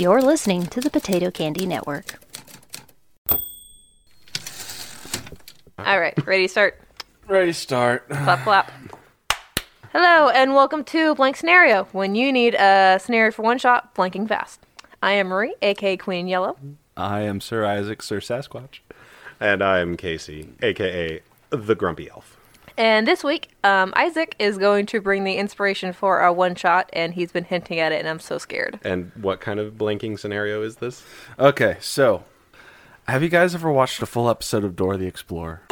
You're 0.00 0.22
listening 0.22 0.64
to 0.66 0.80
the 0.80 0.90
Potato 0.90 1.28
Candy 1.32 1.66
Network. 1.66 2.20
All 5.76 5.98
right, 5.98 6.14
ready 6.24 6.44
to 6.44 6.48
start. 6.48 6.80
Ready, 7.26 7.48
to 7.48 7.54
start. 7.54 8.08
Clap, 8.08 8.44
clap. 8.44 8.70
Hello, 9.92 10.28
and 10.28 10.54
welcome 10.54 10.84
to 10.84 11.16
Blank 11.16 11.34
Scenario, 11.34 11.88
when 11.90 12.14
you 12.14 12.32
need 12.32 12.54
a 12.54 13.00
scenario 13.02 13.32
for 13.32 13.42
one 13.42 13.58
shot, 13.58 13.92
blanking 13.96 14.28
fast. 14.28 14.60
I 15.02 15.14
am 15.14 15.26
Marie, 15.26 15.56
aka 15.62 15.96
Queen 15.96 16.28
Yellow. 16.28 16.56
I 16.96 17.22
am 17.22 17.40
Sir 17.40 17.64
Isaac, 17.64 18.00
Sir 18.00 18.20
Sasquatch. 18.20 18.78
And 19.40 19.64
I'm 19.64 19.96
Casey, 19.96 20.50
aka 20.62 21.22
the 21.50 21.74
Grumpy 21.74 22.08
Elf. 22.08 22.37
And 22.78 23.08
this 23.08 23.24
week, 23.24 23.48
um, 23.64 23.92
Isaac 23.96 24.36
is 24.38 24.56
going 24.56 24.86
to 24.86 25.00
bring 25.00 25.24
the 25.24 25.34
inspiration 25.34 25.92
for 25.92 26.20
our 26.20 26.32
one 26.32 26.54
shot, 26.54 26.88
and 26.92 27.12
he's 27.12 27.32
been 27.32 27.42
hinting 27.42 27.80
at 27.80 27.90
it, 27.90 27.98
and 27.98 28.06
I'm 28.06 28.20
so 28.20 28.38
scared. 28.38 28.78
And 28.84 29.10
what 29.16 29.40
kind 29.40 29.58
of 29.58 29.74
blanking 29.74 30.16
scenario 30.16 30.62
is 30.62 30.76
this? 30.76 31.02
Okay, 31.40 31.76
so 31.80 32.22
have 33.08 33.20
you 33.24 33.30
guys 33.30 33.56
ever 33.56 33.72
watched 33.72 34.00
a 34.00 34.06
full 34.06 34.30
episode 34.30 34.62
of 34.62 34.76
Dora 34.76 34.96
the 34.96 35.08
Explorer? 35.08 35.62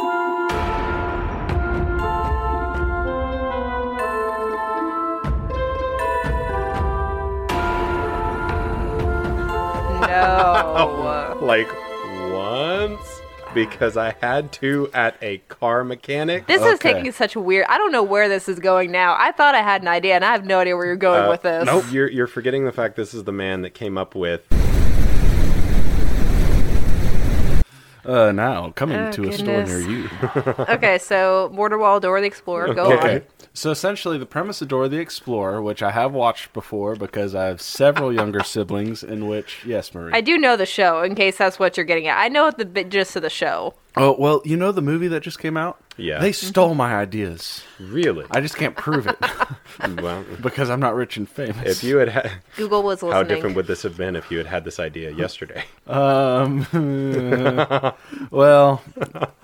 No. 10.01 11.35
Like 11.47 11.69
once? 11.69 11.86
Because 13.65 13.97
I 13.97 14.15
had 14.21 14.51
to 14.53 14.89
at 14.93 15.15
a 15.21 15.39
car 15.47 15.83
mechanic. 15.83 16.45
this 16.47 16.61
is 16.61 16.79
taking 16.79 17.11
such 17.11 17.35
a 17.35 17.39
weird. 17.39 17.65
I 17.69 17.77
don't 17.77 17.91
know 17.91 18.03
where 18.03 18.29
this 18.29 18.47
is 18.47 18.59
going 18.59 18.91
now. 18.91 19.15
I 19.17 19.31
thought 19.31 19.55
I 19.55 19.61
had 19.61 19.81
an 19.81 19.87
idea, 19.87 20.15
and 20.15 20.23
I 20.23 20.31
have 20.31 20.45
no 20.45 20.59
idea 20.59 20.75
where 20.75 20.85
you're 20.85 20.95
going 20.95 21.25
Uh, 21.25 21.29
with 21.29 21.41
this. 21.41 21.65
Nope. 21.65 21.85
You're, 21.91 22.09
you're 22.09 22.27
forgetting 22.27 22.65
the 22.65 22.71
fact 22.71 22.95
this 22.95 23.13
is 23.13 23.23
the 23.23 23.31
man 23.31 23.63
that 23.63 23.71
came 23.71 23.97
up 23.97 24.13
with. 24.15 24.41
Uh, 28.07 28.31
now 28.31 28.71
coming 28.71 28.97
Oh, 28.97 29.11
to 29.11 29.27
a 29.27 29.33
store 29.33 29.63
near 29.63 29.79
you. 29.81 30.09
Okay, 30.69 30.97
so 30.97 31.49
Border 31.53 31.77
Wall, 31.77 31.99
Dora 31.99 32.21
the 32.21 32.27
Explorer, 32.27 32.73
go 32.73 32.93
Okay. 32.93 33.15
on. 33.15 33.21
So 33.53 33.69
essentially, 33.71 34.17
the 34.17 34.25
premise 34.25 34.61
of 34.61 34.69
Dora 34.69 34.87
the 34.87 34.99
Explorer, 34.99 35.61
which 35.61 35.83
I 35.83 35.91
have 35.91 36.13
watched 36.13 36.53
before 36.53 36.95
because 36.95 37.35
I 37.35 37.45
have 37.45 37.59
several 37.61 38.13
younger 38.13 38.43
siblings, 38.43 39.03
in 39.03 39.27
which 39.27 39.65
yes, 39.65 39.93
Marie. 39.93 40.13
I 40.13 40.21
do 40.21 40.37
know 40.37 40.55
the 40.55 40.65
show, 40.65 41.01
in 41.03 41.15
case 41.15 41.37
that's 41.37 41.59
what 41.59 41.75
you're 41.75 41.85
getting 41.85 42.07
at. 42.07 42.17
I 42.17 42.29
know 42.29 42.49
the 42.51 42.65
gist 42.83 43.15
of 43.17 43.23
the 43.23 43.29
show. 43.29 43.73
Oh 43.99 44.15
well, 44.17 44.41
you 44.45 44.55
know 44.57 44.71
the 44.71 44.81
movie 44.81 45.07
that 45.09 45.21
just 45.23 45.39
came 45.39 45.57
out. 45.57 45.79
Yeah. 45.99 46.19
they 46.19 46.31
stole 46.31 46.75
my 46.75 46.95
ideas. 46.95 47.63
Really? 47.79 48.23
I 48.29 48.39
just 48.39 48.55
can't 48.55 48.75
prove 48.75 49.07
it 49.07 49.17
well, 50.01 50.23
because 50.41 50.69
I'm 50.69 50.79
not 50.79 50.93
rich 50.95 51.17
and 51.17 51.27
famous. 51.27 51.65
if 51.65 51.83
you 51.83 51.97
had 51.97 52.09
had. 52.09 52.31
Google 52.55 52.83
was 52.83 53.01
listening. 53.01 53.13
How 53.13 53.23
different 53.23 53.55
would 53.55 53.65
this 53.65 53.81
have 53.81 53.97
been 53.97 54.15
if 54.15 54.29
you 54.29 54.37
had 54.37 54.45
had 54.47 54.63
this 54.63 54.79
idea 54.79 55.11
yesterday? 55.15 55.63
Um. 55.87 56.67
well, 58.31 58.83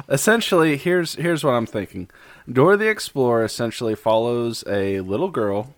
essentially, 0.10 0.78
here's 0.78 1.16
here's 1.16 1.44
what 1.44 1.52
I'm 1.54 1.66
thinking. 1.66 2.10
Dora 2.52 2.78
the 2.78 2.88
Explorer 2.90 3.44
essentially 3.46 3.96
follows 3.96 4.64
a 4.68 5.00
little 5.02 5.30
girl, 5.30 5.74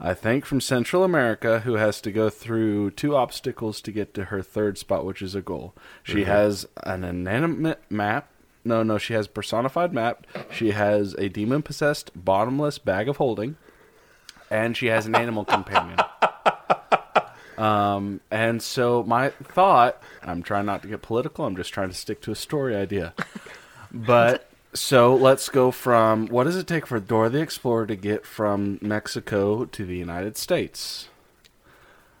I 0.00 0.14
think 0.14 0.44
from 0.44 0.60
Central 0.60 1.02
America, 1.02 1.60
who 1.60 1.74
has 1.74 2.00
to 2.02 2.12
go 2.12 2.30
through 2.30 2.92
two 2.92 3.16
obstacles 3.16 3.80
to 3.80 3.90
get 3.90 4.14
to 4.14 4.26
her 4.26 4.42
third 4.42 4.78
spot, 4.78 5.04
which 5.04 5.20
is 5.22 5.34
a 5.34 5.42
goal. 5.42 5.74
She 6.04 6.24
has 6.24 6.66
an 6.84 7.02
inanimate 7.02 7.80
map. 7.90 8.30
No, 8.64 8.82
no, 8.84 8.98
she 8.98 9.14
has 9.14 9.26
personified 9.26 9.92
map. 9.92 10.26
She 10.52 10.70
has 10.70 11.14
a 11.14 11.28
demon 11.28 11.62
possessed 11.62 12.12
bottomless 12.14 12.78
bag 12.78 13.08
of 13.08 13.16
holding, 13.16 13.56
and 14.50 14.76
she 14.76 14.86
has 14.86 15.06
an 15.06 15.16
animal 15.16 15.44
companion. 15.46 15.98
Um, 17.56 18.20
and 18.30 18.62
so 18.62 19.02
my 19.02 19.30
thought, 19.30 20.00
I'm 20.22 20.44
trying 20.44 20.66
not 20.66 20.82
to 20.82 20.88
get 20.88 21.02
political. 21.02 21.44
I'm 21.44 21.56
just 21.56 21.72
trying 21.72 21.88
to 21.88 21.94
stick 21.94 22.22
to 22.22 22.30
a 22.30 22.36
story 22.36 22.76
idea. 22.76 23.14
But 23.90 24.47
so 24.74 25.14
let's 25.14 25.48
go 25.48 25.70
from 25.70 26.26
what 26.28 26.44
does 26.44 26.56
it 26.56 26.66
take 26.66 26.86
for 26.86 27.00
Dora 27.00 27.30
the 27.30 27.40
Explorer 27.40 27.86
to 27.86 27.96
get 27.96 28.24
from 28.26 28.78
Mexico 28.82 29.64
to 29.64 29.86
the 29.86 29.96
United 29.96 30.36
States 30.36 31.08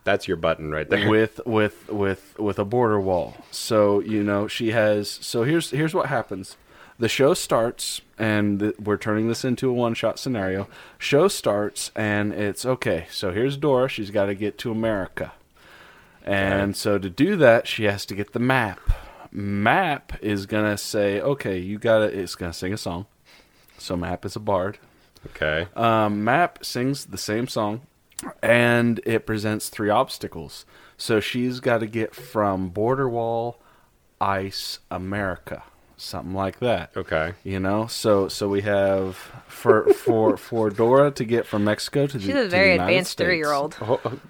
That's 0.04 0.26
your 0.26 0.38
button 0.38 0.70
right 0.70 0.88
there. 0.88 1.08
with 1.10 1.40
with 1.44 1.88
with 1.88 2.38
with 2.38 2.58
a 2.58 2.64
border 2.64 2.98
wall. 3.00 3.36
So 3.50 4.00
you 4.00 4.22
know 4.22 4.48
she 4.48 4.70
has. 4.72 5.10
So 5.10 5.42
here's 5.42 5.70
here's 5.70 5.94
what 5.94 6.06
happens. 6.06 6.56
The 7.00 7.08
show 7.08 7.32
starts, 7.34 8.00
and 8.18 8.58
th- 8.58 8.74
we're 8.80 8.96
turning 8.96 9.28
this 9.28 9.44
into 9.44 9.70
a 9.70 9.72
one-shot 9.72 10.18
scenario. 10.18 10.66
Show 10.98 11.28
starts, 11.28 11.92
and 11.94 12.32
it's 12.32 12.64
okay. 12.66 13.06
So 13.10 13.30
here's 13.30 13.56
Dora. 13.56 13.88
She's 13.88 14.10
got 14.10 14.26
to 14.26 14.34
get 14.34 14.58
to 14.58 14.72
America, 14.72 15.32
and 16.24 16.76
so 16.76 16.98
to 16.98 17.08
do 17.08 17.36
that, 17.36 17.68
she 17.68 17.84
has 17.84 18.04
to 18.06 18.16
get 18.16 18.32
the 18.32 18.40
map. 18.40 18.80
Map 19.30 20.12
is 20.22 20.46
gonna 20.46 20.78
say, 20.78 21.20
okay, 21.20 21.58
you 21.58 21.78
gotta. 21.78 22.04
It's 22.06 22.34
gonna 22.34 22.52
sing 22.52 22.72
a 22.72 22.78
song. 22.78 23.06
So 23.78 23.96
Map 23.96 24.24
is 24.24 24.34
a 24.36 24.40
bard. 24.40 24.78
okay. 25.30 25.68
Um, 25.76 26.24
Map 26.24 26.64
sings 26.64 27.06
the 27.06 27.18
same 27.18 27.46
song, 27.48 27.82
and 28.42 29.00
it 29.04 29.26
presents 29.26 29.68
three 29.68 29.90
obstacles. 29.90 30.64
So 30.96 31.20
she's 31.20 31.60
got 31.60 31.78
to 31.78 31.86
get 31.86 32.14
from 32.14 32.70
border 32.70 33.08
wall, 33.08 33.60
ice, 34.20 34.80
America, 34.90 35.62
something 35.96 36.34
like 36.34 36.58
that. 36.58 36.90
Okay. 36.96 37.34
You 37.44 37.60
know, 37.60 37.86
so 37.86 38.26
so 38.26 38.48
we 38.48 38.62
have 38.62 39.16
for 39.46 39.92
for 39.94 40.36
for 40.36 40.70
Dora 40.70 41.12
to 41.12 41.24
get 41.24 41.46
from 41.46 41.62
Mexico 41.64 42.06
to 42.08 42.18
the 42.18 42.24
United 42.24 42.48
States. 42.50 42.52
She's 42.52 42.52
a 42.52 42.56
very 42.56 42.72
advanced 42.74 43.16
three-year-old. 43.18 43.74
Ho- 43.74 44.00
ho- 44.02 44.20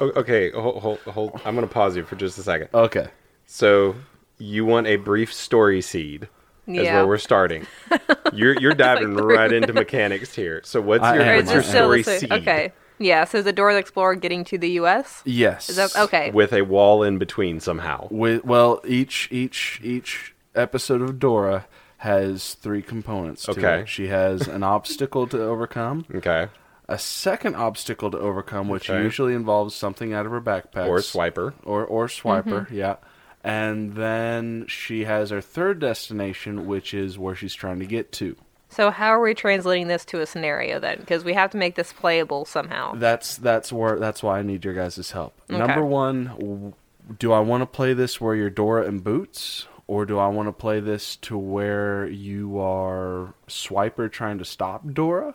o- 0.00 0.10
okay, 0.20 0.50
hold, 0.52 0.80
hold, 0.82 0.98
hold. 1.00 1.40
I'm 1.44 1.56
going 1.56 1.66
to 1.66 1.72
pause 1.74 1.96
you 1.96 2.04
for 2.04 2.14
just 2.14 2.38
a 2.38 2.42
second. 2.44 2.68
Okay. 2.72 3.08
So 3.46 3.96
you 4.42 4.64
want 4.64 4.86
a 4.86 4.96
brief 4.96 5.32
story 5.32 5.80
seed? 5.80 6.28
Is 6.66 6.84
Yeah. 6.84 6.96
where 6.96 7.06
we're 7.08 7.18
starting. 7.18 7.66
You're 8.32 8.58
you're 8.60 8.72
diving 8.74 9.16
three 9.16 9.34
right 9.36 9.52
into 9.52 9.72
mechanics 9.72 10.34
here. 10.34 10.60
So 10.64 10.80
what's 10.80 11.02
I 11.04 11.16
your, 11.16 11.36
what's 11.36 11.52
your 11.52 11.62
story 11.62 12.02
the 12.02 12.18
seed? 12.18 12.32
Okay. 12.32 12.72
Yeah, 12.98 13.24
so 13.24 13.38
is 13.38 13.44
the 13.44 13.52
Dora 13.52 13.72
the 13.74 13.80
Explorer 13.80 14.14
getting 14.14 14.44
to 14.44 14.56
the 14.58 14.70
U.S.? 14.82 15.22
Yes. 15.24 15.68
Is 15.68 15.76
that 15.76 15.96
okay? 15.96 16.30
With 16.30 16.52
a 16.52 16.62
wall 16.62 17.02
in 17.02 17.18
between 17.18 17.58
somehow. 17.58 18.06
With 18.10 18.44
well, 18.44 18.80
each 18.86 19.28
each 19.32 19.80
each 19.82 20.34
episode 20.54 21.02
of 21.02 21.18
Dora 21.18 21.66
has 21.98 22.54
three 22.54 22.80
components. 22.82 23.42
To 23.44 23.50
Okay. 23.52 23.80
it. 23.80 23.88
She 23.88 24.06
has 24.06 24.46
an 24.46 24.62
obstacle 24.62 25.26
to 25.28 25.42
overcome. 25.42 26.04
Okay. 26.14 26.48
a 26.88 26.98
second 26.98 27.54
obstacle 27.56 28.10
to 28.10 28.18
overcome, 28.18 28.68
which 28.68 28.88
Okay. 28.90 29.02
usually 29.02 29.34
involves 29.34 29.74
something 29.74 30.12
out 30.12 30.26
of 30.26 30.32
her 30.32 30.40
backpack 30.40 30.86
Or 30.88 30.98
swiper. 30.98 31.54
or 31.64 31.84
or 31.84 32.06
swiper, 32.06 32.66
Mm-hmm. 32.66 32.74
yeah. 32.76 32.96
And 33.44 33.94
then 33.94 34.66
she 34.68 35.04
has 35.04 35.30
her 35.30 35.40
third 35.40 35.80
destination, 35.80 36.66
which 36.66 36.94
is 36.94 37.18
where 37.18 37.34
she's 37.34 37.54
trying 37.54 37.80
to 37.80 37.86
get 37.86 38.12
to. 38.12 38.36
So 38.68 38.90
how 38.90 39.08
are 39.08 39.20
we 39.20 39.34
translating 39.34 39.88
this 39.88 40.04
to 40.06 40.20
a 40.20 40.26
scenario 40.26 40.78
then? 40.80 40.98
Because 41.00 41.24
we 41.24 41.34
have 41.34 41.50
to 41.50 41.58
make 41.58 41.74
this 41.74 41.92
playable 41.92 42.44
somehow. 42.46 42.94
That's 42.94 43.36
that's 43.36 43.70
where 43.72 43.98
that's 43.98 44.22
why 44.22 44.38
I 44.38 44.42
need 44.42 44.64
your 44.64 44.74
guys' 44.74 45.10
help. 45.10 45.34
Okay. 45.50 45.58
Number 45.58 45.84
one, 45.84 46.72
do 47.18 47.32
I 47.32 47.40
want 47.40 47.62
to 47.62 47.66
play 47.66 47.92
this 47.92 48.20
where 48.20 48.34
you're 48.34 48.48
Dora 48.48 48.86
and 48.86 49.04
Boots, 49.04 49.66
or 49.86 50.06
do 50.06 50.18
I 50.18 50.28
want 50.28 50.48
to 50.48 50.52
play 50.52 50.80
this 50.80 51.16
to 51.16 51.36
where 51.36 52.06
you 52.06 52.58
are 52.58 53.34
Swiper 53.46 54.10
trying 54.10 54.38
to 54.38 54.44
stop 54.44 54.82
Dora? 54.90 55.34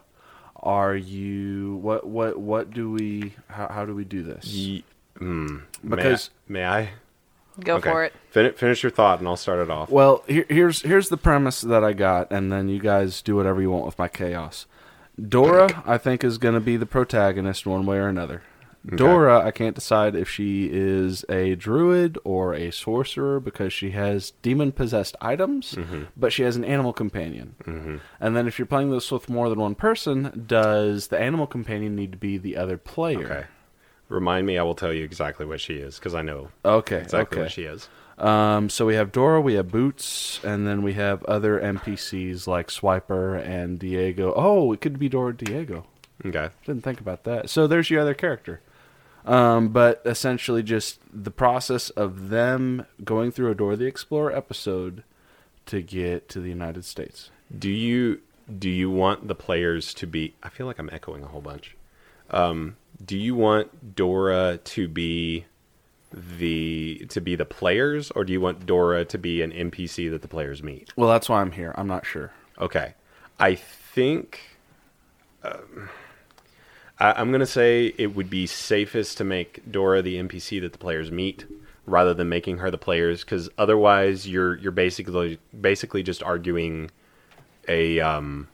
Are 0.55 0.95
you 0.95 1.75
what 1.75 2.07
what 2.07 2.39
what 2.39 2.71
do 2.71 2.89
we 2.89 3.33
how, 3.49 3.67
how 3.67 3.85
do 3.85 3.93
we 3.93 4.03
do 4.03 4.23
this? 4.23 4.45
Ye- 4.47 4.83
hmm. 5.17 5.57
Because- 5.87 6.31
may 6.47 6.65
I? 6.65 6.69
May 6.79 6.85
I? 6.85 6.89
Go 7.59 7.79
for 7.79 8.03
it. 8.03 8.13
Fin- 8.29 8.53
finish 8.53 8.83
your 8.83 8.91
thought, 8.91 9.19
and 9.19 9.27
I'll 9.27 9.37
start 9.37 9.59
it 9.59 9.69
off. 9.69 9.89
Well, 9.89 10.23
here, 10.27 10.45
here's 10.49 10.81
here's 10.81 11.09
the 11.09 11.17
premise 11.17 11.61
that 11.61 11.83
I 11.83 11.93
got, 11.93 12.31
and 12.31 12.51
then 12.51 12.69
you 12.69 12.79
guys 12.79 13.21
do 13.21 13.35
whatever 13.35 13.61
you 13.61 13.71
want 13.71 13.85
with 13.85 13.97
my 13.97 14.07
chaos. 14.07 14.65
Dora, 15.19 15.83
I 15.85 15.97
think, 15.97 16.23
is 16.23 16.37
going 16.37 16.53
to 16.53 16.61
be 16.61 16.77
the 16.77 16.85
protagonist 16.85 17.65
one 17.65 17.85
way 17.85 17.97
or 17.97 18.07
another. 18.07 18.43
Dora, 18.95 19.45
I 19.45 19.51
can't 19.51 19.75
decide 19.75 20.15
if 20.15 20.29
she 20.29 20.69
is 20.71 21.25
a 21.27 21.55
druid 21.55 22.17
or 22.23 22.53
a 22.53 22.71
sorcerer 22.71 23.39
because 23.39 23.73
she 23.73 23.91
has 23.91 24.31
demon 24.41 24.71
possessed 24.71 25.15
items, 25.19 25.77
but 26.15 26.31
she 26.31 26.43
has 26.43 26.55
an 26.55 26.63
animal 26.63 26.93
companion. 26.93 27.55
Mm-hmm. 27.65 27.97
And 28.21 28.37
then 28.37 28.47
if 28.47 28.57
you're 28.57 28.65
playing 28.65 28.91
this 28.91 29.11
with 29.11 29.27
more 29.27 29.49
than 29.49 29.59
one 29.59 29.75
person, 29.75 30.45
does 30.47 31.07
the 31.07 31.19
animal 31.19 31.47
companion 31.47 31.95
need 31.95 32.13
to 32.13 32.17
be 32.17 32.37
the 32.37 32.55
other 32.55 32.77
player? 32.77 33.25
Okay. 33.25 33.45
Remind 34.09 34.47
me, 34.47 34.57
I 34.57 34.63
will 34.63 34.75
tell 34.75 34.93
you 34.93 35.03
exactly 35.03 35.45
what 35.45 35.59
she 35.59 35.75
is 35.75 35.97
because 35.99 36.15
I 36.15 36.21
know 36.21 36.49
Okay. 36.63 36.97
exactly 37.01 37.37
okay. 37.37 37.41
what 37.43 37.51
she 37.51 37.63
is. 37.63 37.89
Um, 38.17 38.69
so 38.69 38.85
we 38.85 38.95
have 38.95 39.11
Dora, 39.11 39.39
we 39.41 39.53
have 39.55 39.69
Boots, 39.69 40.39
and 40.43 40.65
then 40.65 40.81
we 40.81 40.93
have 40.93 41.23
other 41.25 41.59
NPCs 41.59 42.47
like 42.47 42.69
Swiper 42.69 43.39
and 43.45 43.77
Diego. 43.77 44.33
Oh, 44.35 44.71
it 44.73 44.81
could 44.81 44.97
be 44.97 45.07
Dora 45.09 45.35
Diego. 45.35 45.85
Okay. 46.25 46.49
Didn't 46.65 46.83
think 46.83 46.99
about 46.99 47.25
that. 47.25 47.49
So 47.49 47.67
there's 47.67 47.89
your 47.89 48.01
other 48.01 48.15
character. 48.15 48.61
Um, 49.23 49.67
but 49.69 50.01
essentially, 50.05 50.63
just 50.63 50.99
the 51.13 51.29
process 51.31 51.89
of 51.91 52.29
them 52.29 52.85
going 53.03 53.29
through 53.31 53.51
a 53.51 53.55
Dora 53.55 53.75
the 53.75 53.85
Explorer 53.85 54.31
episode 54.35 55.03
to 55.65 55.81
get 55.81 56.29
to 56.29 56.39
the 56.39 56.49
United 56.49 56.85
States. 56.85 57.29
Do 57.55 57.69
you 57.69 58.21
do 58.57 58.69
you 58.69 58.89
want 58.89 59.27
the 59.27 59.35
players 59.35 59.93
to 59.95 60.07
be? 60.07 60.33
I 60.41 60.47
feel 60.49 60.65
like 60.65 60.79
I'm 60.79 60.89
echoing 60.93 61.23
a 61.23 61.27
whole 61.27 61.41
bunch. 61.41 61.75
Um, 62.29 62.75
do 63.03 63.17
you 63.17 63.35
want 63.35 63.95
Dora 63.95 64.59
to 64.63 64.87
be 64.87 65.45
the 66.11 67.05
to 67.09 67.21
be 67.21 67.35
the 67.35 67.45
players, 67.45 68.11
or 68.11 68.23
do 68.23 68.33
you 68.33 68.41
want 68.41 68.65
Dora 68.65 69.05
to 69.05 69.17
be 69.17 69.41
an 69.41 69.51
NPC 69.51 70.09
that 70.11 70.21
the 70.21 70.27
players 70.27 70.63
meet? 70.63 70.91
Well, 70.95 71.09
that's 71.09 71.29
why 71.29 71.41
I'm 71.41 71.51
here. 71.51 71.73
I'm 71.77 71.87
not 71.87 72.05
sure. 72.05 72.31
Okay, 72.59 72.93
I 73.39 73.55
think 73.55 74.39
um, 75.43 75.89
I, 76.99 77.13
I'm 77.13 77.31
gonna 77.31 77.45
say 77.45 77.93
it 77.97 78.15
would 78.15 78.29
be 78.29 78.47
safest 78.47 79.17
to 79.17 79.23
make 79.23 79.69
Dora 79.69 80.01
the 80.01 80.15
NPC 80.15 80.61
that 80.61 80.71
the 80.71 80.77
players 80.77 81.11
meet, 81.11 81.45
rather 81.85 82.13
than 82.13 82.29
making 82.29 82.57
her 82.59 82.71
the 82.71 82.77
players, 82.77 83.23
because 83.23 83.49
otherwise 83.57 84.27
you're 84.27 84.55
you're 84.57 84.71
basically 84.71 85.39
basically 85.59 86.03
just 86.03 86.23
arguing 86.23 86.89
a 87.67 87.99
um, 87.99 88.47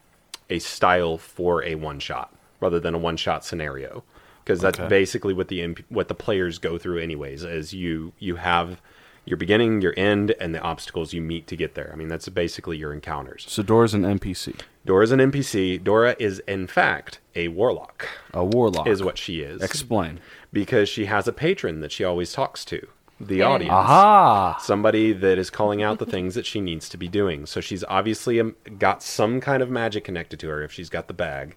a 0.50 0.60
style 0.60 1.18
for 1.18 1.64
a 1.64 1.76
one 1.76 2.00
shot 2.00 2.34
rather 2.64 2.80
than 2.80 2.96
a 2.96 2.98
one 2.98 3.18
shot 3.18 3.44
scenario 3.46 4.04
because 4.44 4.60
that's 4.62 4.80
Okay. 4.80 4.88
basically 4.90 5.34
what 5.34 5.50
the 5.50 5.60
MP, 5.60 5.84
what 5.90 6.08
the 6.08 6.16
players 6.16 6.58
go 6.58 6.78
through 6.78 6.98
anyways 7.00 7.44
as 7.44 7.74
you 7.74 8.14
you 8.20 8.38
have 8.38 8.82
your 9.26 9.38
beginning 9.38 9.82
your 9.82 9.94
end 9.98 10.34
and 10.40 10.54
the 10.56 10.60
obstacles 10.62 11.14
you 11.14 11.22
meet 11.22 11.46
to 11.48 11.56
get 11.56 11.76
there 11.76 11.90
i 11.94 11.96
mean 11.96 12.08
that's 12.10 12.28
basically 12.30 12.78
your 12.78 12.92
encounters 12.94 13.46
So 13.48 13.62
Dora's 13.64 13.94
an 13.94 14.04
NPC, 14.04 14.60
dora's 14.86 15.12
an 15.12 15.20
npc 15.32 15.82
dora 15.84 16.16
is 16.20 16.40
in 16.56 16.68
fact 16.68 17.20
a 17.36 17.48
warlock 17.50 18.08
a 18.34 18.44
warlock. 18.44 18.86
is 18.88 19.02
what 19.04 19.18
she 19.18 19.40
is 19.42 19.62
Explain. 19.62 20.20
because 20.52 20.88
she 20.90 21.06
has 21.06 21.26
a 21.28 21.34
patron 21.34 21.80
that 21.82 21.92
she 21.92 22.04
always 22.04 22.34
talks 22.34 22.66
to 22.66 22.86
the 23.22 23.38
Yeah. 23.38 23.46
audience 23.46 23.72
Aha! 23.74 24.58
somebody 24.62 25.14
that 25.14 25.38
is 25.38 25.50
calling 25.50 25.82
out 25.82 26.00
the 26.00 26.06
things 26.06 26.36
that 26.36 26.46
she 26.46 26.60
needs 26.60 26.90
to 26.90 26.98
be 26.98 27.08
doing. 27.08 27.46
So 27.46 27.62
she's 27.62 27.84
obviously 27.86 28.38
um, 28.42 28.56
got 28.78 29.02
some 29.02 29.40
kind 29.40 29.64
of 29.64 29.70
magic 29.70 30.04
connected 30.04 30.38
to 30.42 30.48
her 30.50 30.62
if 30.64 30.74
she's 30.74 30.90
got 30.90 31.08
the 31.08 31.14
bag, 31.14 31.56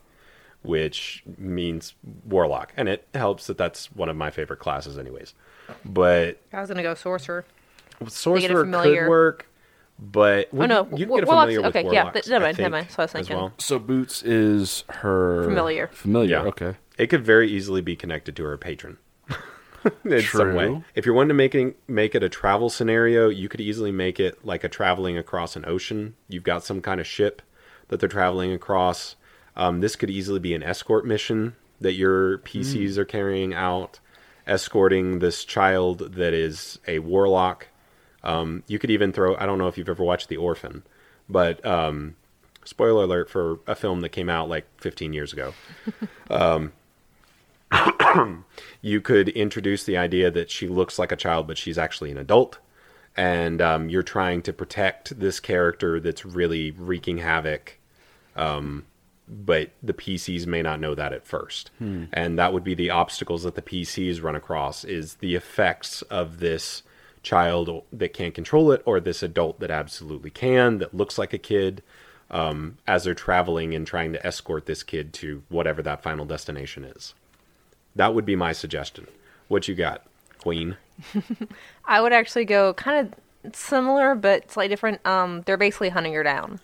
which 0.67 1.23
means 1.39 1.95
warlock, 2.27 2.73
and 2.77 2.89
it 2.89 3.07
helps 3.15 3.47
that 3.47 3.57
that's 3.59 3.87
one 3.93 4.09
of 4.09 4.17
my 4.17 4.31
favorite 4.31 4.59
classes, 4.59 4.99
anyways. 4.99 5.33
But 5.85 6.41
I 6.53 6.61
was 6.61 6.69
gonna 6.69 6.83
go 6.83 6.95
sorcerer. 6.95 7.45
sorcerer 8.09 8.65
could 8.65 9.09
work, 9.09 9.47
but 9.99 10.49
Oh 10.53 10.67
no, 10.67 10.83
you 10.85 10.89
can 10.89 10.99
get 10.99 11.09
Warlock's- 11.09 11.29
familiar 11.31 11.63
with 11.63 11.67
okay, 11.77 11.83
yeah, 11.85 12.03
warlocks. 12.05 12.13
th- 12.13 12.29
never 12.29 12.45
I 12.45 12.49
mind, 12.49 12.59
never 12.59 12.71
mind. 12.71 12.87
That's 12.89 12.99
what 12.99 13.03
I 13.03 13.05
was 13.05 13.13
thinking. 13.29 13.37
well. 13.37 13.53
So 13.59 13.79
Boots 13.79 14.23
is 14.23 14.85
her 14.89 15.45
Familiar. 15.45 15.87
Familiar. 15.89 16.31
Yeah. 16.37 16.43
Okay. 16.43 16.75
It 16.99 17.07
could 17.09 17.25
very 17.25 17.51
easily 17.51 17.81
be 17.81 17.97
connected 17.97 18.37
to 18.37 18.45
her 18.45 18.57
patron. 18.57 18.99
in 20.05 20.21
some 20.23 20.55
way. 20.55 20.83
If 20.95 21.07
you're 21.07 21.15
wanting 21.15 21.29
to 21.29 21.35
making 21.35 21.75
make 21.87 22.15
it 22.15 22.23
a 22.23 22.29
travel 22.29 22.71
scenario, 22.71 23.29
you 23.29 23.49
could 23.49 23.61
easily 23.61 23.93
make 23.93 24.19
it 24.19 24.45
like 24.45 24.65
a 24.65 24.69
traveling 24.69 25.17
across 25.17 25.55
an 25.57 25.65
ocean. 25.67 26.15
You've 26.29 26.43
got 26.43 26.65
some 26.65 26.81
kind 26.81 27.01
of 27.01 27.07
ship 27.07 27.41
that 27.89 28.01
they're 28.01 28.09
traveling 28.09 28.53
across. 28.53 29.15
Um, 29.57 29.81
this 29.81 29.97
could 29.97 30.11
easily 30.11 30.39
be 30.39 30.55
an 30.55 30.63
escort 30.63 31.07
mission 31.07 31.57
that 31.81 31.95
your 31.95 32.39
PCs 32.39 32.97
are 32.97 33.05
carrying 33.05 33.55
out, 33.55 34.01
escorting 34.47 35.19
this 35.19 35.45
child 35.45 36.15
that 36.15 36.35
is 36.35 36.79
a 36.87 36.99
warlock. 37.01 37.69
Um, 38.23 38.63
you 38.67 38.79
could 38.79 38.91
even 38.91 39.13
throw. 39.13 39.37
I 39.37 39.47
don't 39.47 39.59
know 39.59 39.69
if 39.69 39.79
you've 39.79 39.89
ever 39.89 40.05
watched 40.05 40.29
The 40.29 40.37
Orphan, 40.37 40.83
but 41.29 41.65
um, 41.65 42.17
spoiler 42.65 43.05
alert 43.05 43.31
for 43.31 43.61
a 43.67 43.75
film 43.75 44.01
that 44.01 44.11
came 44.11 44.29
out 44.29 44.49
like 44.49 44.67
15 44.81 45.13
years 45.13 45.33
ago. 45.33 45.55
you 48.81 49.01
could 49.01 49.29
introduce 49.31 49.85
the 49.85 49.97
idea 49.97 50.31
that 50.31 50.51
she 50.51 50.69
looks 50.69 50.99
like 50.99 51.13
a 51.13 51.17
child, 51.17 51.47
but 51.47 51.59
she's 51.59 51.79
actually 51.79 52.11
an 52.11 52.19
adult, 52.19 52.59
and 53.17 53.61
um, 53.61 53.89
you're 53.89 54.03
trying 54.03 54.43
to 54.43 54.53
protect 54.53 55.19
this 55.19 55.41
character 55.41 56.01
that's 56.01 56.25
really 56.25 56.71
wreaking 56.73 57.19
havoc. 57.19 57.79
Um, 58.35 58.85
but 59.29 59.71
the 59.83 59.93
PCs 59.93 60.47
may 60.47 60.63
not 60.63 60.81
know 60.81 60.95
that 60.95 61.13
at 61.13 61.27
first, 61.27 61.71
and 62.13 62.39
that 62.39 62.53
would 62.53 62.65
be 62.65 62.75
the 62.75 62.91
obstacles 62.91 63.43
that 63.43 63.55
the 63.55 63.63
PCs 63.63 64.23
run 64.23 64.35
across: 64.37 64.85
is 64.85 65.15
the 65.15 65.35
effects 65.35 66.03
of 66.03 66.39
this 66.39 66.83
child 67.23 67.83
that 67.93 68.13
can't 68.13 68.35
control 68.35 68.71
it, 68.71 68.83
or 68.85 69.01
this 69.01 69.23
adult 69.23 69.59
that 69.61 69.71
absolutely 69.71 70.31
can, 70.31 70.79
that 70.79 70.95
looks 70.95 71.19
like 71.19 71.33
a 71.33 71.39
kid. 71.39 71.83
Um, 72.29 72.79
as 72.89 73.05
they're 73.05 73.15
traveling 73.15 73.73
and 73.73 73.87
trying 73.87 74.13
to 74.13 74.27
escort 74.27 74.67
this 74.67 74.83
kid 74.83 75.13
to 75.13 75.45
whatever 75.49 75.81
that 75.83 76.03
final 76.03 76.25
destination 76.25 76.83
is. 76.83 77.15
That 77.95 78.15
would 78.15 78.27
be 78.27 78.35
my 78.35 78.51
suggestion. 78.53 79.07
What 79.47 79.69
you 79.69 79.77
got, 79.77 80.03
Queen? 80.39 80.77
I 81.85 82.01
would 82.01 82.13
actually 82.13 82.45
go 82.45 82.75
kind 82.75 83.07
of 83.07 83.55
similar, 83.55 84.15
but 84.15 84.51
slightly 84.51 84.69
different. 84.69 85.07
Um, 85.07 85.43
they're 85.43 85.57
basically 85.57 85.91
hunting 85.91 86.15
her 86.15 86.23
down. 86.23 86.61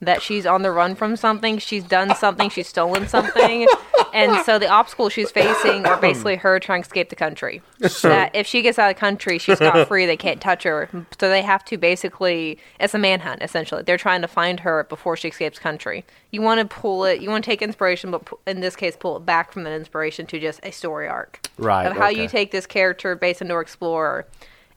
That 0.00 0.20
she's 0.22 0.44
on 0.44 0.62
the 0.62 0.70
run 0.70 0.94
from 0.96 1.16
something, 1.16 1.58
she's 1.58 1.84
done 1.84 2.14
something, 2.16 2.50
she's 2.50 2.68
stolen 2.68 3.08
something, 3.08 3.66
and 4.12 4.44
so 4.44 4.58
the 4.58 4.68
obstacles 4.68 5.12
she's 5.12 5.30
facing 5.30 5.86
are 5.86 5.96
basically 5.96 6.36
her 6.36 6.60
trying 6.60 6.82
to 6.82 6.86
escape 6.86 7.08
the 7.08 7.16
country. 7.16 7.62
that 8.02 8.30
if 8.34 8.46
she 8.46 8.60
gets 8.60 8.78
out 8.78 8.90
of 8.90 8.96
the 8.96 9.00
country, 9.00 9.38
she's 9.38 9.58
got 9.58 9.88
free. 9.88 10.04
They 10.04 10.16
can't 10.16 10.40
touch 10.40 10.64
her, 10.64 10.88
so 11.18 11.28
they 11.28 11.42
have 11.42 11.64
to 11.66 11.78
basically. 11.78 12.58
It's 12.80 12.92
a 12.92 12.98
manhunt 12.98 13.42
essentially. 13.42 13.82
They're 13.82 13.96
trying 13.96 14.20
to 14.22 14.28
find 14.28 14.60
her 14.60 14.84
before 14.84 15.16
she 15.16 15.28
escapes 15.28 15.58
country. 15.58 16.04
You 16.30 16.42
want 16.42 16.60
to 16.60 16.66
pull 16.66 17.04
it. 17.04 17.20
You 17.22 17.30
want 17.30 17.44
to 17.44 17.50
take 17.50 17.62
inspiration, 17.62 18.10
but 18.10 18.28
in 18.46 18.60
this 18.60 18.76
case, 18.76 18.96
pull 18.96 19.16
it 19.16 19.24
back 19.24 19.52
from 19.52 19.62
that 19.64 19.72
inspiration 19.72 20.26
to 20.26 20.38
just 20.40 20.60
a 20.62 20.70
story 20.70 21.08
arc 21.08 21.48
Right, 21.56 21.86
of 21.86 21.96
how 21.96 22.08
you 22.08 22.28
take 22.28 22.50
this 22.50 22.66
character 22.66 23.14
based 23.14 23.40
on 23.40 23.48
Door 23.48 23.62
Explorer 23.62 24.26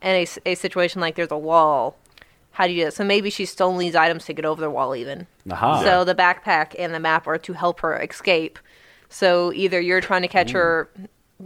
and 0.01 0.27
a 0.45 0.55
situation 0.55 1.01
like 1.01 1.15
there's 1.15 1.31
a 1.31 1.37
wall. 1.37 1.97
How 2.57 2.65
do 2.65 2.73
you 2.73 2.81
do 2.81 2.85
that? 2.85 2.93
So 2.95 3.03
maybe 3.03 3.29
she's 3.29 3.51
stolen 3.51 3.77
these 3.77 3.95
items 3.95 4.25
to 4.25 4.33
get 4.33 4.43
over 4.43 4.59
the 4.59 4.69
wall, 4.71 4.95
even. 4.95 5.27
Aha. 5.51 5.83
So 5.83 6.03
the 6.03 6.15
backpack 6.15 6.73
and 6.79 6.91
the 6.91 6.99
map 6.99 7.27
are 7.27 7.37
to 7.37 7.53
help 7.53 7.81
her 7.81 7.95
escape. 8.01 8.57
So 9.09 9.53
either 9.53 9.79
you're 9.79 10.01
trying 10.01 10.23
to 10.23 10.27
catch 10.27 10.49
her, 10.51 10.89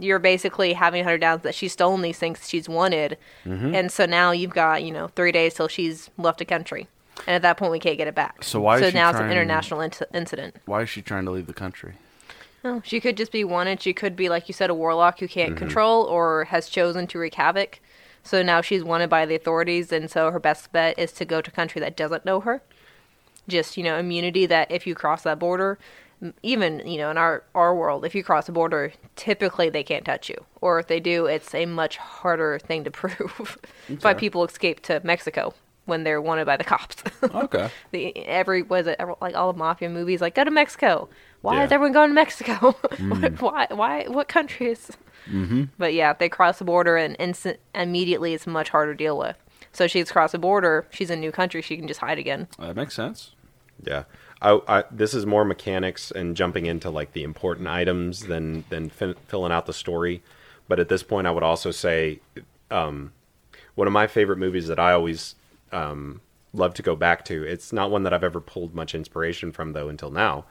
you're 0.00 0.18
basically 0.18 0.72
having 0.72 1.04
her 1.04 1.18
down 1.18 1.40
that 1.42 1.54
she's 1.54 1.72
stolen 1.74 2.00
these 2.00 2.18
things 2.18 2.48
she's 2.48 2.66
wanted, 2.66 3.18
Mm-hmm. 3.44 3.74
and 3.74 3.92
so 3.92 4.06
now 4.06 4.30
you've 4.30 4.54
got 4.54 4.82
you 4.84 4.90
know 4.90 5.08
three 5.08 5.32
days 5.32 5.52
till 5.52 5.68
she's 5.68 6.08
left 6.16 6.38
the 6.38 6.46
country, 6.46 6.88
and 7.26 7.36
at 7.36 7.42
that 7.42 7.58
point 7.58 7.72
we 7.72 7.78
can't 7.78 7.98
get 7.98 8.08
it 8.08 8.14
back. 8.14 8.42
So 8.42 8.58
why 8.62 8.78
is 8.78 8.80
So 8.90 8.90
now 8.98 9.10
it's 9.10 9.18
an 9.20 9.30
international 9.30 9.80
inc- 9.80 10.02
incident. 10.14 10.56
Why 10.64 10.80
is 10.80 10.88
she 10.88 11.02
trying 11.02 11.26
to 11.26 11.30
leave 11.30 11.46
the 11.46 11.52
country? 11.52 11.92
Oh, 12.64 12.80
she 12.84 13.00
could 13.00 13.16
just 13.18 13.32
be 13.32 13.44
wanted. 13.44 13.82
She 13.82 13.92
could 13.92 14.16
be, 14.16 14.28
like 14.30 14.48
you 14.48 14.54
said, 14.54 14.70
a 14.70 14.74
warlock 14.74 15.18
who 15.20 15.28
can't 15.28 15.56
control 15.58 16.04
or 16.04 16.44
has 16.44 16.68
chosen 16.70 17.06
to 17.08 17.18
wreak 17.18 17.34
havoc. 17.34 17.78
So 18.22 18.42
now 18.42 18.60
she's 18.60 18.84
wanted 18.84 19.10
by 19.10 19.26
the 19.26 19.34
authorities, 19.34 19.92
and 19.92 20.10
so 20.10 20.30
her 20.30 20.38
best 20.38 20.72
bet 20.72 20.98
is 20.98 21.12
to 21.12 21.24
go 21.24 21.40
to 21.40 21.50
a 21.50 21.54
country 21.54 21.80
that 21.80 21.96
doesn't 21.96 22.24
know 22.24 22.40
her. 22.40 22.62
Just 23.48 23.76
you 23.76 23.82
know, 23.82 23.98
immunity 23.98 24.46
that 24.46 24.70
if 24.70 24.86
you 24.86 24.94
cross 24.94 25.22
that 25.22 25.38
border, 25.38 25.78
even 26.42 26.86
you 26.86 26.98
know, 26.98 27.10
in 27.10 27.18
our 27.18 27.42
our 27.54 27.74
world, 27.74 28.04
if 28.04 28.14
you 28.14 28.22
cross 28.22 28.46
the 28.46 28.52
border, 28.52 28.92
typically 29.16 29.68
they 29.68 29.82
can't 29.82 30.04
touch 30.04 30.28
you, 30.28 30.44
or 30.60 30.78
if 30.78 30.86
they 30.86 31.00
do, 31.00 31.26
it's 31.26 31.54
a 31.54 31.66
much 31.66 31.96
harder 31.96 32.58
thing 32.58 32.84
to 32.84 32.90
prove. 32.92 33.58
That's 33.88 34.04
why 34.04 34.14
people 34.14 34.44
escape 34.44 34.80
to 34.82 35.00
Mexico 35.02 35.54
when 35.84 36.04
they're 36.04 36.20
wanted 36.20 36.46
by 36.46 36.56
the 36.56 36.64
cops. 36.64 37.02
Okay. 37.34 37.68
the 37.92 38.16
every 38.26 38.62
was 38.62 38.86
it 38.86 38.96
every- 38.98 39.14
like 39.20 39.34
all 39.34 39.52
the 39.52 39.58
mafia 39.58 39.88
movies 39.88 40.20
like 40.20 40.34
go 40.34 40.44
to 40.44 40.50
Mexico. 40.50 41.08
Why 41.40 41.56
Yeah. 41.58 41.64
is 41.64 41.72
everyone 41.72 41.92
going 41.92 42.10
to 42.10 42.14
Mexico? 42.14 42.72
Mm. 42.92 43.40
why 43.40 43.66
why 43.70 44.04
what 44.08 44.28
countries? 44.28 44.90
Mm-hmm. 45.30 45.64
But 45.78 45.94
yeah, 45.94 46.12
they 46.14 46.28
cross 46.28 46.58
the 46.58 46.64
border 46.64 46.96
and 46.96 47.16
instant 47.18 47.58
immediately 47.74 48.34
it's 48.34 48.46
much 48.46 48.70
harder 48.70 48.92
to 48.92 48.96
deal 48.96 49.16
with. 49.18 49.36
So 49.72 49.86
she's 49.86 50.10
crossed 50.12 50.32
the 50.32 50.38
border. 50.38 50.86
She's 50.90 51.10
in 51.10 51.18
a 51.18 51.20
new 51.20 51.32
country. 51.32 51.62
She 51.62 51.76
can 51.76 51.86
just 51.88 52.00
hide 52.00 52.18
again. 52.18 52.48
That 52.58 52.76
makes 52.76 52.94
sense. 52.94 53.32
Yeah, 53.84 54.04
I, 54.40 54.60
I, 54.68 54.84
this 54.90 55.14
is 55.14 55.24
more 55.26 55.44
mechanics 55.44 56.10
and 56.10 56.36
jumping 56.36 56.66
into 56.66 56.90
like 56.90 57.12
the 57.14 57.22
important 57.24 57.66
items 57.68 58.20
than 58.26 58.64
than 58.68 58.90
fin- 58.90 59.14
filling 59.26 59.50
out 59.52 59.66
the 59.66 59.72
story. 59.72 60.22
But 60.68 60.78
at 60.78 60.88
this 60.88 61.02
point, 61.02 61.26
I 61.26 61.30
would 61.30 61.42
also 61.42 61.70
say 61.70 62.20
um, 62.70 63.12
one 63.74 63.86
of 63.88 63.92
my 63.92 64.06
favorite 64.06 64.38
movies 64.38 64.68
that 64.68 64.78
I 64.78 64.92
always 64.92 65.34
um, 65.72 66.20
love 66.52 66.74
to 66.74 66.82
go 66.82 66.96
back 66.96 67.24
to. 67.26 67.42
It's 67.42 67.72
not 67.72 67.90
one 67.90 68.02
that 68.02 68.12
I've 68.12 68.24
ever 68.24 68.40
pulled 68.40 68.74
much 68.74 68.94
inspiration 68.94 69.52
from 69.52 69.72
though 69.72 69.88
until 69.88 70.10
now. 70.10 70.46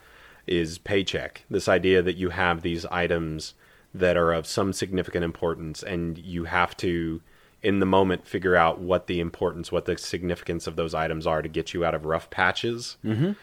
Is 0.48 0.80
Paycheck? 0.80 1.46
This 1.50 1.68
idea 1.68 2.02
that 2.02 2.18
you 2.18 2.30
have 2.30 2.62
these 2.62 2.86
items 2.88 3.54
that 3.94 4.18
are 4.18 4.32
of 4.32 4.48
some 4.48 4.74
significant 4.74 5.24
importance, 5.24 5.84
and 5.84 6.18
you 6.18 6.46
have 6.46 6.76
to 6.78 7.22
in 7.62 7.80
the 7.80 7.86
moment 7.86 8.26
figure 8.26 8.56
out 8.56 8.80
what 8.80 9.08
the 9.08 9.20
importance, 9.20 9.72
what 9.72 9.86
the 9.86 9.98
significance 9.98 10.66
of 10.66 10.76
those 10.76 10.94
items 10.94 11.28
are 11.28 11.42
to 11.42 11.50
get 11.50 11.74
you 11.74 11.86
out 11.86 11.94
of 11.94 12.06
rough 12.06 12.30
patches. 12.30 12.98
Mm-hmm. 13.06 13.34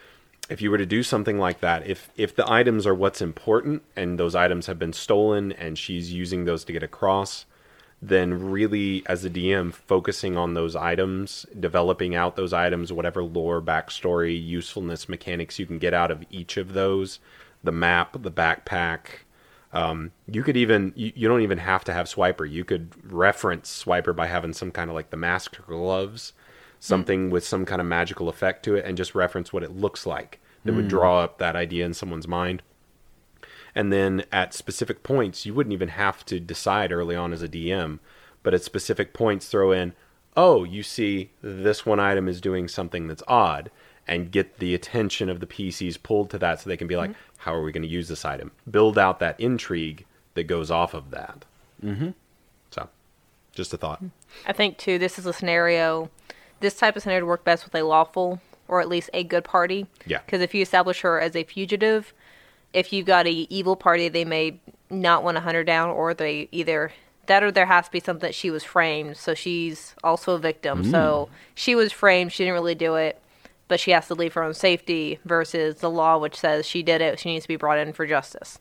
If 0.51 0.63
you 0.63 0.71
were 0.71 0.79
to 0.79 0.87
do 0.87 1.03
something 1.03 1.39
like 1.39 1.61
that, 1.61 1.87
if 1.87 2.11
if 2.17 2.35
the 2.35 2.51
items 2.51 2.87
are 2.87 2.95
what's 2.95 3.21
important 3.21 3.83
and 3.95 4.19
those 4.19 4.35
items 4.35 4.67
have 4.67 4.79
been 4.79 4.95
stolen 4.95 5.53
and 5.53 5.79
she's 5.79 6.13
using 6.13 6.47
those 6.47 6.65
to 6.65 6.73
get 6.73 6.83
across, 6.83 7.45
then 8.00 8.50
really 8.50 9.02
as 9.07 9.25
a 9.25 9.31
DM 9.31 9.73
focusing 9.73 10.37
on 10.37 10.55
those 10.55 10.76
items, 10.76 11.47
developing 11.59 12.14
out 12.14 12.37
those 12.37 12.52
items, 12.52 12.93
whatever 12.93 13.25
lore, 13.25 13.61
backstory, 13.61 14.40
usefulness, 14.40 15.09
mechanics 15.09 15.59
you 15.59 15.67
can 15.67 15.78
get 15.78 15.95
out 15.95 16.11
of 16.11 16.25
each 16.31 16.57
of 16.57 16.75
those, 16.75 17.19
the 17.64 17.73
map, 17.73 18.23
the 18.23 18.31
backpack, 18.31 19.25
um, 19.73 20.12
you 20.26 20.43
could 20.43 20.57
even 20.57 20.93
you, 20.97 21.12
you 21.14 21.28
don't 21.28 21.43
even 21.43 21.59
have 21.59 21.85
to 21.85 21.93
have 21.93 22.07
swiper. 22.07 22.50
You 22.50 22.64
could 22.64 22.90
reference 23.12 23.85
swiper 23.85 24.17
by 24.17 24.26
having 24.26 24.55
some 24.55 24.71
kind 24.71 24.88
of 24.88 24.95
like 24.95 25.11
the 25.11 25.17
mask 25.17 25.59
gloves 25.67 26.33
something 26.81 27.31
with 27.31 27.45
some 27.45 27.64
kind 27.64 27.81
of 27.81 27.87
magical 27.87 28.28
effect 28.28 28.64
to 28.64 28.76
it 28.76 28.85
and 28.85 28.97
just 28.97 29.14
reference 29.14 29.52
what 29.52 29.62
it 29.62 29.75
looks 29.76 30.07
like 30.07 30.40
that 30.64 30.75
would 30.75 30.88
draw 30.88 31.21
up 31.21 31.38
that 31.38 31.57
idea 31.57 31.85
in 31.85 31.95
someone's 31.95 32.28
mind 32.28 32.62
and 33.75 33.93
then 33.93 34.25
at 34.33 34.55
specific 34.55 35.03
points 35.03 35.47
you 35.47 35.55
wouldn't 35.55 35.73
even 35.73 35.89
have 35.89 36.25
to 36.25 36.41
decide 36.41 36.93
early 36.93 37.15
on 37.15 37.33
as 37.33 37.43
a 37.43 37.49
dm 37.49 37.99
but 38.43 38.49
but 38.49 38.55
at 38.55 38.63
specific 38.63 39.13
points 39.13 39.49
throw 39.49 39.73
in, 39.73 39.93
oh, 40.35 40.65
you 40.65 40.83
see, 40.83 41.33
this 41.43 41.85
one 41.85 42.01
item 42.01 42.29
is 42.29 42.41
doing 42.41 42.67
something 42.67 43.07
that's 43.07 43.23
odd, 43.29 43.71
and 44.07 44.31
get 44.31 44.59
the 44.59 44.75
attention 44.75 45.29
of 45.29 45.41
the 45.41 45.47
PCs 45.47 46.03
pulled 46.03 46.31
to 46.31 46.39
that 46.39 46.59
so 46.59 46.71
they 46.71 46.77
can 46.79 46.87
be 46.87 46.97
like, 46.97 47.11
how 47.37 47.53
are 47.53 47.63
we 47.63 47.73
going 47.73 47.83
to 47.83 47.89
use 47.89 48.09
this 48.09 48.25
item? 48.25 48.53
Build 48.71 48.97
out 48.97 49.19
that 49.19 49.39
intrigue 49.39 50.07
that 50.33 50.45
goes 50.45 50.71
off 50.71 50.95
of 50.95 51.11
that. 51.11 51.45
Mm-hmm. 51.85 52.13
So, 52.71 52.89
just 53.53 53.75
a 53.75 53.77
thought. 53.77 54.03
I 54.47 54.55
think 54.55 54.79
too. 54.79 54.99
This 54.99 55.19
is 55.19 55.27
a 55.27 55.33
scenario. 55.35 56.09
This 56.61 56.79
type 56.79 56.97
of 56.97 57.03
scenario 57.03 57.27
would 57.27 57.29
work 57.29 57.45
best 57.45 57.67
with 57.67 57.75
a 57.75 57.83
lawful 57.83 58.41
or 58.67 58.81
at 58.81 58.89
least 58.89 59.11
a 59.13 59.25
good 59.25 59.45
party. 59.45 59.87
Yeah. 60.07 60.21
Because 60.25 60.41
if 60.41 60.55
you 60.55 60.63
establish 60.63 61.03
her 61.03 61.21
as 61.21 61.37
a 61.37 61.45
fugitive, 61.45 62.15
if 62.73 62.93
you've 62.93 63.07
got 63.07 63.27
a 63.27 63.31
evil 63.31 63.77
party, 63.77 64.09
they 64.09 64.25
may 64.25 64.61
not 64.91 65.23
want 65.23 65.37
to 65.37 65.41
hunt 65.41 65.55
her 65.55 65.65
down, 65.65 65.91
or 65.91 66.15
they 66.15 66.49
either 66.53 66.93
that 67.27 67.43
or 67.43 67.51
there 67.51 67.67
has 67.67 67.87
to 67.87 67.93
be 67.93 68.01
something 68.01 68.27
that 68.27 68.35
she 68.35 68.51
was 68.51 68.65
framed, 68.65 69.17
so 69.17 69.35
she's 69.35 69.95
also 70.03 70.35
a 70.35 70.39
victim. 70.39 70.91
So 70.91 71.29
hmm. 71.31 71.35
she 71.55 71.75
was 71.75 71.93
framed. 71.93 72.33
She 72.33 72.45
didn't 72.45 72.55
really 72.55 72.75
do 72.75 72.95
it, 72.95 73.21
but 73.69 73.79
she 73.79 73.91
has 73.93 74.09
to 74.09 74.15
leave 74.15 74.33
her 74.35 74.43
own 74.43 74.55
safety. 74.55 75.19
Versus 75.25 75.77
the 75.77 75.91
law, 75.91 76.19
which 76.19 76.37
says 76.37 76.67
she 76.67 76.83
did 76.83 77.01
it. 77.01 77.21
She 77.21 77.31
needs 77.31 77.45
to 77.45 77.49
be 77.49 77.57
brought 77.57 77.79
in 77.79 77.93
for 77.93 78.07
justice. 78.07 78.59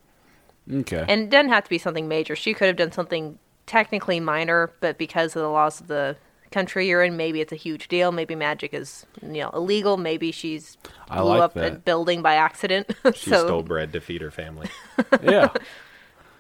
Okay. 0.72 1.06
And 1.08 1.24
it 1.24 1.30
doesn't 1.30 1.50
have 1.50 1.64
to 1.64 1.70
be 1.70 1.78
something 1.78 2.08
major. 2.08 2.36
She 2.36 2.54
could 2.54 2.68
have 2.68 2.76
done 2.76 2.92
something 2.92 3.40
technically 3.66 4.20
minor, 4.20 4.72
but 4.82 4.98
because 4.98 5.36
of 5.36 5.42
the 5.42 5.50
laws 5.50 5.80
of 5.80 5.88
the 5.88 6.18
country 6.52 6.88
you're 6.88 7.04
in, 7.04 7.18
maybe 7.18 7.42
it's 7.42 7.54
a 7.54 7.58
huge 7.58 7.88
deal. 7.88 8.12
Maybe 8.12 8.36
magic 8.36 8.74
is 8.74 9.06
you 9.22 9.42
know 9.42 9.50
illegal. 9.52 9.98
Maybe 9.98 10.32
she's 10.32 10.78
I 11.10 11.22
blew 11.22 11.30
like 11.30 11.42
up 11.42 11.56
a 11.56 11.72
building 11.72 12.22
by 12.22 12.36
accident. 12.36 12.90
She 13.16 13.30
so 13.30 13.46
stole 13.46 13.64
bread 13.64 13.94
to 13.94 14.02
feed 14.02 14.22
her 14.22 14.32
family. 14.32 14.70
yeah. 15.24 15.50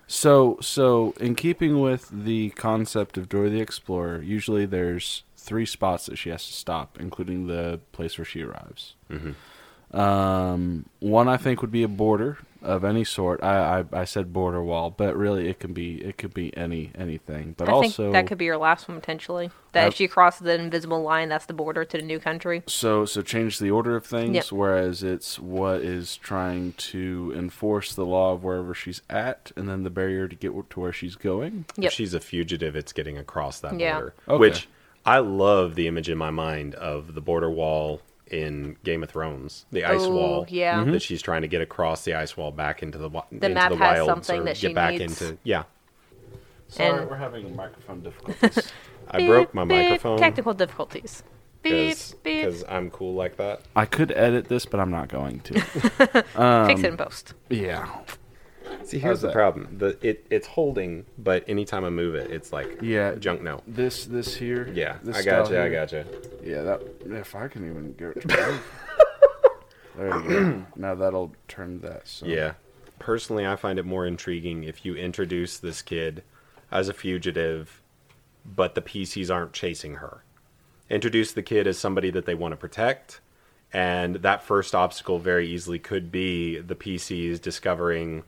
So, 0.07 0.57
so 0.61 1.13
in 1.19 1.35
keeping 1.35 1.81
with 1.81 2.09
the 2.11 2.51
concept 2.51 3.17
of 3.17 3.27
Dora 3.27 3.49
the 3.49 3.59
Explorer, 3.59 4.21
usually 4.21 4.65
there's 4.65 5.23
three 5.35 5.65
spots 5.65 6.05
that 6.05 6.17
she 6.17 6.29
has 6.29 6.45
to 6.47 6.53
stop, 6.53 6.97
including 6.99 7.47
the 7.47 7.79
place 7.91 8.17
where 8.17 8.25
she 8.25 8.41
arrives. 8.41 8.95
Mm-hmm. 9.09 9.31
Um, 9.93 10.85
one 10.99 11.27
I 11.27 11.37
think 11.37 11.61
would 11.61 11.71
be 11.71 11.83
a 11.83 11.87
border 11.87 12.37
of 12.61 12.83
any 12.83 13.03
sort. 13.03 13.41
I, 13.43 13.79
I 13.93 14.01
I 14.01 14.03
said 14.05 14.33
border 14.33 14.61
wall, 14.61 14.89
but 14.89 15.15
really 15.15 15.47
it 15.47 15.59
can 15.59 15.73
be 15.73 16.01
it 16.03 16.17
could 16.17 16.33
be 16.33 16.55
any 16.57 16.91
anything. 16.95 17.53
But 17.57 17.69
I 17.69 17.71
also 17.71 18.03
think 18.03 18.13
that 18.13 18.27
could 18.27 18.37
be 18.37 18.45
your 18.45 18.57
last 18.57 18.89
one 18.89 18.99
potentially. 18.99 19.51
That 19.71 19.85
Uh, 19.85 19.87
if 19.87 19.93
she 19.93 20.07
crosses 20.07 20.41
the 20.41 20.55
invisible 20.55 21.01
line, 21.01 21.29
that's 21.29 21.45
the 21.45 21.53
border 21.53 21.85
to 21.85 21.97
the 21.97 22.03
new 22.03 22.19
country. 22.19 22.63
So 22.67 23.05
so 23.05 23.21
change 23.21 23.59
the 23.59 23.71
order 23.71 23.95
of 23.95 24.05
things, 24.05 24.33
Yep. 24.35 24.45
whereas 24.51 25.03
it's 25.03 25.39
what 25.39 25.81
is 25.81 26.17
trying 26.17 26.73
to 26.73 27.33
enforce 27.37 27.93
the 27.93 28.05
law 28.05 28.33
of 28.33 28.43
wherever 28.43 28.73
she's 28.73 29.01
at, 29.09 29.51
and 29.55 29.69
then 29.69 29.83
the 29.83 29.89
barrier 29.89 30.27
to 30.27 30.35
get 30.35 30.51
to 30.71 30.79
where 30.79 30.91
she's 30.93 31.15
going. 31.15 31.65
Yep. 31.77 31.85
If 31.87 31.93
she's 31.93 32.13
a 32.13 32.19
fugitive, 32.19 32.75
it's 32.75 32.91
getting 32.91 33.17
across 33.17 33.59
that 33.61 33.79
Yeah. 33.79 33.93
border. 33.99 34.13
Okay. 34.27 34.37
Which 34.39 34.67
I 35.05 35.19
love 35.19 35.75
the 35.75 35.87
image 35.87 36.09
in 36.09 36.17
my 36.17 36.31
mind 36.31 36.75
of 36.75 37.13
the 37.13 37.21
border 37.21 37.49
wall 37.49 38.01
in 38.31 38.77
Game 38.83 39.03
of 39.03 39.09
Thrones, 39.09 39.65
the 39.71 39.83
ice 39.85 40.01
Oh, 40.01 40.11
wall. 40.11 40.45
yeah. 40.49 40.79
Mm-hmm. 40.81 40.91
That 40.91 41.01
she's 41.01 41.21
trying 41.21 41.41
to 41.43 41.47
get 41.47 41.61
across 41.61 42.03
the 42.05 42.13
ice 42.15 42.35
wall 42.37 42.51
back 42.51 42.83
into 42.83 42.97
the 42.97 43.09
wa- 43.09 43.25
The 43.31 43.35
into 43.47 43.49
map 43.49 43.71
the 43.71 43.77
has 43.77 43.97
wilds 44.07 44.07
something 44.25 44.41
or 44.41 44.43
that 44.45 44.59
get 44.59 44.75
back 44.75 44.95
needs. 44.95 45.21
into 45.21 45.37
yeah. 45.43 45.63
Sorry, 46.67 47.01
And- 47.01 47.09
we're 47.09 47.15
having 47.17 47.55
microphone 47.55 48.01
difficulties. 48.03 48.71
I 49.09 49.25
broke 49.25 49.53
my 49.53 49.63
Beep, 49.63 49.69
beep, 49.77 49.89
microphone 49.89 50.17
Technical 50.19 50.53
difficulties. 50.53 51.23
Beep, 51.63 51.97
beep. 52.23 52.45
because 52.45 52.63
I'm 52.69 52.89
cool 52.91 53.13
like 53.15 53.37
that. 53.37 53.61
I 53.75 53.85
could 53.85 54.11
edit 54.11 54.47
this, 54.47 54.65
but 54.65 54.79
I'm 54.79 54.91
not 54.91 55.07
going 55.09 55.39
to. 55.41 55.59
Fix 56.67 56.79
it 56.81 56.85
in 56.85 56.97
post. 56.97 57.33
yeah. 57.49 57.87
See, 58.83 58.99
here's 58.99 59.21
the 59.21 59.31
problem. 59.31 59.77
The 59.77 59.97
it 60.01 60.25
it's 60.29 60.47
holding, 60.47 61.05
but 61.17 61.43
anytime 61.47 61.83
I 61.83 61.89
move 61.89 62.15
it, 62.15 62.31
it's 62.31 62.53
like 62.53 62.79
Yeah. 62.81 63.15
junk 63.15 63.41
no. 63.41 63.61
This 63.67 64.05
this 64.05 64.35
here. 64.35 64.69
Yeah, 64.73 64.97
this 65.03 65.17
I 65.17 65.23
got 65.23 65.47
style 65.47 65.57
you. 65.57 65.63
I 65.63 65.69
got 65.69 65.91
you. 65.91 66.05
Yeah, 66.43 66.61
that 66.63 66.81
if 67.05 67.35
I 67.35 67.47
can 67.47 67.69
even 67.69 67.93
get 67.93 68.17
it 68.17 68.21
to 68.21 68.27
there 69.97 70.07
you 70.07 70.29
go. 70.29 70.65
Now 70.75 70.95
that'll 70.95 71.33
turn 71.47 71.81
that. 71.81 72.07
So. 72.07 72.25
Yeah. 72.25 72.53
Personally, 72.99 73.45
I 73.45 73.55
find 73.55 73.77
it 73.77 73.85
more 73.85 74.05
intriguing 74.07 74.63
if 74.63 74.85
you 74.85 74.95
introduce 74.95 75.57
this 75.59 75.81
kid 75.81 76.23
as 76.71 76.89
a 76.89 76.93
fugitive, 76.93 77.81
but 78.45 78.73
the 78.75 78.81
PCs 78.81 79.33
aren't 79.33 79.53
chasing 79.53 79.95
her. 79.95 80.23
Introduce 80.89 81.31
the 81.33 81.43
kid 81.43 81.67
as 81.67 81.77
somebody 81.77 82.09
that 82.11 82.25
they 82.25 82.33
want 82.35 82.53
to 82.53 82.55
protect, 82.57 83.19
and 83.73 84.15
that 84.17 84.41
first 84.43 84.73
obstacle 84.73 85.19
very 85.19 85.47
easily 85.47 85.77
could 85.79 86.11
be 86.11 86.57
the 86.59 86.75
PCs 86.75 87.41
discovering, 87.41 88.23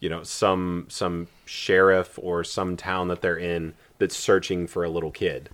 you 0.00 0.08
know, 0.08 0.22
some 0.22 0.86
some 0.88 1.28
sheriff 1.44 2.18
or 2.20 2.42
some 2.42 2.76
town 2.76 3.08
that 3.08 3.20
they're 3.20 3.38
in 3.38 3.74
that's 3.98 4.16
searching 4.16 4.66
for 4.66 4.82
a 4.82 4.90
little 4.90 5.10
kid. 5.10 5.50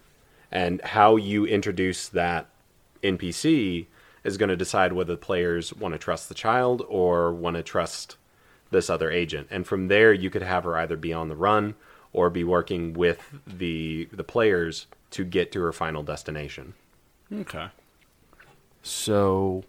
And 0.50 0.80
how 0.80 1.16
you 1.16 1.44
introduce 1.44 2.08
that 2.08 2.46
NPC 3.02 3.86
is 4.24 4.36
going 4.36 4.48
to 4.48 4.56
decide 4.56 4.92
whether 4.92 5.12
the 5.12 5.18
players 5.18 5.74
want 5.74 5.92
to 5.92 5.98
trust 5.98 6.28
the 6.28 6.34
child 6.34 6.84
or 6.88 7.32
want 7.32 7.56
to 7.56 7.62
trust 7.62 8.16
this 8.70 8.88
other 8.90 9.10
agent. 9.10 9.48
And 9.50 9.66
from 9.66 9.88
there, 9.88 10.12
you 10.12 10.30
could 10.30 10.42
have 10.42 10.64
her 10.64 10.76
either 10.76 10.96
be 10.96 11.12
on 11.12 11.28
the 11.28 11.36
run 11.36 11.74
or 12.12 12.30
be 12.30 12.44
working 12.44 12.94
with 12.94 13.20
the 13.46 14.08
the 14.12 14.24
players 14.24 14.86
to 15.10 15.24
get 15.24 15.52
to 15.52 15.60
her 15.60 15.72
final 15.72 16.02
destination. 16.02 16.74
Okay. 17.32 17.68
So, 18.82 19.64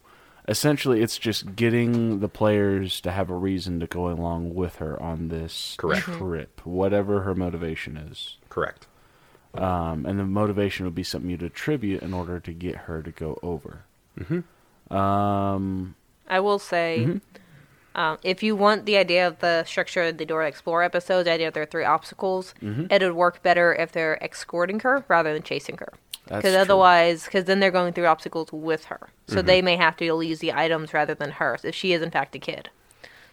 essentially, 0.48 1.01
it's 1.01 1.18
just 1.18 1.56
getting 1.56 2.20
the 2.20 2.27
players 2.30 3.01
to 3.01 3.12
have 3.12 3.30
a 3.30 3.36
reason 3.36 3.80
to 3.82 3.88
go 3.88 4.10
along 4.10 4.56
with 4.56 4.75
her 4.77 5.01
on 5.01 5.27
this 5.30 5.75
Correct. 5.77 6.04
trip, 6.06 6.62
whatever 6.63 7.22
her 7.22 7.36
motivation 7.36 7.98
is. 7.98 8.38
Correct. 8.50 8.88
Um, 9.54 10.06
and 10.06 10.20
the 10.20 10.25
motivation 10.25 10.86
would 10.86 10.94
be 10.96 11.04
something 11.04 11.30
you'd 11.32 11.42
attribute 11.42 12.04
in 12.04 12.13
order 12.13 12.39
to 12.39 12.51
get 12.51 12.75
her 12.75 13.01
to 13.01 13.12
go 13.12 13.39
over. 13.42 13.82
Mm-hmm. 14.20 14.94
Um, 14.96 15.96
I 16.27 16.39
will 16.39 16.60
say, 16.60 16.98
Mm-hmm. 17.08 18.00
um, 18.00 18.18
if 18.24 18.44
you 18.44 18.56
want 18.56 18.86
the 18.86 18.98
idea 18.98 19.25
of 19.27 19.39
the 19.39 19.63
structure 19.63 20.04
of 20.04 20.18
the 20.18 20.25
Dora 20.25 20.48
Explorer 20.48 20.84
episode, 20.84 21.24
the 21.24 21.32
idea 21.32 21.48
of 21.48 21.54
there 21.54 21.63
are 21.63 21.68
three 21.68 21.86
obstacles, 21.86 22.54
Mm-hmm. 22.62 22.86
it 22.92 23.01
would 23.01 23.13
work 23.13 23.42
better 23.42 23.74
if 23.74 23.92
they're 23.92 24.22
escorting 24.24 24.80
her 24.82 25.04
rather 25.08 25.34
than 25.34 25.44
chasing 25.44 25.77
her. 25.77 25.92
Because 26.29 26.55
otherwise, 26.55 27.25
because 27.25 27.46
then 27.46 27.60
they're 27.60 27.72
going 27.72 27.93
through 27.93 28.05
obstacles 28.07 28.51
with 28.51 28.86
her. 28.86 29.10
So 29.27 29.38
Mm-hmm. 29.38 29.48
they 29.48 29.62
may 29.62 29.75
have 29.77 29.98
to 29.98 30.05
use 30.05 30.39
the 30.39 30.53
items 30.53 30.93
rather 30.93 31.13
than 31.15 31.31
hers 31.31 31.65
if 31.65 31.74
she 31.75 31.93
is 31.93 32.01
in 32.01 32.12
fact 32.12 32.36
a 32.36 32.39
kid. 32.39 32.69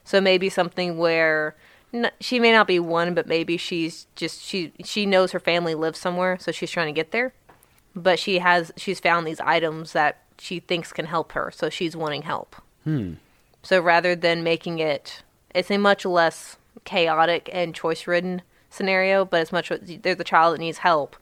So 0.04 0.20
maybe 0.20 0.48
something 0.50 0.98
where 0.98 1.54
n- 1.92 2.10
she 2.20 2.38
may 2.40 2.52
not 2.52 2.66
be 2.66 2.78
one, 2.78 3.14
but 3.14 3.26
maybe 3.26 3.56
she's 3.56 4.06
just 4.16 4.42
she 4.42 4.72
she 4.84 5.06
knows 5.06 5.32
her 5.32 5.40
family 5.40 5.74
lives 5.74 5.98
somewhere, 5.98 6.38
so 6.38 6.52
she's 6.52 6.70
trying 6.70 6.86
to 6.88 6.92
get 6.92 7.10
there. 7.10 7.32
But 7.96 8.18
she 8.18 8.38
has 8.40 8.72
she's 8.76 9.00
found 9.00 9.26
these 9.26 9.40
items 9.40 9.92
that 9.92 10.18
she 10.38 10.58
thinks 10.60 10.92
can 10.92 11.06
help 11.06 11.32
her, 11.32 11.50
so 11.54 11.70
she's 11.70 11.96
wanting 11.96 12.22
help. 12.22 12.56
So 13.62 13.80
rather 13.80 14.14
than 14.14 14.42
making 14.42 14.78
it, 14.80 15.22
it's 15.54 15.70
a 15.70 15.78
much 15.78 16.04
less 16.04 16.56
chaotic 16.84 17.48
and 17.52 17.74
choice 17.74 18.06
ridden 18.06 18.42
scenario, 18.68 19.24
but 19.24 19.40
it's 19.40 19.52
much 19.52 19.70
as 19.70 19.80
there's 20.02 20.20
a 20.20 20.24
child 20.24 20.54
that 20.54 20.58
needs 20.60 20.78
help. 20.78 21.16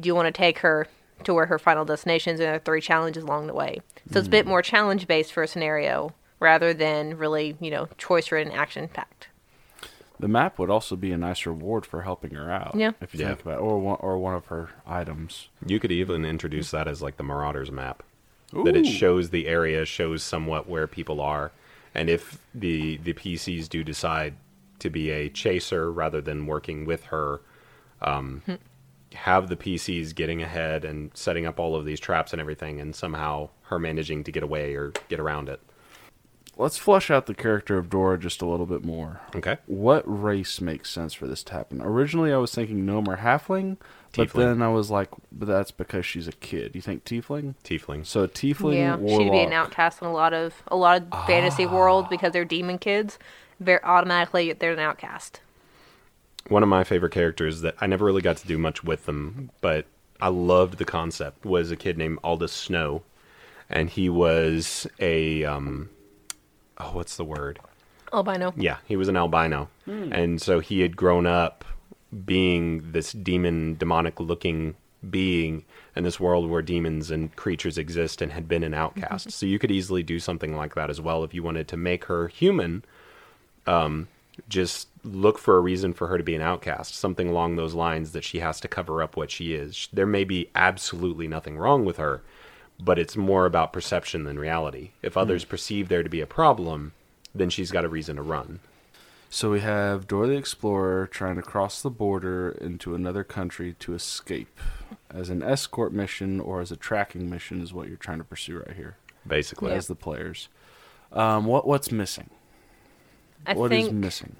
Do 0.00 0.06
you 0.06 0.14
want 0.14 0.26
to 0.26 0.32
take 0.32 0.58
her 0.58 0.86
to 1.24 1.34
where 1.34 1.46
her 1.46 1.58
final 1.58 1.84
destination 1.84 2.34
is? 2.34 2.40
And 2.40 2.46
there 2.48 2.54
are 2.56 2.58
three 2.60 2.80
challenges 2.80 3.22
along 3.24 3.46
the 3.46 3.54
way. 3.54 3.80
So 4.10 4.18
it's 4.18 4.28
a 4.28 4.30
bit 4.30 4.46
more 4.46 4.62
challenge 4.62 5.06
based 5.06 5.32
for 5.32 5.42
a 5.42 5.48
scenario 5.48 6.14
rather 6.40 6.74
than 6.74 7.16
really, 7.18 7.56
you 7.60 7.70
know, 7.70 7.86
choice 7.98 8.32
ridden 8.32 8.52
action 8.52 8.88
packed. 8.88 9.28
the 10.18 10.28
map 10.28 10.56
would 10.56 10.70
also 10.70 10.94
be 10.94 11.10
a 11.10 11.16
nice 11.16 11.44
reward 11.46 11.84
for 11.84 12.02
helping 12.02 12.32
her 12.34 12.48
out. 12.48 12.76
Yeah. 12.76 12.92
If 13.00 13.12
you 13.12 13.20
Yeah. 13.20 13.28
think 13.28 13.40
about 13.42 13.54
it, 13.58 13.60
or 13.60 13.80
one, 13.80 13.96
or 14.00 14.18
one 14.18 14.34
of 14.36 14.46
her 14.46 14.70
items. 14.86 15.48
You 15.66 15.80
could 15.80 15.90
even 15.90 16.24
introduce 16.24 16.70
that 16.70 16.86
as 16.86 17.02
like 17.02 17.16
the 17.16 17.24
Marauders 17.24 17.72
map. 17.72 18.04
That 18.52 18.76
it 18.76 18.86
shows 18.86 19.30
the 19.30 19.48
area, 19.48 19.84
shows 19.84 20.22
somewhat 20.22 20.68
where 20.68 20.86
people 20.86 21.20
are, 21.20 21.50
and 21.94 22.08
if 22.10 22.38
the 22.54 22.98
the 22.98 23.14
PCs 23.14 23.68
do 23.68 23.82
decide 23.82 24.34
to 24.78 24.90
be 24.90 25.10
a 25.10 25.28
chaser 25.28 25.90
rather 25.90 26.20
than 26.20 26.46
working 26.46 26.84
with 26.84 27.04
her, 27.06 27.40
um, 28.02 28.42
have 29.14 29.48
the 29.48 29.56
PCs 29.56 30.14
getting 30.14 30.42
ahead 30.42 30.84
and 30.84 31.10
setting 31.14 31.46
up 31.46 31.58
all 31.58 31.74
of 31.74 31.84
these 31.84 32.00
traps 32.00 32.32
and 32.32 32.40
everything, 32.40 32.80
and 32.80 32.94
somehow 32.94 33.50
her 33.64 33.78
managing 33.78 34.24
to 34.24 34.32
get 34.32 34.42
away 34.42 34.74
or 34.74 34.92
get 35.08 35.20
around 35.20 35.48
it. 35.48 35.60
Let's 36.56 36.76
flesh 36.76 37.10
out 37.10 37.26
the 37.26 37.34
character 37.34 37.78
of 37.78 37.88
Dora 37.88 38.18
just 38.18 38.42
a 38.42 38.46
little 38.46 38.66
bit 38.66 38.84
more. 38.84 39.22
Okay. 39.34 39.56
What 39.66 40.02
race 40.06 40.60
makes 40.60 40.90
sense 40.90 41.14
for 41.14 41.26
this 41.26 41.42
to 41.44 41.54
happen? 41.54 41.80
Originally, 41.80 42.32
I 42.32 42.36
was 42.36 42.54
thinking 42.54 42.84
gnome 42.84 43.08
or 43.08 43.16
halfling, 43.16 43.78
but 44.14 44.28
Tiefling. 44.28 44.34
then 44.34 44.62
I 44.62 44.68
was 44.68 44.90
like, 44.90 45.08
but 45.30 45.48
that's 45.48 45.70
because 45.70 46.04
she's 46.04 46.28
a 46.28 46.32
kid. 46.32 46.74
You 46.74 46.82
think 46.82 47.04
tiefling? 47.04 47.54
Tieflings. 47.64 48.06
So 48.06 48.24
a 48.24 48.28
tiefling 48.28 48.74
yeah, 48.74 48.96
warlock. 48.96 49.22
she'd 49.22 49.30
be 49.30 49.40
an 49.40 49.54
outcast 49.54 50.02
in 50.02 50.08
a 50.08 50.12
lot 50.12 50.34
of 50.34 50.62
a 50.68 50.76
lot 50.76 51.02
of 51.02 51.26
fantasy 51.26 51.64
ah. 51.64 51.72
world 51.72 52.10
because 52.10 52.32
they're 52.32 52.44
demon 52.44 52.78
kids. 52.78 53.18
They're 53.58 53.84
automatically 53.86 54.52
they're 54.52 54.74
an 54.74 54.78
outcast. 54.78 55.40
One 56.48 56.62
of 56.62 56.68
my 56.68 56.84
favorite 56.84 57.12
characters 57.12 57.60
that 57.62 57.74
I 57.80 57.86
never 57.86 58.04
really 58.04 58.22
got 58.22 58.36
to 58.38 58.46
do 58.46 58.58
much 58.58 58.82
with 58.84 59.06
them, 59.06 59.50
but 59.60 59.86
I 60.20 60.28
loved 60.28 60.78
the 60.78 60.84
concept 60.84 61.44
was 61.44 61.70
a 61.70 61.76
kid 61.76 61.98
named 61.98 62.18
Aldous 62.22 62.52
Snow, 62.52 63.02
and 63.68 63.88
he 63.90 64.08
was 64.08 64.86
a 64.98 65.44
um, 65.44 65.90
oh, 66.78 66.90
what's 66.92 67.16
the 67.16 67.24
word? 67.24 67.58
Albino. 68.12 68.52
Yeah, 68.56 68.76
he 68.86 68.96
was 68.96 69.08
an 69.08 69.16
albino, 69.16 69.68
and 69.86 70.40
so 70.40 70.60
he 70.60 70.80
had 70.80 70.96
grown 70.96 71.26
up 71.26 71.64
being 72.26 72.92
this 72.92 73.12
demon, 73.12 73.76
demonic 73.78 74.20
looking 74.20 74.74
being 75.08 75.64
in 75.96 76.04
this 76.04 76.20
world 76.20 76.48
where 76.48 76.62
demons 76.62 77.10
and 77.10 77.34
creatures 77.34 77.76
exist 77.76 78.22
and 78.22 78.30
had 78.32 78.46
been 78.46 78.62
an 78.62 78.74
outcast. 78.74 79.32
so 79.32 79.46
you 79.46 79.58
could 79.58 79.70
easily 79.70 80.02
do 80.02 80.20
something 80.20 80.54
like 80.56 80.74
that 80.74 80.90
as 80.90 81.00
well 81.00 81.24
if 81.24 81.34
you 81.34 81.42
wanted 81.42 81.66
to 81.68 81.76
make 81.76 82.04
her 82.04 82.28
human. 82.28 82.84
Um, 83.66 84.08
just 84.52 84.88
look 85.02 85.38
for 85.38 85.56
a 85.56 85.60
reason 85.60 85.94
for 85.94 86.08
her 86.08 86.18
to 86.18 86.22
be 86.24 86.34
an 86.34 86.42
outcast, 86.42 86.94
something 86.94 87.28
along 87.28 87.56
those 87.56 87.74
lines 87.74 88.12
that 88.12 88.22
she 88.22 88.40
has 88.40 88.60
to 88.60 88.68
cover 88.68 89.02
up 89.02 89.16
what 89.16 89.30
she 89.30 89.54
is. 89.54 89.88
There 89.92 90.06
may 90.06 90.24
be 90.24 90.50
absolutely 90.54 91.26
nothing 91.26 91.56
wrong 91.56 91.84
with 91.86 91.96
her, 91.96 92.22
but 92.78 92.98
it's 92.98 93.16
more 93.16 93.46
about 93.46 93.72
perception 93.72 94.24
than 94.24 94.38
reality. 94.38 94.90
If 95.00 95.16
others 95.16 95.44
perceive 95.44 95.88
there 95.88 96.02
to 96.02 96.10
be 96.10 96.20
a 96.20 96.26
problem, 96.26 96.92
then 97.34 97.48
she's 97.48 97.70
got 97.70 97.84
a 97.84 97.88
reason 97.88 98.16
to 98.16 98.22
run. 98.22 98.60
So 99.30 99.50
we 99.50 99.60
have 99.60 100.06
Dora 100.06 100.26
the 100.28 100.36
Explorer 100.36 101.06
trying 101.06 101.36
to 101.36 101.42
cross 101.42 101.80
the 101.80 101.88
border 101.88 102.50
into 102.60 102.94
another 102.94 103.24
country 103.24 103.74
to 103.78 103.94
escape. 103.94 104.60
As 105.10 105.30
an 105.30 105.42
escort 105.42 105.94
mission 105.94 106.38
or 106.38 106.60
as 106.60 106.70
a 106.70 106.76
tracking 106.76 107.30
mission 107.30 107.62
is 107.62 107.72
what 107.72 107.88
you're 107.88 107.96
trying 107.96 108.18
to 108.18 108.24
pursue 108.24 108.58
right 108.58 108.76
here 108.76 108.96
Basically, 109.26 109.72
as 109.72 109.86
the 109.86 109.94
players. 109.94 110.48
Um, 111.12 111.46
what 111.46 111.66
what's 111.66 111.90
missing? 111.90 112.28
I 113.46 113.54
What 113.54 113.72
is 113.72 113.86
think 113.86 113.96
missing? 113.98 114.36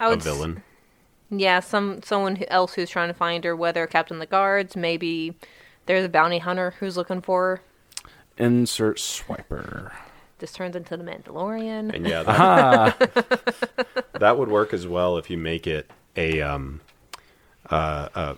I 0.00 0.06
a 0.06 0.10
would 0.10 0.18
s- 0.18 0.24
villain. 0.24 0.62
Yeah, 1.30 1.60
some 1.60 2.02
someone 2.02 2.42
else 2.48 2.74
who's 2.74 2.90
trying 2.90 3.08
to 3.08 3.14
find 3.14 3.42
her, 3.44 3.56
whether 3.56 3.86
Captain 3.86 4.18
the 4.18 4.26
Guards, 4.26 4.76
maybe 4.76 5.34
there's 5.86 6.04
a 6.04 6.08
bounty 6.08 6.38
hunter 6.38 6.74
who's 6.78 6.96
looking 6.96 7.22
for 7.22 7.42
her. 7.56 7.62
Insert 8.44 8.98
swiper. 8.98 9.92
This 10.38 10.52
turns 10.52 10.74
into 10.76 10.96
the 10.96 11.04
Mandalorian. 11.04 11.94
And 11.94 12.06
yeah, 12.06 12.22
that, 12.24 14.04
that 14.18 14.38
would 14.38 14.48
work 14.48 14.74
as 14.74 14.86
well 14.86 15.16
if 15.16 15.30
you 15.30 15.38
make 15.38 15.66
it 15.66 15.90
a 16.16 16.42
um 16.42 16.80
uh 17.70 18.08
uh 18.14 18.34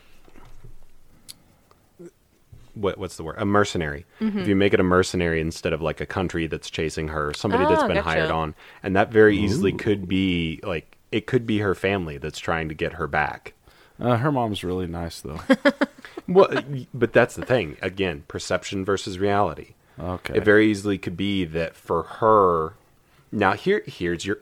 what 2.74 2.98
what's 2.98 3.16
the 3.16 3.22
word? 3.22 3.36
A 3.38 3.44
mercenary. 3.44 4.04
If 4.20 4.48
you 4.48 4.56
make 4.56 4.74
it 4.74 4.80
a 4.80 4.84
mercenary 4.84 5.40
instead 5.40 5.72
of 5.72 5.80
like 5.80 6.00
a 6.00 6.06
country 6.06 6.46
that's 6.46 6.68
chasing 6.68 7.08
her, 7.08 7.32
somebody 7.32 7.64
that's 7.64 7.82
been 7.84 7.94
gotcha. 7.94 8.02
hired 8.02 8.30
on, 8.30 8.54
and 8.82 8.96
that 8.96 9.10
very 9.12 9.38
easily 9.38 9.72
could 9.72 10.08
be 10.08 10.60
like 10.62 10.93
it 11.14 11.26
could 11.26 11.46
be 11.46 11.58
her 11.58 11.74
family 11.74 12.18
that's 12.18 12.38
trying 12.38 12.68
to 12.68 12.74
get 12.74 12.94
her 12.94 13.06
back. 13.06 13.52
Uh, 14.00 14.16
her 14.16 14.32
mom's 14.32 14.64
really 14.64 14.86
nice 14.88 15.20
though. 15.20 15.40
Well, 16.26 16.48
but 16.94 17.12
that's 17.12 17.34
the 17.34 17.44
thing. 17.44 17.76
Again, 17.82 18.24
perception 18.28 18.82
versus 18.84 19.18
reality. 19.18 19.74
Okay. 20.00 20.36
It 20.38 20.44
very 20.44 20.70
easily 20.70 20.96
could 20.96 21.16
be 21.18 21.44
that 21.44 21.76
for 21.76 22.02
her. 22.04 22.74
Now 23.30 23.52
here, 23.52 23.82
here's 23.86 24.24
your, 24.24 24.38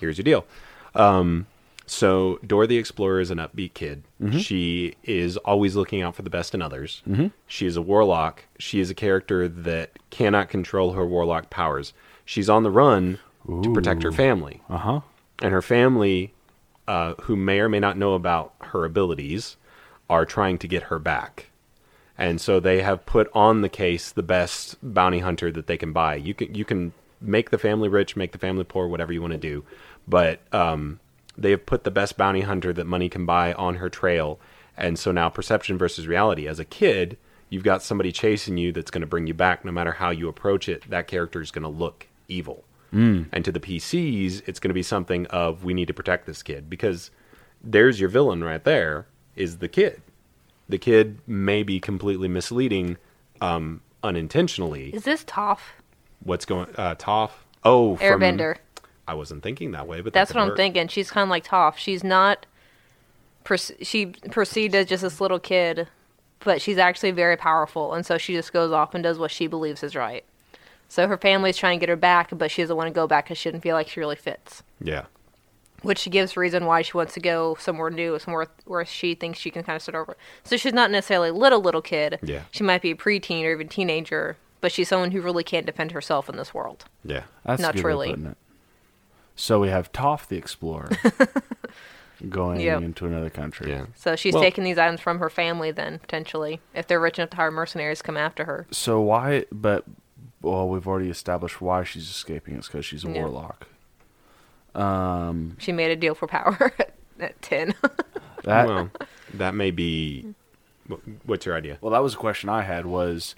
here's 0.00 0.18
your 0.18 0.24
deal. 0.24 0.44
Um, 0.94 1.46
so 1.86 2.38
Dora 2.46 2.66
the 2.66 2.76
Explorer 2.76 3.20
is 3.20 3.30
an 3.30 3.38
upbeat 3.38 3.72
kid. 3.72 4.02
She 4.38 4.94
is 5.02 5.38
always 5.38 5.76
looking 5.76 6.02
out 6.02 6.14
for 6.14 6.20
the 6.22 6.30
best 6.30 6.54
in 6.54 6.60
others. 6.60 7.02
Mm-hmm. 7.08 7.28
She 7.46 7.64
is 7.66 7.76
a 7.78 7.82
warlock. 7.82 8.44
She 8.58 8.78
is 8.80 8.90
a 8.90 8.94
character 8.94 9.48
that 9.48 9.92
cannot 10.10 10.50
control 10.50 10.92
her 10.92 11.06
warlock 11.06 11.48
powers. 11.48 11.94
She's 12.26 12.50
on 12.50 12.64
the 12.64 12.70
run 12.70 13.18
to 13.62 13.72
protect 13.72 14.02
her 14.02 14.12
family 14.12 14.60
Uh 14.68 14.76
huh. 14.76 15.00
And 15.40 15.52
her 15.52 15.62
family, 15.62 16.32
uh, 16.86 17.14
who 17.22 17.36
may 17.36 17.60
or 17.60 17.68
may 17.68 17.80
not 17.80 17.96
know 17.96 18.14
about 18.14 18.54
her 18.60 18.84
abilities, 18.84 19.56
are 20.10 20.24
trying 20.24 20.58
to 20.58 20.68
get 20.68 20.84
her 20.84 20.98
back. 20.98 21.50
And 22.16 22.40
so 22.40 22.58
they 22.58 22.82
have 22.82 23.06
put 23.06 23.30
on 23.32 23.60
the 23.60 23.68
case 23.68 24.10
the 24.10 24.22
best 24.22 24.76
bounty 24.82 25.20
hunter 25.20 25.52
that 25.52 25.68
they 25.68 25.76
can 25.76 25.92
buy. 25.92 26.16
You 26.16 26.34
can 26.34 26.54
you 26.54 26.64
can 26.64 26.92
make 27.20 27.50
the 27.50 27.58
family 27.58 27.88
rich, 27.88 28.16
make 28.16 28.32
the 28.32 28.38
family 28.38 28.64
poor, 28.64 28.88
whatever 28.88 29.12
you 29.12 29.20
want 29.20 29.32
to 29.32 29.38
do, 29.38 29.64
but 30.06 30.40
um, 30.52 30.98
they 31.36 31.52
have 31.52 31.66
put 31.66 31.84
the 31.84 31.90
best 31.90 32.16
bounty 32.16 32.40
hunter 32.40 32.72
that 32.72 32.86
money 32.86 33.08
can 33.08 33.24
buy 33.24 33.52
on 33.52 33.76
her 33.76 33.88
trail. 33.88 34.40
And 34.76 34.98
so 34.98 35.12
now 35.12 35.28
perception 35.28 35.78
versus 35.78 36.06
reality. 36.06 36.46
As 36.48 36.58
a 36.58 36.64
kid, 36.64 37.16
you've 37.50 37.64
got 37.64 37.82
somebody 37.82 38.12
chasing 38.12 38.56
you 38.56 38.72
that's 38.72 38.90
going 38.90 39.00
to 39.00 39.06
bring 39.06 39.26
you 39.26 39.34
back. 39.34 39.64
No 39.64 39.72
matter 39.72 39.92
how 39.92 40.10
you 40.10 40.28
approach 40.28 40.68
it, 40.68 40.88
that 40.90 41.06
character 41.06 41.40
is 41.40 41.50
going 41.50 41.62
to 41.62 41.68
look 41.68 42.06
evil. 42.28 42.64
And 42.90 43.44
to 43.44 43.52
the 43.52 43.60
PCs, 43.60 44.42
it's 44.46 44.58
going 44.58 44.70
to 44.70 44.74
be 44.74 44.82
something 44.82 45.26
of 45.26 45.62
we 45.64 45.74
need 45.74 45.88
to 45.88 45.94
protect 45.94 46.26
this 46.26 46.42
kid 46.42 46.70
because 46.70 47.10
there's 47.62 48.00
your 48.00 48.08
villain 48.08 48.42
right 48.42 48.62
there 48.64 49.06
is 49.36 49.58
the 49.58 49.68
kid. 49.68 50.00
The 50.68 50.78
kid 50.78 51.18
may 51.26 51.62
be 51.62 51.80
completely 51.80 52.28
misleading 52.28 52.96
um, 53.40 53.80
unintentionally. 54.02 54.88
Is 54.94 55.04
this 55.04 55.24
Toph? 55.24 55.58
What's 56.24 56.44
going 56.44 56.68
uh 56.76 56.94
Toph? 56.96 57.30
Oh, 57.64 57.96
from- 57.96 58.20
Airbender. 58.20 58.56
I 59.06 59.14
wasn't 59.14 59.42
thinking 59.42 59.70
that 59.72 59.86
way, 59.86 60.00
but 60.02 60.12
That's 60.12 60.32
that 60.32 60.38
what 60.38 60.44
could 60.44 60.50
I'm 60.52 60.56
thinking. 60.56 60.88
She's 60.88 61.10
kind 61.10 61.22
of 61.24 61.30
like 61.30 61.46
Toph. 61.46 61.76
She's 61.76 62.02
not. 62.04 62.46
perce- 63.44 63.72
She 63.82 64.06
perceived 64.06 64.74
as 64.74 64.86
just 64.86 65.02
this 65.02 65.20
little 65.20 65.38
kid, 65.38 65.88
but 66.40 66.60
she's 66.60 66.76
actually 66.78 67.12
very 67.12 67.36
powerful, 67.36 67.94
and 67.94 68.04
so 68.04 68.18
she 68.18 68.34
just 68.34 68.52
goes 68.52 68.72
off 68.72 68.94
and 68.94 69.02
does 69.02 69.18
what 69.18 69.30
she 69.30 69.46
believes 69.46 69.82
is 69.82 69.94
right. 69.96 70.24
So 70.88 71.06
her 71.06 71.18
family's 71.18 71.56
trying 71.56 71.78
to 71.78 71.80
get 71.80 71.88
her 71.90 71.96
back, 71.96 72.30
but 72.32 72.50
she 72.50 72.62
doesn't 72.62 72.76
want 72.76 72.88
to 72.88 72.92
go 72.94 73.06
back 73.06 73.26
because 73.26 73.38
she 73.38 73.50
doesn't 73.50 73.60
feel 73.60 73.74
like 73.76 73.88
she 73.88 74.00
really 74.00 74.16
fits. 74.16 74.62
Yeah. 74.80 75.04
Which 75.82 75.98
she 75.98 76.10
gives 76.10 76.36
reason 76.36 76.64
why 76.64 76.82
she 76.82 76.96
wants 76.96 77.14
to 77.14 77.20
go 77.20 77.56
somewhere 77.60 77.90
new, 77.90 78.18
somewhere 78.18 78.48
where 78.64 78.84
she 78.84 79.14
thinks 79.14 79.38
she 79.38 79.50
can 79.50 79.62
kind 79.62 79.76
of 79.76 79.82
start 79.82 79.94
over. 79.96 80.16
So 80.44 80.56
she's 80.56 80.72
not 80.72 80.90
necessarily 80.90 81.28
a 81.28 81.32
little 81.34 81.60
little 81.60 81.82
kid. 81.82 82.18
Yeah. 82.22 82.42
She 82.50 82.64
might 82.64 82.82
be 82.82 82.90
a 82.90 82.96
preteen 82.96 83.44
or 83.44 83.52
even 83.52 83.68
teenager, 83.68 84.36
but 84.60 84.72
she's 84.72 84.88
someone 84.88 85.10
who 85.12 85.20
really 85.20 85.44
can't 85.44 85.66
defend 85.66 85.92
herself 85.92 86.28
in 86.28 86.36
this 86.36 86.52
world. 86.52 86.86
Yeah. 87.04 87.24
That's 87.44 87.62
Not 87.62 87.74
a 87.74 87.78
good 87.78 87.84
way 87.84 87.90
of 87.92 87.94
truly. 87.96 88.08
putting. 88.10 88.36
So 89.36 89.60
we 89.60 89.68
have 89.68 89.92
Toph 89.92 90.26
the 90.26 90.36
Explorer 90.36 90.90
going 92.28 92.60
Yep. 92.60 92.82
into 92.82 93.06
another 93.06 93.30
country. 93.30 93.70
Yeah. 93.70 93.86
So 93.94 94.16
she's 94.16 94.34
Well- 94.34 94.42
taking 94.42 94.64
these 94.64 94.78
items 94.78 95.00
from 95.00 95.20
her 95.20 95.30
family, 95.30 95.70
then 95.70 96.00
potentially, 96.00 96.60
if 96.74 96.86
they're 96.88 96.98
rich 96.98 97.18
enough 97.18 97.30
to 97.30 97.36
hire 97.36 97.50
mercenaries 97.52 97.98
to 97.98 98.04
come 98.04 98.16
after 98.16 98.44
her. 98.46 98.66
So 98.72 99.00
why? 99.00 99.44
But 99.52 99.84
well, 100.42 100.68
we've 100.68 100.86
already 100.86 101.10
established 101.10 101.60
why 101.60 101.84
she's 101.84 102.08
escaping. 102.08 102.56
It's 102.56 102.68
because 102.68 102.84
she's 102.86 103.04
a 103.04 103.08
Yeah. 103.10 103.20
warlock. 103.20 103.66
Um, 104.74 105.56
She 105.58 105.72
made 105.72 105.90
a 105.90 105.96
deal 105.96 106.14
for 106.14 106.26
power 106.26 106.72
at 107.20 107.40
ten. 107.42 107.74
that 108.44 108.66
well, 108.66 108.90
that 109.34 109.54
may 109.54 109.70
be 109.70 110.34
what's 111.24 111.44
your 111.46 111.56
idea? 111.56 111.78
Well, 111.80 111.92
that 111.92 112.02
was 112.02 112.14
a 112.14 112.18
question 112.18 112.48
I 112.48 112.62
had 112.62 112.86
was 112.86 113.34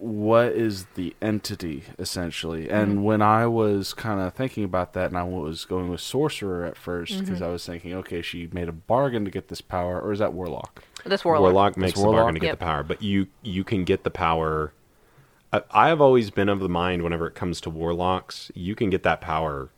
what 0.00 0.52
is 0.52 0.86
the 0.94 1.16
entity 1.20 1.82
essentially? 1.98 2.70
And 2.70 3.04
when 3.04 3.20
I 3.20 3.46
was 3.48 3.92
kind 3.94 4.20
of 4.20 4.32
thinking 4.32 4.62
about 4.62 4.92
that 4.92 5.06
and 5.08 5.18
I 5.18 5.24
was 5.24 5.64
going 5.64 5.88
with 5.88 6.00
sorcerer 6.00 6.64
at 6.64 6.76
1st 6.76 7.20
because 7.20 7.42
I 7.42 7.48
was 7.48 7.66
thinking, 7.66 7.94
okay, 7.94 8.22
she 8.22 8.48
made 8.52 8.68
a 8.68 8.72
bargain 8.72 9.24
to 9.24 9.30
get 9.32 9.48
this 9.48 9.60
power 9.60 10.00
or 10.00 10.12
is 10.12 10.20
that 10.20 10.32
warlock? 10.32 10.84
this 11.04 11.24
warlock. 11.24 11.42
Warlock 11.42 11.76
makes 11.76 11.94
the 11.98 12.04
Warlock? 12.06 12.18
bargain 12.20 12.34
to 12.34 12.40
get 12.40 12.46
Yep. 12.48 12.58
the 12.60 12.64
power, 12.64 12.82
but 12.84 13.02
you 13.02 13.26
you 13.42 13.64
can 13.64 13.82
get 13.84 14.04
the 14.04 14.10
power. 14.10 14.72
I, 15.52 15.62
I 15.70 15.88
have 15.88 16.00
always 16.00 16.30
been 16.30 16.48
of 16.48 16.60
the 16.60 16.68
mind 16.68 17.02
whenever 17.02 17.26
it 17.26 17.34
comes 17.34 17.60
to 17.62 17.70
warlocks, 17.70 18.50
you 18.54 18.74
can 18.74 18.90
get 18.90 19.02
that 19.04 19.20
power 19.20 19.70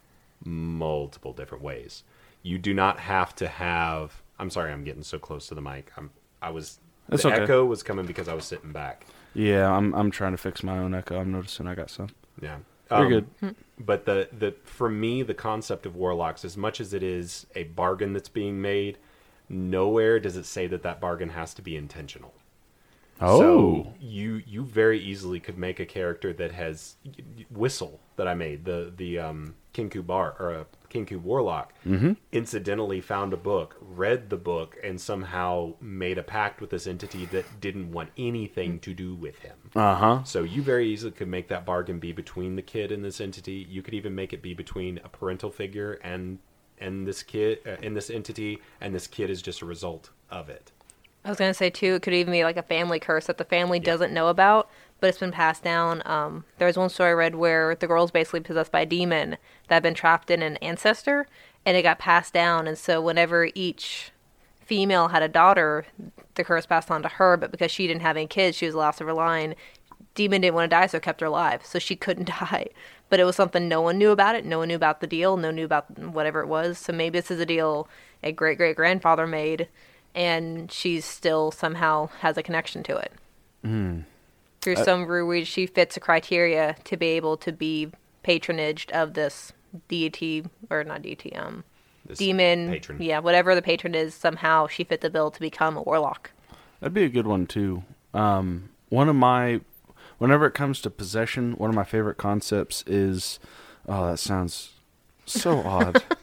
multiple 0.45 1.33
different 1.33 1.63
ways. 1.63 2.03
You 2.43 2.59
do 2.59 2.73
not 2.75 3.01
have 3.01 3.35
to 3.37 3.49
have. 3.49 4.23
I'm 4.39 4.51
sorry, 4.51 4.73
I'm 4.73 4.85
getting 4.85 5.03
so 5.03 5.19
close 5.19 5.47
to 5.49 5.55
the 5.55 5.61
mic. 5.61 5.93
I'm. 5.97 6.11
I 6.41 6.51
was. 6.51 6.81
That's 7.09 7.23
the 7.23 7.33
okay. 7.33 7.43
echo 7.43 7.65
was 7.65 7.83
coming 7.83 8.07
because 8.07 8.29
I 8.29 8.35
was 8.35 8.45
sitting 8.45 8.73
back. 8.73 9.07
Yeah, 9.35 9.71
I'm 9.71 9.95
I'm 9.95 10.11
trying 10.11 10.33
to 10.33 10.39
fix 10.39 10.63
my 10.63 10.79
own 10.79 10.95
echo. 10.95 11.21
I'm 11.21 11.31
noticing 11.33 11.67
I 11.67 11.75
got 11.75 11.91
some. 11.91 12.09
Yeah. 12.41 12.59
You're 12.91 13.01
Um, 13.01 13.09
good. 13.09 13.55
But 13.79 14.05
the, 14.05 14.29
the 14.37 14.55
for 14.65 14.89
me 14.89 15.23
the 15.23 15.35
concept 15.35 15.87
of 15.87 15.95
warlocks, 15.95 16.45
as 16.45 16.57
much 16.57 16.81
as 16.81 16.93
it 16.93 17.03
is 17.03 17.47
a 17.55 17.65
bargain 17.65 18.13
that's 18.13 18.29
being 18.29 18.61
made, 18.61 18.99
nowhere 19.49 20.19
does 20.19 20.37
it 20.37 20.47
say 20.47 20.67
that 20.67 20.83
that 20.83 21.01
bargain 21.01 21.31
has 21.31 21.55
to 21.55 21.63
be 21.63 21.77
intentional. 21.77 22.33
Oh. 23.21 23.39
So 23.39 23.93
you 24.01 24.43
you 24.47 24.65
very 24.65 24.99
easily 24.99 25.41
could 25.41 25.59
make 25.59 25.81
a 25.81 25.87
character 25.87 26.33
that 26.35 26.53
has 26.53 26.97
whistle 27.51 28.01
that 28.17 28.27
I 28.27 28.35
made 28.35 28.65
the 28.65 28.93
the 28.97 29.19
um, 29.19 29.55
Kinku 29.75 30.05
bar 30.05 30.35
or 30.39 30.53
a 30.53 30.67
Kinku 30.91 31.21
warlock. 31.21 31.73
Mm-hmm. 31.87 32.13
Incidentally, 32.33 33.01
found 33.01 33.33
a 33.33 33.37
book, 33.37 33.77
read 33.81 34.31
the 34.31 34.37
book, 34.37 34.77
and 34.83 35.01
somehow 35.01 35.75
made 35.81 36.19
a 36.19 36.23
pact 36.23 36.61
with 36.61 36.71
this 36.71 36.87
entity 36.87 37.27
that 37.27 37.61
didn't 37.61 37.93
want 37.93 38.11
anything 38.19 38.79
to 38.81 38.95
do 38.95 39.15
with 39.15 39.39
him. 39.39 39.57
Uh 39.75 39.95
huh. 39.95 40.25
So 40.25 40.43
you 40.43 40.63
very 40.63 40.89
easily 40.89 41.13
could 41.13 41.29
make 41.29 41.49
that 41.49 41.65
bargain 41.65 41.99
be 41.99 42.13
between 42.13 42.57
the 42.57 42.63
kid 42.63 42.91
and 42.91 43.05
this 43.05 43.21
entity. 43.21 43.67
You 43.69 43.83
could 43.83 43.95
even 43.95 44.15
make 44.15 44.33
it 44.33 44.43
be 44.43 44.55
between 44.55 44.99
a 45.05 45.09
parental 45.09 45.51
figure 45.51 45.95
and 46.03 46.39
and 46.79 47.07
this 47.07 47.23
kid 47.23 47.59
uh, 47.67 47.77
and 47.83 47.95
this 47.97 48.11
entity, 48.11 48.59
and 48.81 48.95
this 48.95 49.07
kid 49.07 49.31
is 49.31 49.43
just 49.43 49.63
a 49.63 49.67
result 49.67 50.11
of 50.31 50.49
it. 50.49 50.73
I 51.25 51.29
was 51.29 51.39
gonna 51.39 51.55
say 51.55 51.71
too, 51.71 51.95
it 51.95 52.03
could 52.03 52.15
even 52.15 52.33
be 52.33 52.45
like 52.45 52.57
a 52.57 52.63
family 52.63 52.99
curse 52.99 53.27
that 53.27 53.39
the 53.39 53.45
family 53.45 53.79
doesn't 53.79 54.13
know 54.13 54.29
about, 54.29 54.71
but 55.01 55.09
it's 55.09 55.19
been 55.19 55.33
passed 55.33 55.63
down. 55.63 56.03
Um, 56.07 56.45
there 56.59 56.67
was 56.67 56.77
one 56.77 56.89
story 56.89 57.11
I 57.11 57.15
read 57.15 57.35
where 57.35 57.75
the 57.75 57.87
girl's 57.87 58.11
basically 58.11 58.41
possessed 58.41 58.73
by 58.73 58.81
a 58.81 58.87
demon 58.87 59.37
that 59.69 59.77
had 59.77 59.83
been 59.83 59.95
trapped 59.95 60.31
in 60.31 60.43
an 60.43 60.57
ancestor, 60.59 61.27
and 61.67 61.77
it 61.77 61.83
got 61.83 61.99
passed 61.99 62.33
down. 62.33 62.67
And 62.67 62.79
so 62.79 63.01
whenever 63.01 63.51
each 63.55 64.13
female 64.65 65.09
had 65.09 65.23
a 65.23 65.29
daughter, 65.29 65.87
the 66.35 66.45
curse 66.45 66.67
passed 66.67 66.91
on 66.91 67.03
to 67.03 67.09
her. 67.09 67.37
But 67.37 67.51
because 67.51 67.71
she 67.71 67.87
didn't 67.87 68.03
have 68.03 68.17
any 68.17 68.27
kids, 68.27 68.57
she 68.57 68.67
was 68.67 68.75
the 68.75 68.79
last 68.79 69.01
of 69.01 69.07
her 69.07 69.13
line. 69.13 69.55
demon 70.15 70.41
didn't 70.41 70.55
want 70.55 70.71
to 70.71 70.77
die, 70.77 70.87
so 70.87 70.99
it 70.99 71.03
kept 71.03 71.21
her 71.21 71.27
alive. 71.27 71.65
So 71.65 71.79
she 71.79 71.97
couldn't 71.97 72.29
die. 72.41 72.69
But 73.09 73.21
it 73.21 73.25
was 73.25 73.37
something 73.37 73.69
no 73.69 73.81
one 73.81 73.99
knew 73.99 74.11
about 74.11 74.37
it. 74.37 74.45
No 74.45 74.59
one 74.59 74.69
knew 74.69 74.77
about 74.77 75.01
the 75.01 75.07
deal. 75.07 75.37
No 75.37 75.49
one 75.49 75.57
knew 75.57 75.65
about 75.65 75.99
whatever 75.99 76.41
it 76.41 76.47
was. 76.47 76.79
So 76.79 76.93
maybe 76.93 77.19
this 77.19 77.31
is 77.31 77.41
a 77.41 77.47
deal 77.47 77.89
a 78.23 78.33
great 78.33 78.59
great 78.59 78.77
grandfather 78.77 79.27
made, 79.27 79.69
and 80.15 80.71
she's 80.73 81.05
still 81.05 81.51
somehow 81.51 82.07
has 82.21 82.37
a 82.37 82.43
connection 82.43 82.83
to 82.85 82.97
it. 82.97 83.13
Through 84.63 84.77
some 84.77 85.07
weird, 85.07 85.47
she 85.47 85.67
fits 85.67 85.97
a 85.97 86.01
criteria 86.01 86.77
to 86.85 86.97
be 86.97 87.07
able 87.09 87.37
to 87.39 87.53
be 87.53 87.91
patronaged 88.23 88.93
of 88.93 89.15
this 89.15 89.53
deity 89.89 90.45
or 90.69 90.85
not 90.85 91.03
deity, 91.03 91.35
um, 91.37 91.65
This 92.05 92.19
demon. 92.19 92.69
patron. 92.69 93.01
Yeah, 93.01 93.21
whatever 93.21 93.55
the 93.55 93.63
patron 93.63 93.95
is, 93.95 94.15
somehow 94.15 94.67
she 94.67 94.85
fit 94.85 95.01
the 95.01 95.11
bill 95.11 95.31
to 95.31 95.41
become 95.41 95.77
a 95.77 95.83
warlock. 95.83 96.31
That'd 96.81 96.93
be 96.95 97.05
a 97.05 97.09
good 97.09 97.27
one 97.27 97.47
too. 97.47 97.85
Um, 98.13 98.71
one 98.89 99.09
of 99.09 99.17
my, 99.17 99.61
whenever 100.19 100.45
it 100.47 100.53
comes 100.53 100.81
to 100.83 100.91
possession, 100.91 101.53
one 101.53 101.71
of 101.71 101.77
my 101.77 101.85
favorite 101.85 102.17
concepts 102.19 102.83
is, 102.87 103.39
oh, 103.89 104.07
that 104.09 104.19
sounds 104.19 104.73
so 105.33 105.61
odd. 105.61 106.03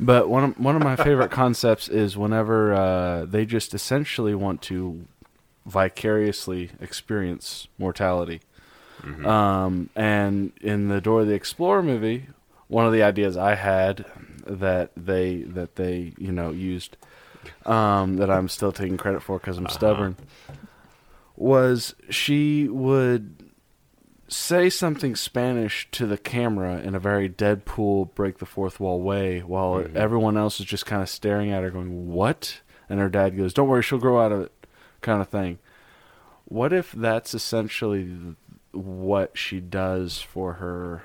But 0.00 0.28
one 0.28 0.44
of 0.44 0.58
one 0.60 0.76
of 0.76 0.82
my 0.82 0.94
favorite 0.94 1.30
concepts 1.30 1.88
is 1.88 2.16
whenever 2.16 2.72
uh, 2.72 3.24
they 3.24 3.44
just 3.44 3.74
essentially 3.74 4.34
want 4.34 4.62
to 4.62 5.06
vicariously 5.66 6.70
experience 6.80 7.66
mortality. 7.78 8.40
Um, 9.24 9.90
and 9.96 10.52
in 10.60 10.88
the 10.88 11.00
Dora 11.00 11.24
the 11.24 11.34
Explorer 11.34 11.82
movie, 11.82 12.28
one 12.68 12.86
of 12.86 12.92
the 12.92 13.02
ideas 13.02 13.36
I 13.36 13.54
had 13.54 14.04
that 14.46 14.92
they 14.96 15.38
that 15.42 15.76
they 15.76 16.14
you 16.16 16.32
know 16.32 16.50
used 16.50 16.96
um, 17.66 18.16
that 18.16 18.30
I'm 18.30 18.48
still 18.48 18.72
taking 18.72 18.96
credit 18.96 19.22
for 19.22 19.38
because 19.38 19.58
I'm 19.58 19.68
stubborn 19.68 20.16
was 21.36 21.94
she 22.10 22.68
would 22.68 23.37
say 24.28 24.68
something 24.70 25.16
Spanish 25.16 25.88
to 25.92 26.06
the 26.06 26.18
camera 26.18 26.78
in 26.78 26.94
a 26.94 26.98
very 26.98 27.28
Deadpool 27.28 28.14
break 28.14 28.38
the 28.38 28.46
fourth 28.46 28.78
wall 28.80 29.00
way 29.00 29.40
while 29.40 29.84
everyone 29.94 30.36
else 30.36 30.60
is 30.60 30.66
just 30.66 30.86
kind 30.86 31.02
of 31.02 31.08
staring 31.08 31.50
at 31.50 31.62
her 31.62 31.70
going, 31.70 32.12
What? 32.12 32.60
And 32.88 33.00
her 33.00 33.08
dad 33.08 33.36
goes, 33.36 33.52
Don't 33.54 33.68
worry, 33.68 33.82
she'll 33.82 33.98
grow 33.98 34.20
out 34.20 34.32
of 34.32 34.40
it, 34.42 34.52
kind 35.00 35.20
of 35.20 35.28
thing. 35.28 35.58
What 36.44 36.72
if 36.72 36.92
that's 36.92 37.34
essentially 37.34 38.08
what 38.72 39.36
she 39.36 39.60
does 39.60 40.18
for 40.20 40.54
her 40.54 41.02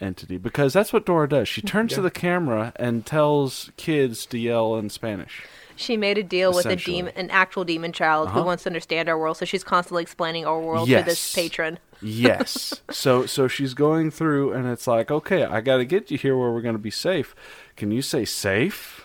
entity? 0.00 0.36
Because 0.36 0.72
that's 0.72 0.92
what 0.92 1.06
Dora 1.06 1.28
does. 1.28 1.48
She 1.48 1.62
turns 1.62 1.92
to 1.94 2.00
the 2.00 2.10
camera 2.10 2.72
and 2.76 3.04
tells 3.04 3.70
kids 3.76 4.26
to 4.26 4.38
yell 4.38 4.76
in 4.76 4.90
Spanish. 4.90 5.42
She 5.74 5.96
made 5.96 6.16
a 6.16 6.22
deal 6.22 6.52
with 6.54 6.64
a 6.66 6.76
demon, 6.76 7.12
an 7.16 7.30
actual 7.30 7.64
demon 7.64 7.92
child 7.92 8.28
who 8.30 8.38
Uh-huh. 8.38 8.46
wants 8.46 8.62
to 8.62 8.70
understand 8.70 9.08
our 9.08 9.18
world. 9.18 9.36
So 9.36 9.44
she's 9.44 9.64
constantly 9.64 10.02
explaining 10.02 10.46
our 10.46 10.58
world 10.60 10.88
to 10.88 11.02
this 11.02 11.34
patron. 11.34 11.78
Yes. 12.02 12.80
so 12.90 13.26
so 13.26 13.48
she's 13.48 13.74
going 13.74 14.10
through 14.10 14.52
and 14.52 14.66
it's 14.66 14.86
like, 14.86 15.10
okay, 15.10 15.44
I 15.44 15.60
got 15.60 15.78
to 15.78 15.84
get 15.84 16.10
you 16.10 16.18
here 16.18 16.36
where 16.36 16.52
we're 16.52 16.62
going 16.62 16.74
to 16.74 16.78
be 16.78 16.90
safe. 16.90 17.34
Can 17.76 17.90
you 17.90 18.02
say 18.02 18.24
safe? 18.24 19.04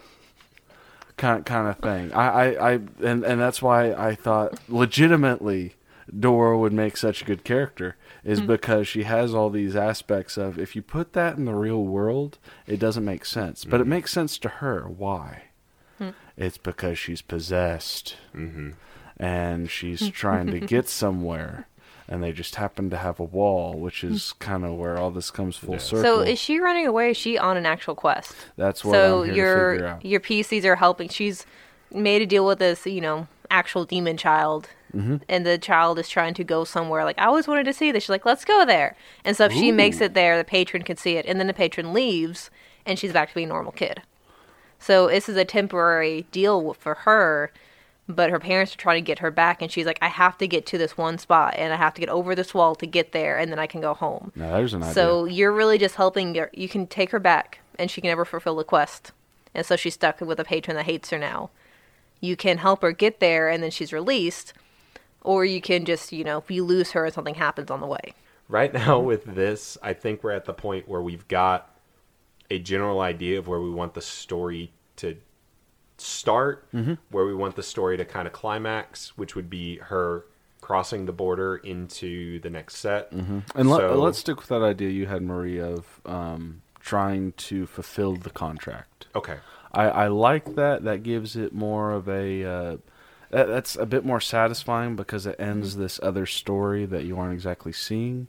Kind 1.18 1.46
kind 1.46 1.68
of 1.68 1.78
thing. 1.78 2.12
I, 2.14 2.28
I, 2.28 2.72
I 2.72 2.72
and 3.04 3.24
and 3.24 3.40
that's 3.40 3.62
why 3.62 3.94
I 3.94 4.16
thought 4.16 4.60
legitimately 4.68 5.76
Dora 6.18 6.58
would 6.58 6.74
make 6.74 6.98
such 6.98 7.22
a 7.22 7.26
good 7.26 7.44
character 7.44 7.96
is 8.24 8.40
hmm. 8.40 8.48
because 8.48 8.88
she 8.88 9.04
has 9.04 9.34
all 9.34 9.50
these 9.50 9.76
aspects 9.76 10.38
of 10.38 10.60
if 10.60 10.76
you 10.76 10.82
put 10.82 11.14
that 11.14 11.38
in 11.38 11.46
the 11.46 11.56
real 11.56 11.84
world, 11.84 12.38
it 12.68 12.80
doesn't 12.80 13.06
make 13.06 13.26
sense. 13.26 13.66
But 13.66 13.80
it 13.80 13.84
mm-hmm. 13.84 13.92
makes 13.92 14.12
sense 14.12 14.38
to 14.40 14.50
her. 14.50 14.84
Why? 14.84 15.44
Hmm. 15.98 16.10
It's 16.38 16.58
because 16.58 17.00
she's 17.00 17.22
possessed 17.22 18.18
mm-hmm. 18.36 18.72
and 19.18 19.70
she's 19.70 20.10
trying 20.12 20.48
to 20.48 20.60
get 20.60 20.90
somewhere 20.90 21.68
and 22.08 22.24
they 22.24 22.32
just 22.32 22.56
happen 22.56 22.90
to 22.90 22.98
have 22.98 23.20
a 23.20 23.24
wall 23.24 23.74
which 23.74 24.04
is 24.04 24.34
kind 24.34 24.64
of 24.66 24.74
where 24.74 24.98
all 24.98 25.12
this 25.12 25.32
comes 25.32 25.56
full 25.58 25.80
circle 25.80 26.04
So 26.04 26.20
is 26.22 26.40
she 26.40 26.60
running 26.60 26.86
away? 26.88 27.12
Is 27.12 27.18
she 27.18 27.38
on 27.38 27.58
an 27.58 27.66
actual 27.66 27.96
quest? 27.96 28.36
that's 28.58 28.84
what 28.84 28.94
so 28.94 29.24
i'm 29.24 29.30
here 29.34 29.36
your 29.36 29.72
figure 29.74 29.88
out 29.88 30.06
your 30.06 30.20
PCs 30.20 30.64
are 30.66 30.76
helping. 30.78 31.10
She's 31.10 31.46
made 31.94 32.22
a 32.22 32.26
deal 32.26 32.46
with 32.46 32.60
this, 32.60 32.86
you 32.86 33.02
know, 33.02 33.28
actual 33.50 33.86
demon 33.86 34.18
child, 34.18 34.70
Mm-hmm. 34.96 35.18
and 35.30 35.46
the 35.46 35.58
child 35.58 36.00
is 36.00 36.10
trying 36.10 36.34
to 36.34 36.44
go 36.44 36.66
somewhere. 36.66 37.06
Like 37.06 37.18
I 37.18 37.24
always 37.26 37.48
wanted 37.48 37.64
to 37.64 37.72
see 37.72 37.94
this. 37.94 38.04
She's 38.04 38.10
like, 38.10 38.26
let's 38.26 38.44
go 38.44 38.66
there. 38.66 38.98
And 39.24 39.38
so 39.38 39.46
if 39.46 39.54
she 39.54 39.72
makes 39.72 40.02
it 40.02 40.14
there, 40.14 40.38
the 40.38 40.44
patron 40.44 40.84
can 40.84 40.98
see 40.98 41.16
it, 41.16 41.26
and 41.26 41.40
then 41.40 41.48
the 41.48 41.54
patron 41.54 41.94
leaves, 41.94 42.50
and 42.86 43.00
she's 43.00 43.14
back 43.14 43.30
to 43.30 43.36
being 43.36 43.48
a 43.48 43.54
normal 43.54 43.72
kid. 43.72 44.02
So 44.80 45.08
this 45.08 45.30
is 45.30 45.38
a 45.38 45.46
temporary 45.46 46.26
deal 46.34 46.74
for 46.74 46.94
her. 46.96 47.54
But 48.16 48.30
her 48.30 48.40
parents 48.40 48.74
are 48.74 48.78
trying 48.78 49.04
to 49.04 49.06
get 49.06 49.20
her 49.20 49.32
back, 49.32 49.62
and 49.62 49.72
she's 49.72 49.86
like, 49.86 50.00
"I 50.02 50.08
have 50.08 50.38
to 50.40 50.48
get 50.48 50.66
to 50.68 50.78
this 50.78 50.98
one 50.98 51.18
spot, 51.18 51.56
and 51.58 51.74
I 51.74 51.78
have 51.78 51.94
to 51.96 52.02
get 52.02 52.10
over 52.10 52.36
this 52.36 52.54
wall 52.54 52.76
to 52.76 52.86
get 52.86 53.12
there, 53.12 53.38
and 53.38 53.52
then 53.52 53.60
I 53.60 53.68
can 53.68 53.82
go 53.82 53.94
home." 53.94 54.32
now 54.36 54.52
there's 54.52 54.74
an 54.74 54.84
idea 54.84 54.94
So 54.94 55.26
you're 55.26 55.52
really 55.52 55.78
just 55.78 55.96
helping. 55.96 56.36
Your, 56.36 56.50
you 56.54 56.70
can 56.70 56.88
take 56.88 57.12
her 57.12 57.20
back, 57.20 57.60
and 57.78 57.90
she 57.90 58.02
can 58.02 58.10
never 58.10 58.26
fulfill 58.26 58.56
the 58.56 58.64
quest, 58.64 59.12
and 59.54 59.66
so 59.66 59.76
she's 59.76 59.94
stuck 59.94 60.22
with 60.22 60.40
a 60.40 60.44
patron 60.44 60.76
that 60.78 60.86
hates 60.86 61.10
her 61.10 61.18
now. 61.18 61.50
You 62.20 62.36
can 62.36 62.60
help 62.60 62.82
her 62.84 62.92
get 62.92 63.20
there, 63.20 63.50
and 63.50 63.64
then 63.64 63.72
she's 63.72 63.92
released, 63.92 64.54
or 65.22 65.44
you 65.46 65.62
can 65.62 65.86
just, 65.86 66.12
you 66.12 66.24
know, 66.24 66.38
if 66.38 66.52
you 66.52 66.64
lose 66.64 66.92
her 66.92 67.06
and 67.06 67.14
something 67.14 67.36
happens 67.36 67.72
on 67.72 67.82
the 67.82 67.88
way. 67.88 68.14
Right 68.48 68.74
now, 68.74 69.00
with 69.12 69.26
this, 69.26 69.78
I 69.82 69.94
think 69.94 70.24
we're 70.24 70.32
at 70.32 70.46
the 70.46 70.54
point 70.54 70.88
where 70.88 71.02
we've 71.02 71.28
got 71.28 71.70
a 72.50 72.60
general 72.60 73.00
idea 73.00 73.40
of 73.40 73.48
where 73.48 73.62
we 73.62 73.72
want 73.72 73.94
the 73.94 74.02
story 74.02 74.72
to 74.98 75.18
start, 76.02 76.68
where 76.72 77.26
we 77.26 77.34
want 77.34 77.56
the 77.56 77.64
story 77.64 77.98
to 77.98 78.06
kind 78.06 78.28
of 78.28 78.34
climax, 78.34 79.18
which 79.18 79.36
would 79.36 79.50
be 79.50 79.78
her 79.78 80.26
crossing 80.62 81.06
the 81.06 81.12
border 81.12 81.58
into 81.58 82.40
the 82.40 82.50
next 82.50 82.78
set. 82.78 83.12
and 83.12 83.44
let, 83.56 83.80
So- 83.80 83.96
let's 83.96 84.20
stick 84.20 84.38
with 84.38 84.48
that 84.50 84.62
idea 84.62 84.90
you 84.90 85.08
had 85.08 85.22
marie 85.22 85.60
of 85.60 86.00
um, 86.06 86.62
trying 86.80 87.34
to 87.34 87.66
fulfill 87.66 88.16
the 88.16 88.30
contract. 88.30 89.08
Okay. 89.16 89.38
I, 89.74 89.84
I 89.90 90.08
like 90.08 90.56
that. 90.56 90.84
That 90.84 91.02
gives 91.04 91.36
it 91.36 91.54
more 91.54 91.92
of 91.92 92.08
a 92.10 92.44
uh, 92.44 92.78
that, 93.30 93.48
that's 93.48 93.76
a 93.78 93.86
bit 93.86 94.04
more 94.04 94.20
satisfying 94.20 94.96
because 94.98 95.26
it 95.26 95.38
ends 95.40 95.78
this 95.78 96.00
other 96.04 96.26
story 96.26 96.86
that 96.86 97.06
you 97.06 97.18
aren't 97.18 97.34
exactly 97.34 97.72
seeing. 97.72 98.28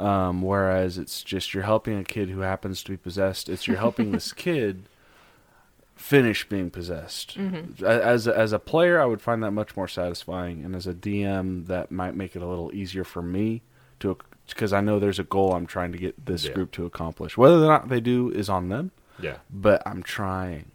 Um, 0.00 0.40
whereas 0.40 0.96
it's 0.96 1.22
just 1.22 1.52
you're 1.52 1.64
helping 1.64 1.98
a 1.98 2.04
kid 2.04 2.30
who 2.30 2.40
happens 2.40 2.82
to 2.84 2.90
be 2.90 2.96
possessed. 2.96 3.48
It's 3.50 3.68
you're 3.68 3.76
helping 3.76 4.10
this 4.12 4.32
kid 4.46 4.84
finish 6.02 6.48
being 6.48 6.68
possessed 6.70 7.36
A- 7.36 8.04
as 8.04 8.26
a, 8.26 8.36
as 8.36 8.52
a 8.52 8.58
player 8.58 9.00
i 9.00 9.04
would 9.04 9.22
find 9.22 9.42
that 9.42 9.52
much 9.52 9.76
more 9.76 9.86
satisfying 9.88 10.64
and 10.64 10.74
as 10.74 10.86
a 10.86 10.92
dm 10.94 11.66
that 11.68 11.90
might 11.92 12.14
make 12.16 12.34
it 12.36 12.42
a 12.42 12.46
little 12.46 12.70
easier 12.74 13.04
for 13.04 13.22
me 13.22 13.62
to 14.00 14.18
because 14.48 14.72
i 14.72 14.80
know 14.80 14.98
there's 14.98 15.18
a 15.20 15.24
goal 15.24 15.54
i'm 15.54 15.66
trying 15.66 15.92
to 15.92 15.98
get 15.98 16.26
this 16.26 16.44
Yeah. 16.46 16.52
group 16.54 16.72
to 16.72 16.84
accomplish 16.86 17.36
whether 17.38 17.54
or 17.56 17.66
not 17.68 17.88
they 17.88 18.00
do 18.00 18.30
is 18.30 18.48
on 18.48 18.68
them 18.68 18.90
Yeah. 19.20 19.36
but 19.48 19.82
I'm 19.86 20.02
trying. 20.02 20.66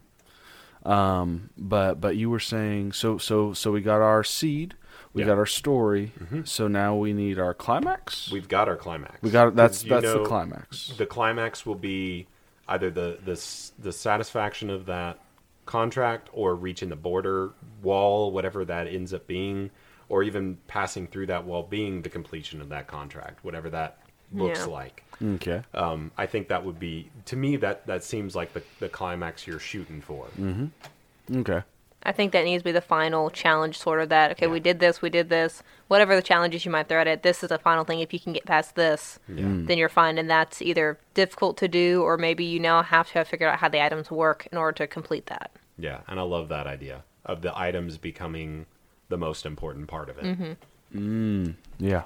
Um, 0.84 1.50
but 1.58 2.00
but 2.00 2.16
you 2.16 2.30
were 2.30 2.40
saying 2.40 2.92
so 2.92 3.18
so 3.18 3.52
so 3.52 3.72
we 3.72 3.80
got 3.82 4.00
our 4.00 4.24
seed, 4.24 4.74
we 5.12 5.20
Yeah. 5.20 5.24
Mm-hmm. 5.26 5.30
got 5.32 5.38
our 5.38 5.46
story. 5.46 6.12
So 6.44 6.68
now 6.68 6.94
we 6.96 7.12
need 7.12 7.38
our 7.38 7.52
climax. 7.52 8.30
We've 8.30 8.48
got 8.48 8.68
our 8.68 8.76
climax. 8.76 9.20
we 9.20 9.30
got 9.30 9.54
that's 9.56 9.82
that's 9.82 10.04
know, 10.04 10.22
the 10.22 10.24
climax. 10.28 10.94
The 10.96 11.04
climax 11.06 11.66
will 11.66 11.74
be 11.74 12.28
either 12.68 12.90
the, 12.90 13.18
the 13.24 13.34
the 13.82 13.92
satisfaction 13.92 14.70
of 14.70 14.86
that 14.86 15.18
contract 15.66 16.28
or 16.32 16.54
reaching 16.54 16.88
the 16.88 16.96
border 16.96 17.50
wall, 17.82 18.30
whatever 18.32 18.64
that 18.64 18.86
ends 18.86 19.12
up 19.12 19.26
being, 19.26 19.70
or 20.08 20.22
even 20.22 20.56
passing 20.66 21.06
through 21.06 21.26
that 21.26 21.44
wall 21.44 21.62
being 21.62 22.02
the 22.02 22.08
completion 22.08 22.60
of 22.60 22.68
that 22.70 22.86
contract, 22.86 23.44
whatever 23.44 23.68
that 23.70 23.98
looks 24.32 24.60
Yeah. 24.60 24.66
like. 24.66 25.02
Okay. 25.22 25.62
Um, 25.74 26.10
I 26.16 26.26
think 26.26 26.48
that 26.48 26.64
would 26.64 26.78
be 26.78 27.10
to 27.26 27.36
me 27.36 27.56
that 27.56 27.86
that 27.86 28.04
seems 28.04 28.36
like 28.36 28.52
the, 28.52 28.62
the 28.78 28.88
climax 28.88 29.46
you're 29.46 29.58
shooting 29.58 30.00
for. 30.00 30.26
Mm-hmm. 30.38 31.38
Okay. 31.40 31.62
I 32.02 32.12
think 32.12 32.32
that 32.32 32.44
needs 32.44 32.62
to 32.62 32.64
be 32.64 32.72
the 32.72 32.80
final 32.80 33.28
challenge, 33.28 33.78
sort 33.78 34.00
of 34.00 34.08
that. 34.08 34.30
Okay, 34.32 34.46
we 34.46 34.60
did 34.60 34.78
this, 34.78 35.02
we 35.02 35.10
did 35.10 35.28
this. 35.28 35.62
Whatever 35.88 36.14
the 36.14 36.22
challenges 36.22 36.64
you 36.64 36.70
might 36.70 36.88
throw 36.88 37.00
at 37.00 37.08
it, 37.08 37.22
this 37.22 37.42
is 37.42 37.48
the 37.48 37.58
final 37.58 37.84
thing. 37.84 38.00
If 38.00 38.12
you 38.12 38.20
can 38.20 38.32
get 38.32 38.44
past 38.44 38.76
this, 38.76 39.18
mm. 39.30 39.66
then 39.66 39.78
you're 39.78 39.88
fine. 39.88 40.16
And 40.16 40.30
that's 40.30 40.62
either 40.62 40.98
difficult 41.14 41.56
to 41.58 41.68
do, 41.68 42.02
or 42.02 42.16
maybe 42.16 42.44
you 42.44 42.60
now 42.60 42.82
have 42.82 43.08
to 43.08 43.14
have 43.14 43.28
figured 43.28 43.50
out 43.50 43.58
how 43.58 43.68
the 43.68 43.82
items 43.82 44.10
work 44.10 44.46
in 44.52 44.58
order 44.58 44.76
to 44.76 44.86
complete 44.86 45.26
that. 45.26 45.50
Yeah, 45.76 46.00
and 46.06 46.20
I 46.20 46.22
love 46.22 46.48
that 46.48 46.66
idea 46.66 47.04
of 47.24 47.42
the 47.42 47.56
items 47.58 47.98
becoming 47.98 48.66
the 49.08 49.18
most 49.18 49.44
important 49.44 49.88
part 49.88 50.08
of 50.08 50.18
it. 50.18 50.24
Mm-hmm. 50.24 51.42
Mm. 51.46 51.54
Yeah. 51.78 52.04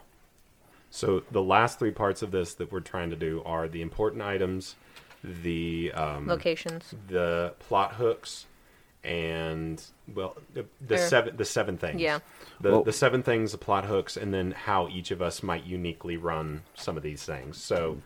So 0.91 1.23
the 1.31 1.43
last 1.43 1.79
three 1.79 1.91
parts 1.91 2.23
of 2.23 2.31
this 2.31 2.55
that 2.55 2.71
we're 2.71 2.81
trying 2.81 3.11
to 3.11 3.17
do 3.17 3.43
are 3.47 3.69
the 3.69 3.83
important 3.83 4.23
items, 4.23 4.75
the 5.23 5.93
um, 5.93 6.27
Locations. 6.27 6.95
the 7.09 7.55
plot 7.61 7.95
hooks, 7.95 8.47
and 9.05 9.83
well, 10.15 10.37
the, 10.55 10.65
the 10.87 10.97
Sure. 10.97 11.07
seven 11.09 11.37
the 11.37 11.45
seven 11.45 11.77
things. 11.77 12.01
Yeah. 12.01 12.21
The 12.61 12.71
Well- 12.71 12.83
the 12.85 12.93
seven 12.93 13.23
things, 13.23 13.53
the 13.53 13.59
plot 13.59 13.85
hooks, 13.87 14.17
and 14.17 14.33
then 14.33 14.53
how 14.53 14.89
each 14.89 15.11
of 15.11 15.21
us 15.21 15.43
might 15.43 15.65
uniquely 15.65 16.17
run 16.17 16.63
some 16.75 16.97
of 16.97 17.03
these 17.03 17.25
things. 17.25 17.57
So, 17.63 17.99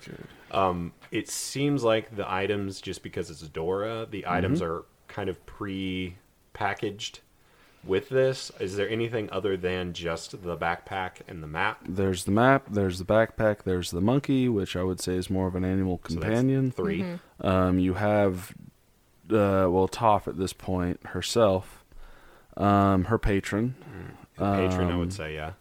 um, 0.51 0.93
it 1.11 1.29
seems 1.29 1.83
like 1.85 2.15
the 2.17 2.31
items, 2.31 2.81
just 2.81 3.03
because 3.03 3.31
it's 3.31 3.43
Dora, 3.43 4.07
the 4.11 4.27
items 4.27 4.61
Mm-hmm. 4.61 4.71
are 4.73 4.85
kind 5.09 5.29
of 5.29 5.45
pre-packaged. 5.47 7.21
with 7.85 8.09
this? 8.09 8.51
Is 8.59 8.75
there 8.75 8.89
anything 8.89 9.29
other 9.31 9.57
than 9.57 9.93
just 9.93 10.43
the 10.43 10.57
backpack 10.57 11.19
and 11.29 11.41
the 11.41 11.47
map? 11.47 11.79
There's 11.89 12.25
the 12.25 12.33
map. 12.33 12.67
There's 12.69 12.99
the 12.99 13.05
backpack. 13.05 13.59
There's 13.65 13.93
the 13.93 14.01
monkey, 14.01 14.49
which 14.49 14.75
I 14.75 14.83
would 14.83 14.99
say 14.99 15.15
is 15.15 15.31
more 15.31 15.47
of 15.47 15.55
an 15.55 15.65
animal 15.65 16.01
So 16.09 16.15
that's 16.15 16.25
companion. 16.25 16.73
3 16.73 17.05
Um, 17.43 17.79
you 17.79 17.95
have, 17.95 18.53
uh, 19.31 19.69
well, 19.71 19.89
Toph 19.89 20.27
at 20.29 20.39
this 20.39 20.53
point 20.53 21.01
herself, 21.09 21.85
um, 22.57 23.05
her 23.05 23.19
patron. 23.19 23.75
Patron, 24.37 24.89
I 24.89 24.93
Um, 24.93 24.99
would 24.99 25.13
say, 25.13 25.35
yeah. 25.35 25.53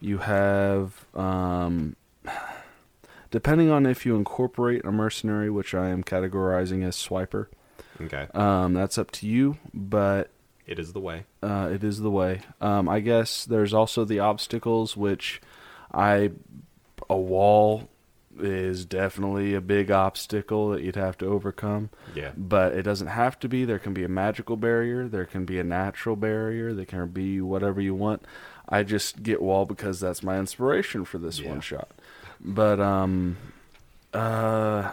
You 0.00 0.18
have, 0.18 1.06
um, 1.14 1.96
depending 3.30 3.70
on 3.70 3.86
if 3.86 4.06
you 4.06 4.16
incorporate 4.16 4.84
a 4.84 4.92
mercenary, 4.92 5.50
which 5.50 5.74
I 5.74 5.88
am 5.88 6.02
categorizing 6.02 6.84
as 6.84 6.96
swiper, 6.96 7.46
Okay, 8.00 8.28
um, 8.34 8.74
that's 8.74 8.96
up 8.96 9.10
to 9.12 9.26
you. 9.26 9.56
But 9.74 10.30
it 10.66 10.78
is 10.78 10.92
the 10.92 11.00
way. 11.00 11.24
uh, 11.42 11.68
it 11.72 11.82
is 11.82 12.00
the 12.00 12.10
way. 12.10 12.42
Um, 12.60 12.88
I 12.88 13.00
guess 13.00 13.44
there's 13.44 13.74
also 13.74 14.04
the 14.04 14.20
obstacles, 14.20 14.96
which 14.96 15.40
I 15.92 16.30
a 17.10 17.16
wall 17.16 17.88
is 18.40 18.84
definitely 18.84 19.54
a 19.54 19.60
big 19.60 19.90
obstacle 19.90 20.70
that 20.70 20.82
you'd 20.82 20.96
have 20.96 21.18
to 21.18 21.26
overcome. 21.26 21.90
Yeah. 22.14 22.30
But 22.36 22.72
it 22.74 22.82
doesn't 22.82 23.08
have 23.08 23.38
to 23.40 23.48
be. 23.48 23.64
There 23.64 23.78
can 23.78 23.94
be 23.94 24.04
a 24.04 24.08
magical 24.08 24.56
barrier. 24.56 25.08
There 25.08 25.24
can 25.24 25.44
be 25.44 25.58
a 25.58 25.64
natural 25.64 26.16
barrier. 26.16 26.72
There 26.74 26.84
can 26.84 27.06
be 27.08 27.40
whatever 27.40 27.80
you 27.80 27.94
want. 27.94 28.24
I 28.68 28.82
just 28.82 29.22
get 29.22 29.40
wall 29.42 29.64
because 29.64 29.98
that's 30.00 30.22
my 30.22 30.38
inspiration 30.38 31.04
for 31.04 31.18
this 31.18 31.40
Yeah. 31.40 31.50
one 31.50 31.60
shot. 31.60 31.88
But 32.40 32.80
um, 32.80 33.36
uh, 34.12 34.92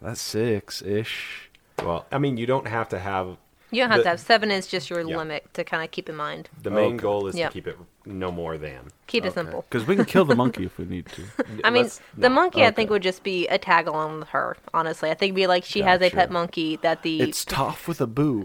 that's 0.00 0.20
six 0.20 0.82
ish. 0.82 1.50
Well, 1.82 2.06
I 2.12 2.18
mean, 2.18 2.36
you 2.36 2.46
don't 2.46 2.66
have 2.68 2.88
to 2.90 2.98
have 2.98 3.36
You 3.70 3.82
don't 3.82 3.90
have 3.90 3.98
The- 3.98 4.02
to 4.04 4.08
have 4.10 4.20
seven 4.20 4.50
is 4.50 4.66
just 4.66 4.90
your 4.90 5.00
Yeah. 5.00 5.16
limit 5.16 5.52
to 5.54 5.64
kind 5.64 5.84
of 5.84 5.90
keep 5.90 6.08
in 6.08 6.16
mind. 6.16 6.48
the 6.62 6.70
main 6.70 6.94
Okay. 6.94 6.96
goal 6.98 7.26
is 7.28 7.36
Yep. 7.36 7.50
to 7.50 7.54
keep 7.54 7.66
it 7.66 7.78
no 8.04 8.32
more 8.32 8.58
than. 8.58 8.88
Keep 9.06 9.24
it 9.26 9.34
simple. 9.34 9.64
Because 9.68 9.86
we 9.86 9.94
can 9.96 10.04
kill 10.04 10.24
the 10.24 10.34
monkey 10.34 10.64
if 10.64 10.76
we 10.78 10.84
need 10.84 11.06
to. 11.06 11.22
I 11.64 11.70
mean, 11.70 11.84
Let's 11.84 12.00
the 12.16 12.28
not. 12.28 12.34
monkey 12.34 12.64
I 12.64 12.70
think 12.70 12.90
would 12.90 13.02
just 13.02 13.22
be 13.22 13.46
a 13.48 13.58
tag 13.58 13.86
along 13.86 14.20
with 14.20 14.28
her. 14.30 14.56
Honestly, 14.74 15.10
I 15.10 15.14
think 15.14 15.30
it'd 15.30 15.36
be 15.36 15.46
like 15.46 15.64
she 15.64 15.82
has 15.82 16.00
a 16.00 16.04
Gotcha. 16.04 16.16
pet 16.16 16.30
monkey 16.30 16.76
that 16.82 17.02
the 17.02 17.20
It's 17.22 17.44
Toph 17.44 17.86
with 17.86 18.00
a 18.00 18.06
boo 18.06 18.44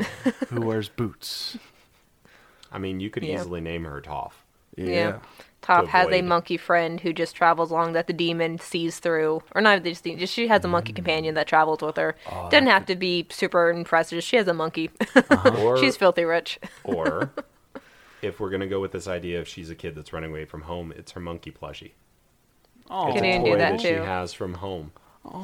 who 0.50 0.62
wears 0.62 0.90
boots. 0.90 1.58
I 2.72 2.78
mean, 2.78 3.00
you 3.00 3.10
could 3.10 3.24
Yeah. 3.24 3.36
easily 3.40 3.62
name 3.62 3.86
her 3.86 4.02
Toph. 4.02 4.34
Yeah. 4.76 5.20
Yeah. 5.68 5.82
Toph 5.82 5.88
has 5.88 6.08
a 6.12 6.22
monkey 6.22 6.58
friend 6.58 7.00
who 7.00 7.14
just 7.14 7.36
travels 7.36 7.72
along 7.72 7.94
that 7.94 8.08
the 8.08 8.14
demon 8.14 8.60
sees 8.60 9.00
through, 9.00 9.44
or 9.54 9.62
not 9.62 9.84
just, 9.84 10.04
the- 10.04 10.16
just 10.16 10.34
she 10.34 10.48
has 10.48 10.64
a 10.64 10.68
monkey 10.68 10.92
hmm. 10.92 10.98
companion 10.98 11.36
that 11.36 11.48
travels 11.48 11.82
with 11.82 11.98
her. 11.98 12.16
Oh, 12.32 12.50
Doesn't 12.50 12.68
have 12.68 12.86
to 12.88 12.96
be 12.96 13.28
super 13.30 13.70
impressive. 13.70 14.24
She 14.24 14.38
has 14.38 14.48
a 14.48 14.54
monkey. 14.54 14.90
Uh-huh. 15.16 15.52
Or, 15.66 15.78
She's 15.78 15.96
filthy 15.98 16.24
rich. 16.24 16.60
or 16.84 17.32
if 18.22 18.40
we're 18.40 18.50
gonna 18.50 18.68
go 18.68 18.82
with 18.82 18.92
this 18.92 19.08
idea 19.08 19.40
of 19.40 19.48
she's 19.48 19.70
a 19.70 19.76
kid 19.76 19.96
that's 19.96 20.12
running 20.12 20.32
away 20.32 20.46
from 20.46 20.62
home, 20.64 20.94
it's 20.96 21.14
her 21.14 21.20
monkey 21.20 21.52
plushie. 21.52 21.92
Oh, 22.90 23.08
It's 23.08 23.16
Can 23.16 23.26
a 23.26 23.30
even 23.30 23.44
do 23.44 23.52
toy 23.52 23.58
that 23.58 23.72
that, 23.72 23.82
she 23.82 23.94
has 23.94 24.34
from 24.34 24.56
home. 24.56 24.92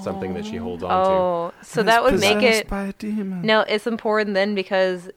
Something 0.04 0.36
that 0.36 0.46
she 0.46 0.58
holds 0.58 0.84
on 0.84 0.90
to. 0.90 1.12
Oh, 1.12 1.54
so 1.64 1.82
that 1.82 2.04
would 2.04 2.20
make 2.20 2.44
it. 2.44 2.68
By 2.68 2.84
a 2.84 2.94
demon. 2.94 3.42
No, 3.42 3.62
it's 3.62 3.88
important 3.88 4.36
then 4.36 4.54
because 4.54 5.10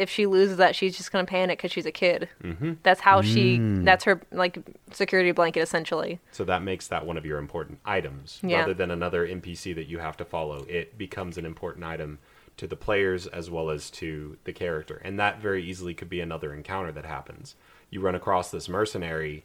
if 0.00 0.08
she 0.08 0.24
loses 0.24 0.56
that, 0.56 0.74
she's 0.74 0.96
just 0.96 1.12
gonna 1.12 1.26
panic 1.26 1.58
because 1.58 1.70
she's 1.70 1.84
a 1.84 1.92
kid. 1.92 2.28
Mm-hmm. 2.42 2.72
That's 2.82 3.00
how 3.00 3.20
she. 3.20 3.58
Mm. 3.58 3.84
That's 3.84 4.04
her 4.04 4.22
like 4.32 4.58
security 4.92 5.32
blanket 5.32 5.60
essentially. 5.60 6.20
So 6.32 6.44
that 6.44 6.62
makes 6.62 6.88
that 6.88 7.04
one 7.04 7.18
of 7.18 7.26
your 7.26 7.38
important 7.38 7.80
items. 7.84 8.40
Yeah. 8.42 8.60
Rather 8.60 8.74
than 8.74 8.90
another 8.90 9.28
NPC 9.28 9.74
that 9.74 9.88
you 9.88 9.98
have 9.98 10.16
to 10.16 10.24
follow, 10.24 10.64
it 10.68 10.96
becomes 10.96 11.36
an 11.36 11.44
important 11.44 11.84
item 11.84 12.18
to 12.56 12.66
the 12.66 12.76
players 12.76 13.26
as 13.26 13.50
well 13.50 13.68
as 13.68 13.90
to 13.90 14.38
the 14.44 14.52
character. 14.52 15.00
And 15.04 15.20
that 15.20 15.40
very 15.40 15.62
easily 15.62 15.92
could 15.92 16.08
be 16.08 16.20
another 16.20 16.54
encounter 16.54 16.92
that 16.92 17.04
happens. 17.04 17.54
You 17.90 18.00
run 18.00 18.14
across 18.14 18.50
this 18.50 18.68
mercenary 18.68 19.44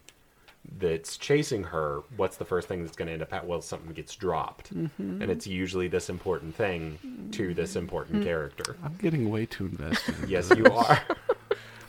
that's 0.78 1.16
chasing 1.16 1.62
her. 1.64 2.02
What's 2.16 2.36
the 2.36 2.44
first 2.44 2.68
thing 2.68 2.84
that's 2.84 2.96
going 2.96 3.06
to 3.08 3.12
end 3.14 3.22
up 3.22 3.32
at? 3.32 3.46
Well, 3.46 3.60
something 3.62 3.92
gets 3.92 4.14
dropped. 4.14 4.74
Mm-hmm. 4.74 5.22
And 5.22 5.30
it's 5.30 5.46
usually 5.46 5.88
this 5.88 6.08
important 6.10 6.54
thing 6.54 7.28
to 7.32 7.54
this 7.54 7.76
important 7.76 8.16
Mm-hmm. 8.16 8.24
character. 8.24 8.76
I'm 8.84 8.94
getting 8.96 9.30
way 9.30 9.46
too 9.46 9.66
invested. 9.66 10.14
Yes, 10.28 10.50
you 10.56 10.66
are. 10.66 11.00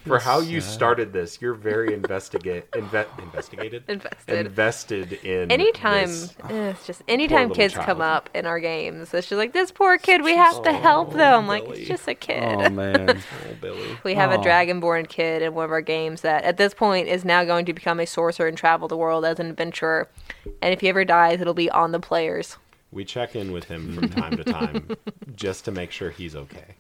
For 0.08 0.20
how 0.20 0.39
you 0.39 0.62
started 0.62 1.13
this, 1.13 1.41
you're 1.41 1.54
very 1.54 1.93
investigate 1.93 2.70
inve- 2.72 3.08
investigated 3.20 3.84
Invested. 3.88 4.46
invested 4.48 5.13
in 5.26 5.52
Anytime, 5.52 6.08
this. 6.10 6.34
eh, 6.50 6.70
it's 6.70 6.88
just 6.88 7.02
anytime 7.08 7.50
kids 7.54 7.74
child. 7.74 7.86
come 7.86 8.02
up 8.02 8.30
in 8.34 8.46
our 8.46 8.60
games, 8.60 9.13
it's 9.13 9.28
just 9.28 9.38
like 9.38 9.54
this 9.54 9.72
poor 9.72 9.98
kid. 9.98 10.24
We 10.24 10.36
have 10.36 10.62
to 10.63 10.72
help 10.74 11.13
them. 11.13 11.48
Like 11.48 11.67
it's 11.70 11.88
just 11.88 12.08
a 12.08 12.15
kid. 12.15 12.41
Oh 12.43 12.70
man. 12.70 13.22
Oh, 13.50 13.54
Billy. 13.62 13.88
We 14.04 14.13
have 14.15 14.32
a 14.32 14.38
Aw. 14.38 14.43
dragonborn 14.43 15.08
kid 15.08 15.41
in 15.41 15.54
one 15.54 15.65
of 15.65 15.72
our 15.72 15.82
games 15.82 16.22
that 16.22 16.43
at 16.43 16.58
this 16.58 16.74
point 16.74 17.08
is 17.08 17.24
now 17.26 17.43
going 17.43 17.65
to 17.65 17.74
become 17.74 18.00
a 18.00 18.06
sorcerer 18.06 18.48
and 18.48 18.58
travel 18.58 18.88
the 18.88 18.98
world 18.98 19.26
as 19.26 19.39
an 19.39 19.48
adventurer. 19.50 20.08
And 20.62 20.74
if 20.74 20.82
he 20.82 20.89
ever 20.89 21.06
dies, 21.06 21.39
it'll 21.41 21.54
be 21.54 21.70
on 21.70 21.91
the 21.91 22.00
players. 22.00 22.58
We 22.91 23.04
check 23.06 23.36
in 23.36 23.52
with 23.52 23.65
him 23.65 23.93
from 23.93 24.10
time 24.10 24.38
to 24.38 24.43
time 24.46 24.89
just 25.36 25.65
to 25.65 25.72
make 25.72 25.91
sure 25.91 26.10
he's 26.10 26.36
okay. 26.36 26.76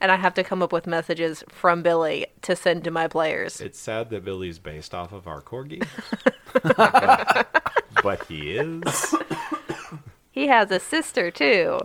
And 0.00 0.12
I 0.12 0.16
have 0.16 0.34
to 0.34 0.44
come 0.44 0.62
up 0.62 0.72
with 0.72 0.86
messages 0.86 1.42
from 1.48 1.82
Billy 1.82 2.26
to 2.42 2.54
send 2.54 2.84
to 2.84 2.90
my 2.90 3.08
players. 3.08 3.60
It's 3.60 3.78
sad 3.78 4.10
that 4.10 4.24
Billy's 4.24 4.58
based 4.58 4.94
off 4.94 5.12
of 5.12 5.26
our 5.26 5.40
corgi, 5.40 5.86
but, 6.52 7.72
but 8.02 8.24
he 8.26 8.56
is. 8.56 9.14
He 10.30 10.48
has 10.48 10.70
a 10.70 10.78
sister 10.78 11.30
too, 11.30 11.80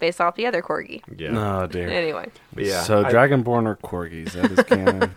based 0.00 0.20
off 0.20 0.34
the 0.34 0.46
other 0.46 0.62
corgi. 0.62 1.02
Yeah. 1.16 1.62
Oh 1.62 1.66
dear. 1.68 1.88
Anyway, 1.88 2.28
But 2.52 2.64
yeah. 2.64 2.82
so 2.82 3.04
I- 3.04 3.12
Dragonborn 3.12 3.66
are 3.66 3.76
corgis. 3.76 4.32
That 4.32 4.50
is 4.50 4.64
canon. 4.64 5.12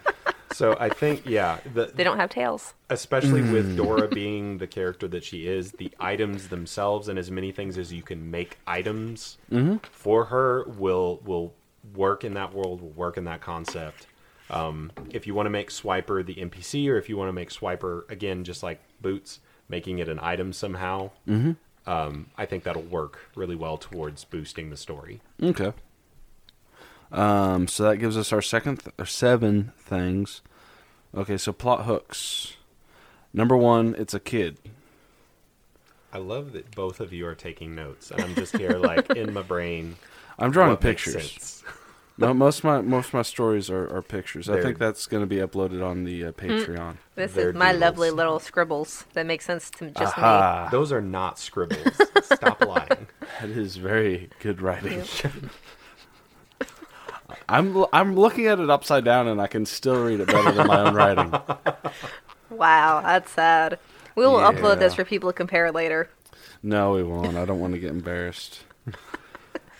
so 0.52 0.76
I 0.78 0.90
think 0.90 1.26
yeah, 1.26 1.58
the, 1.74 1.90
they 1.92 2.04
don't 2.04 2.18
have 2.18 2.30
tails. 2.30 2.74
especially 2.88 3.42
with 3.42 3.72
mm. 3.72 3.76
Dora 3.76 4.06
being 4.06 4.58
the 4.58 4.68
character 4.68 5.08
that 5.08 5.24
she 5.24 5.48
is, 5.48 5.72
the 5.72 5.90
items 5.98 6.48
themselves 6.48 7.08
and 7.08 7.18
as 7.18 7.32
many 7.32 7.50
things 7.50 7.76
as 7.76 7.92
you 7.92 8.02
can 8.02 8.30
make 8.30 8.58
items 8.64 9.38
mm-hmm. 9.50 9.78
for 9.90 10.26
her 10.26 10.64
will 10.68 11.20
will 11.24 11.52
work 11.94 12.24
in 12.24 12.34
that 12.34 12.52
world, 12.54 12.80
will 12.80 12.90
work 12.90 13.16
in 13.16 13.24
that 13.24 13.40
concept. 13.40 14.06
Um, 14.50 14.90
if 15.10 15.26
you 15.26 15.34
want 15.34 15.46
to 15.46 15.50
make 15.50 15.70
Swiper 15.70 16.24
the 16.26 16.34
NPC, 16.34 16.88
or 16.88 16.96
if 16.98 17.08
you 17.08 17.16
want 17.16 17.28
to 17.28 17.32
make 17.32 17.50
Swiper 17.50 18.08
again, 18.10 18.42
just 18.44 18.62
like 18.62 18.80
Boots, 19.00 19.40
making 19.68 19.98
it 20.00 20.08
an 20.08 20.18
item 20.20 20.52
somehow, 20.52 21.10
um, 21.86 22.26
I 22.36 22.46
think 22.46 22.64
that'll 22.64 22.82
work 22.82 23.30
really 23.36 23.54
well 23.56 23.78
towards 23.78 24.24
boosting 24.24 24.70
the 24.70 24.76
story. 24.76 25.20
okay. 25.42 25.72
Um. 27.12 27.66
So 27.66 27.84
that 27.84 27.96
gives 27.96 28.16
us 28.16 28.32
our 28.32 28.42
second, 28.42 28.78
th- 28.84 28.94
or 28.98 29.04
seven 29.06 29.72
things. 29.76 30.42
Okay. 31.16 31.36
So 31.38 31.52
plot 31.52 31.84
hooks. 31.84 32.54
Number 33.32 33.56
one, 33.56 33.96
it's 33.98 34.14
a 34.14 34.20
kid. 34.20 34.58
I 36.12 36.18
love 36.18 36.52
that 36.52 36.74
both 36.74 37.00
of 37.00 37.12
you 37.12 37.26
are 37.26 37.34
taking 37.34 37.74
notes, 37.74 38.10
and 38.12 38.20
I'm 38.20 38.34
just 38.36 38.56
here 38.56 38.78
like 38.78 39.10
in 39.10 39.32
my 39.32 39.42
brain. 39.42 39.96
I'm 40.40 40.50
drawing 40.50 40.70
what 40.70 40.80
pictures. 40.80 41.56
No, 42.18 42.34
most 42.34 42.58
of 42.58 42.64
my 42.64 42.82
most 42.82 43.08
of 43.08 43.14
my 43.14 43.22
stories 43.22 43.70
are, 43.70 43.96
are 43.96 44.02
pictures. 44.02 44.46
I 44.50 44.52
They're- 44.52 44.62
think 44.62 44.78
that's 44.78 45.06
going 45.06 45.22
to 45.22 45.26
be 45.26 45.36
uploaded 45.36 45.82
on 45.82 46.04
the 46.04 46.26
uh, 46.26 46.32
Patreon. 46.32 46.96
This 47.14 47.32
They're 47.32 47.48
is 47.48 47.56
my 47.56 47.72
doodles. 47.72 47.80
lovely 47.80 48.10
little 48.10 48.38
scribbles 48.38 49.06
that 49.14 49.24
make 49.24 49.40
sense 49.40 49.70
to 49.78 49.90
just 49.90 50.18
me. 50.18 50.68
Those 50.70 50.92
are 50.92 51.00
not 51.00 51.38
scribbles. 51.38 51.98
Stop 52.24 52.62
lying. 52.62 53.06
That 53.40 53.48
is 53.48 53.76
very 53.76 54.28
good 54.40 54.60
writing. 54.60 55.02
I'm 57.48 57.86
I'm 57.92 58.14
looking 58.16 58.46
at 58.48 58.60
it 58.60 58.68
upside 58.68 59.04
down 59.04 59.26
and 59.26 59.40
I 59.40 59.46
can 59.46 59.64
still 59.64 60.04
read 60.04 60.20
it 60.20 60.26
better 60.26 60.52
than 60.52 60.66
my 60.66 60.80
own 60.80 60.94
writing. 60.94 61.32
Wow, 62.50 63.00
that's 63.00 63.30
sad. 63.30 63.78
We 64.14 64.26
will 64.26 64.40
upload 64.40 64.78
this 64.78 64.94
for 64.94 65.04
people 65.06 65.30
to 65.30 65.36
compare 65.36 65.72
later. 65.72 66.10
No, 66.62 66.92
we 66.92 67.02
won't. 67.02 67.36
I 67.36 67.46
don't 67.46 67.60
want 67.60 67.72
to 67.72 67.78
get 67.80 67.90
embarrassed. 67.90 68.60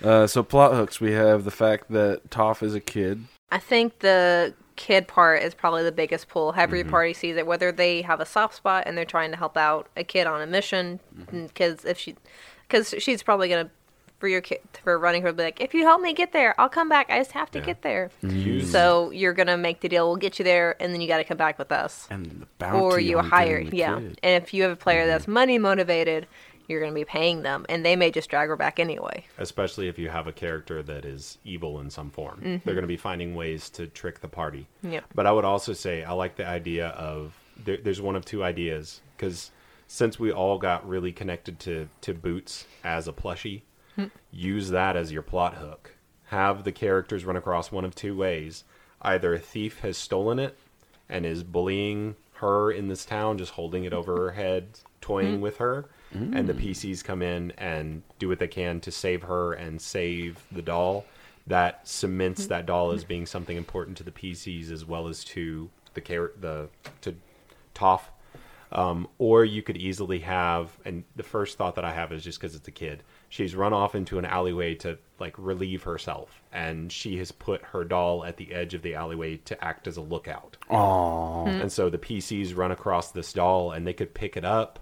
Uh, 0.03 0.27
so 0.27 0.43
plot 0.43 0.75
hooks. 0.75 1.01
We 1.01 1.13
have 1.13 1.45
the 1.45 1.51
fact 1.51 1.91
that 1.93 2.31
Toph 2.31 2.63
is 2.63 2.75
a 2.75 2.81
kid. 2.81 3.25
I 3.51 3.59
think 3.59 3.99
the 4.01 4.55
kid 4.77 5.07
part 5.09 5.43
is 5.43 5.55
probably 5.55 5.83
the 5.83 5.93
biggest 5.93 6.29
pull. 6.29 6.55
Every 6.57 6.81
Mm-hmm. 6.83 6.91
party 6.91 7.13
sees 7.15 7.37
it, 7.37 7.47
whether 7.47 7.71
they 7.73 8.03
have 8.03 8.21
a 8.21 8.27
soft 8.27 8.55
spot 8.55 8.85
and 8.87 8.97
they're 8.97 9.05
trying 9.05 9.31
to 9.33 9.37
help 9.37 9.57
out 9.57 9.89
a 9.97 10.05
kid 10.05 10.27
on 10.27 10.41
a 10.41 10.47
mission. 10.47 11.01
Mm-hmm. 11.19 11.47
Because 11.47 11.85
if 11.85 11.99
she, 11.99 12.15
because 12.67 12.95
she's 12.99 13.23
probably 13.23 13.49
gonna 13.49 13.71
for 14.19 14.29
your 14.29 14.41
kid 14.43 14.61
for 14.85 14.99
running 14.99 15.23
her, 15.23 15.33
be 15.33 15.43
like, 15.43 15.61
if 15.63 15.73
you 15.75 15.83
help 15.83 16.01
me 16.03 16.13
get 16.13 16.33
there, 16.33 16.55
I'll 16.61 16.69
come 16.69 16.91
back. 16.91 17.09
I 17.11 17.19
just 17.19 17.33
have 17.33 17.51
to 17.53 17.59
Yeah. 17.59 17.65
get 17.65 17.83
there. 17.83 18.11
Use 18.23 18.71
So 18.71 19.11
you're 19.11 19.33
gonna 19.33 19.57
make 19.57 19.81
the 19.81 19.89
deal. 19.89 20.07
We'll 20.09 20.17
get 20.17 20.39
you 20.39 20.45
there, 20.45 20.77
and 20.81 20.93
then 20.93 21.01
you 21.01 21.09
got 21.09 21.19
to 21.19 21.25
come 21.25 21.39
back 21.39 21.59
with 21.59 21.73
us, 21.73 22.07
And 22.11 22.27
the 22.27 22.47
bounty 22.59 22.79
or 22.81 23.01
you 23.01 23.19
on 23.19 23.25
hire. 23.31 23.61
Yeah, 23.61 23.95
kid. 23.95 24.03
Mm-hmm. 24.05 24.13
and 24.23 24.43
if 24.45 24.53
you 24.55 24.63
have 24.65 24.73
a 24.73 24.77
player 24.77 25.07
that's 25.07 25.27
money 25.27 25.57
motivated, 25.59 26.27
you're 26.71 26.81
gonna 26.81 26.95
be 26.95 27.05
paying 27.05 27.43
them, 27.43 27.67
and 27.69 27.85
they 27.85 27.97
may 27.97 28.11
just 28.11 28.31
drag 28.31 28.49
her 28.49 28.57
back 28.57 28.79
anyway. 28.81 29.25
especially 29.39 29.89
if 29.89 29.99
you 29.99 30.09
have 30.09 30.27
a 30.27 30.33
character 30.33 30.83
that 30.83 31.05
is 31.05 31.39
evil 31.45 31.81
in 31.81 31.91
some 31.91 32.11
form. 32.11 32.41
Mm-hmm. 32.41 32.59
They're 32.65 32.75
going 32.75 32.83
to 32.83 32.89
be 32.89 32.97
finding 32.97 33.35
ways 33.35 33.69
to 33.71 33.87
trick 33.87 34.21
the 34.21 34.29
party. 34.29 34.67
Yep. 34.83 35.05
But 35.15 35.27
I 35.27 35.33
would 35.33 35.45
also 35.45 35.73
say 35.73 36.03
I 36.05 36.13
like 36.13 36.37
the 36.37 36.47
idea 36.47 36.89
of 36.89 37.35
there, 37.65 37.77
there's 37.77 38.01
one 38.01 38.17
of 38.17 38.25
two 38.25 38.43
ideas 38.45 39.01
because 39.17 39.51
since 39.87 40.19
we 40.19 40.31
all 40.33 40.57
got 40.59 40.89
really 40.89 41.13
connected 41.13 41.59
to 41.61 41.89
to 42.03 42.15
Boots 42.15 42.67
as 42.85 43.09
a 43.09 43.13
plushie, 43.13 43.63
use 44.31 44.71
that 44.71 44.97
as 44.97 45.13
your 45.13 45.23
plot 45.23 45.55
hook. 45.57 45.97
Have 46.27 46.65
the 46.65 46.73
characters 46.73 47.25
run 47.25 47.37
across 47.37 47.73
one 47.73 47.85
of 47.85 47.95
two 47.95 48.17
ways. 48.17 48.65
either 49.03 49.35
a 49.35 49.39
thief 49.39 49.81
has 49.81 49.97
stolen 49.97 50.39
it 50.39 50.57
and 51.09 51.27
is 51.27 51.43
bullying 51.43 52.15
her 52.35 52.71
in 52.71 52.89
this 52.89 53.05
town, 53.05 53.37
just 53.39 53.53
holding 53.53 53.85
it 53.85 53.93
over 53.93 54.17
her 54.17 54.31
head, 54.33 54.79
toying 55.01 55.41
with 55.41 55.57
her, 55.57 55.87
and 56.13 56.49
the 56.49 56.55
PCs 56.55 57.05
come 57.05 57.23
in 57.23 57.53
and 57.53 58.03
do 58.19 58.29
what 58.29 58.39
they 58.39 58.49
can 58.49 58.81
to 58.81 58.91
save 58.91 59.23
her 59.23 59.53
and 59.53 59.81
save 59.81 60.43
the 60.51 60.63
doll. 60.63 61.05
That 61.47 61.87
cements 61.87 62.47
that 62.47 62.67
doll 62.67 62.93
as 62.93 63.05
being 63.05 63.27
something 63.27 63.57
important 63.57 63.97
to 63.99 64.03
the 64.03 64.11
PCs 64.11 64.71
as 64.71 64.85
well 64.85 65.09
as 65.09 65.25
to 65.25 65.71
the 65.95 66.01
char- 66.01 66.33
the 66.41 66.69
to 67.03 67.15
Toph. 67.75 68.03
Um, 68.73 69.09
or 69.19 69.45
you 69.45 69.63
could 69.63 69.77
easily 69.77 70.21
have, 70.21 70.71
and 70.85 71.03
the 71.17 71.25
first 71.25 71.59
thought 71.59 71.75
that 71.75 71.85
I 71.85 71.93
have 71.93 72.13
is 72.13 72.23
just 72.23 72.39
because 72.39 72.55
it's 72.55 72.69
a 72.69 72.73
kid. 72.73 73.03
She's 73.29 73.57
run 73.57 73.73
off 73.73 73.97
into 73.97 74.17
an 74.21 74.25
alleyway 74.25 74.77
to 74.77 74.97
like 75.19 75.35
relieve 75.39 75.83
herself, 75.83 76.41
and 76.53 76.93
she 76.93 77.19
has 77.19 77.33
put 77.33 77.63
her 77.63 77.83
doll 77.83 78.25
at 78.25 78.37
the 78.37 78.55
edge 78.55 78.75
of 78.75 78.83
the 78.83 78.95
alleyway 78.95 79.39
to 79.39 79.65
act 79.65 79.89
as 79.89 79.97
a 79.97 80.01
lookout. 80.01 80.57
Aww. 80.71 81.49
And 81.49 81.73
so 81.73 81.91
the 81.91 81.99
PCs 81.99 82.57
run 82.57 82.71
across 82.71 83.11
this 83.11 83.33
doll, 83.33 83.73
and 83.73 83.85
they 83.85 83.93
could 83.93 84.15
pick 84.15 84.37
it 84.37 84.45
up, 84.45 84.79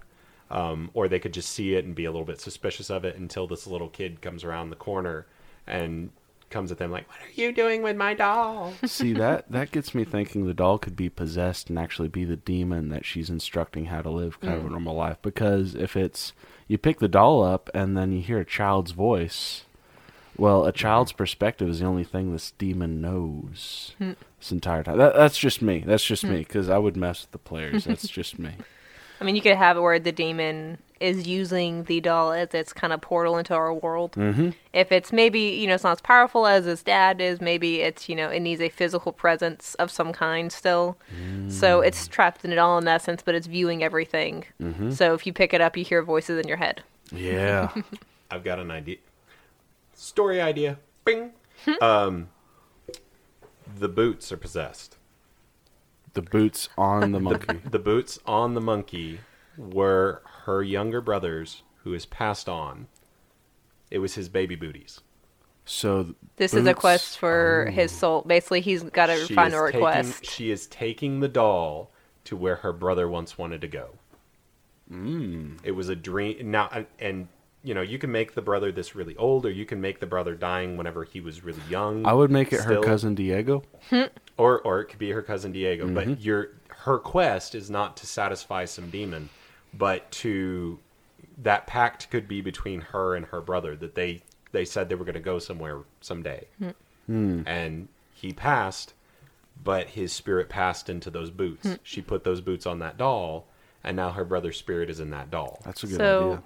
um, 0.51 0.89
or 0.93 1.07
they 1.07 1.19
could 1.19 1.33
just 1.33 1.51
see 1.51 1.75
it 1.75 1.85
and 1.85 1.95
be 1.95 2.05
a 2.05 2.11
little 2.11 2.25
bit 2.25 2.41
suspicious 2.41 2.89
of 2.89 3.05
it 3.05 3.15
until 3.15 3.47
this 3.47 3.67
little 3.67 3.89
kid 3.89 4.21
comes 4.21 4.43
around 4.43 4.69
the 4.69 4.75
corner 4.75 5.27
and 5.67 6.09
comes 6.49 6.71
at 6.71 6.77
them 6.79 6.91
like, 6.91 7.07
"What 7.07 7.19
are 7.19 7.41
you 7.41 7.51
doing 7.51 7.83
with 7.83 7.95
my 7.95 8.13
doll?" 8.13 8.73
See 8.85 9.13
that 9.13 9.51
that 9.51 9.71
gets 9.71 9.93
me 9.93 10.03
thinking 10.03 10.45
the 10.45 10.53
doll 10.53 10.77
could 10.77 10.95
be 10.95 11.09
possessed 11.09 11.69
and 11.69 11.77
actually 11.77 12.09
be 12.09 12.25
the 12.25 12.35
demon 12.35 12.89
that 12.89 13.05
she's 13.05 13.29
instructing 13.29 13.85
how 13.85 14.01
to 14.01 14.09
live 14.09 14.39
kind 14.39 14.55
of 14.55 14.65
a 14.65 14.67
mm. 14.67 14.71
normal 14.71 14.95
life. 14.95 15.17
Because 15.21 15.75
if 15.75 15.95
it's 15.95 16.33
you 16.67 16.77
pick 16.77 16.99
the 16.99 17.07
doll 17.07 17.43
up 17.43 17.69
and 17.73 17.95
then 17.95 18.11
you 18.11 18.21
hear 18.21 18.39
a 18.39 18.45
child's 18.45 18.91
voice, 18.91 19.63
well, 20.39 20.65
a 20.65 20.71
child's 20.71 21.11
perspective 21.11 21.69
is 21.69 21.79
the 21.79 21.85
only 21.85 22.03
thing 22.03 22.31
this 22.31 22.51
demon 22.51 23.01
knows 23.01 23.93
hmm. 23.97 24.13
this 24.39 24.51
entire 24.51 24.83
time. 24.83 24.97
That, 24.97 25.15
that's 25.15 25.37
just 25.37 25.61
me. 25.61 25.83
That's 25.85 26.05
just 26.05 26.23
hmm. 26.23 26.31
me 26.31 26.37
because 26.39 26.69
I 26.69 26.77
would 26.77 26.95
mess 26.95 27.23
with 27.23 27.31
the 27.31 27.37
players. 27.37 27.83
That's 27.83 28.07
just 28.07 28.39
me. 28.39 28.51
I 29.19 29.23
mean, 29.23 29.35
you 29.35 29.41
could 29.41 29.55
have 29.55 29.77
it 29.77 29.81
where 29.81 29.99
the 29.99 30.11
demon 30.11 30.77
is 30.99 31.27
using 31.27 31.85
the 31.85 32.01
doll 32.01 32.31
as 32.33 32.53
its 32.53 32.73
kind 32.73 32.91
of 32.91 32.99
portal 33.01 33.37
into 33.37 33.53
our 33.53 33.73
world. 33.73 34.13
Mm-hmm. 34.13 34.49
If 34.73 34.91
it's 34.91 35.13
maybe, 35.13 35.39
you 35.39 35.67
know, 35.67 35.75
it's 35.75 35.83
not 35.83 35.93
as 35.93 36.01
powerful 36.01 36.45
as 36.45 36.67
its 36.67 36.83
dad 36.83 37.21
is, 37.21 37.39
maybe 37.39 37.81
it's, 37.81 38.09
you 38.09 38.15
know, 38.15 38.29
it 38.29 38.41
needs 38.41 38.59
a 38.61 38.69
physical 38.69 39.13
presence 39.13 39.75
of 39.75 39.91
some 39.91 40.11
kind 40.11 40.51
still. 40.51 40.97
So 41.47 41.79
it's 41.81 42.07
trapped 42.07 42.43
in 42.43 42.51
it 42.51 42.57
all 42.57 42.77
in 42.77 42.87
essence, 42.87 43.21
but 43.23 43.33
it's 43.33 43.47
viewing 43.47 43.81
everything. 43.83 44.45
So 44.91 45.13
if 45.13 45.25
you 45.25 45.33
pick 45.33 45.53
it 45.53 45.61
up, 45.61 45.77
you 45.77 45.85
hear 45.85 46.03
voices 46.03 46.39
in 46.39 46.47
your 46.47 46.57
head. 46.57 46.83
Yeah. 47.11 47.73
I've 48.31 48.43
got 48.43 48.59
an 48.59 48.69
idea. 48.69 48.97
Story 49.93 50.39
idea. 50.41 50.77
Bing. 51.05 51.31
um, 51.81 52.29
the 53.77 53.89
boots 53.89 54.31
are 54.31 54.37
possessed. 54.37 54.97
The 56.13 56.21
boots 56.21 56.69
on 56.77 57.11
the 57.11 57.19
monkey. 57.19 57.59
The 57.69 57.79
boots 57.79 58.19
on 58.25 58.53
the 58.53 58.61
monkey 58.61 59.19
were 59.57 60.21
her 60.45 60.63
younger 60.63 61.01
brother's, 61.01 61.63
who 61.83 61.91
has 61.93 62.05
passed 62.05 62.47
on. 62.49 62.87
It 63.91 63.99
was 63.99 64.15
his 64.15 64.29
baby 64.29 64.55
booties. 64.55 65.01
So 65.65 66.03
th- 66.03 66.15
This 66.37 66.53
is 66.53 66.65
a 66.65 66.69
boots- 66.71 66.79
quest 66.79 67.17
for 67.19 67.69
his 67.71 67.91
soul. 67.91 68.23
Basically, 68.23 68.61
he's 68.61 68.83
got 68.83 69.07
to 69.07 69.25
She 69.25 69.33
find 69.35 69.53
is 69.53 69.59
a 69.59 69.65
taking- 69.65 69.79
request. 69.79 70.25
she 70.25 70.49
is 70.51 70.65
taking 70.67 71.19
the 71.19 71.27
doll 71.27 71.91
to 72.25 72.35
where 72.35 72.57
her 72.57 72.73
brother 72.73 73.07
once 73.07 73.37
wanted 73.37 73.61
to 73.61 73.67
go. 73.67 73.89
Mm. 74.91 75.59
It 75.63 75.71
was 75.71 75.89
a 75.89 75.95
dream. 75.95 76.49
Now, 76.51 76.69
and- 76.71 76.87
and 76.99 77.27
you 77.63 77.73
know, 77.73 77.81
you 77.81 77.97
can 77.99 78.11
make 78.11 78.33
the 78.35 78.41
brother 78.41 78.71
this 78.71 78.95
really 78.95 79.15
old, 79.17 79.45
or 79.45 79.51
you 79.51 79.65
can 79.65 79.81
make 79.81 79.99
the 79.99 80.05
brother 80.05 80.35
dying 80.35 80.77
whenever 80.77 81.03
he 81.03 81.19
was 81.19 81.43
really 81.43 81.61
young. 81.69 82.05
I 82.05 82.13
would 82.13 82.31
make 82.31 82.53
it 82.53 82.61
her 82.61 82.81
cousin 82.81 83.15
Diego. 83.15 83.63
or 84.37 84.61
or 84.61 84.79
it 84.81 84.85
could 84.85 84.99
be 84.99 85.11
her 85.11 85.21
cousin 85.21 85.51
Diego. 85.51 85.85
Mm-hmm. 85.85 85.93
But 85.95 86.21
your 86.21 86.49
her 86.69 86.97
quest 86.97 87.55
is 87.55 87.69
not 87.69 87.97
to 87.97 88.07
satisfy 88.07 88.65
some 88.65 88.89
demon, 88.89 89.29
but 89.73 90.09
to 90.11 90.79
that 91.41 91.67
pact 91.67 92.09
could 92.09 92.27
be 92.27 92.41
between 92.41 92.81
her 92.81 93.15
and 93.15 93.25
her 93.27 93.41
brother 93.41 93.75
that 93.75 93.95
they 93.95 94.21
they 94.51 94.65
said 94.65 94.89
they 94.89 94.95
were 94.95 95.05
going 95.05 95.13
to 95.13 95.19
go 95.19 95.39
somewhere 95.39 95.79
someday, 96.01 96.45
Hmm. 97.07 97.41
and 97.45 97.87
he 98.13 98.33
passed, 98.33 98.93
but 99.63 99.89
his 99.89 100.11
spirit 100.13 100.49
passed 100.49 100.89
into 100.89 101.09
those 101.09 101.29
boots. 101.29 101.67
Hmm. 101.67 101.73
She 101.83 102.01
put 102.01 102.23
those 102.23 102.41
boots 102.41 102.65
on 102.65 102.79
that 102.79 102.97
doll, 102.97 103.47
and 103.83 103.95
now 103.97 104.11
her 104.11 104.25
brother's 104.25 104.57
spirit 104.57 104.89
is 104.89 104.99
in 104.99 105.09
that 105.11 105.29
doll. 105.29 105.59
That's 105.65 105.83
a 105.83 105.87
good 105.87 105.97
So, 105.97 106.25
idea. 106.25 106.43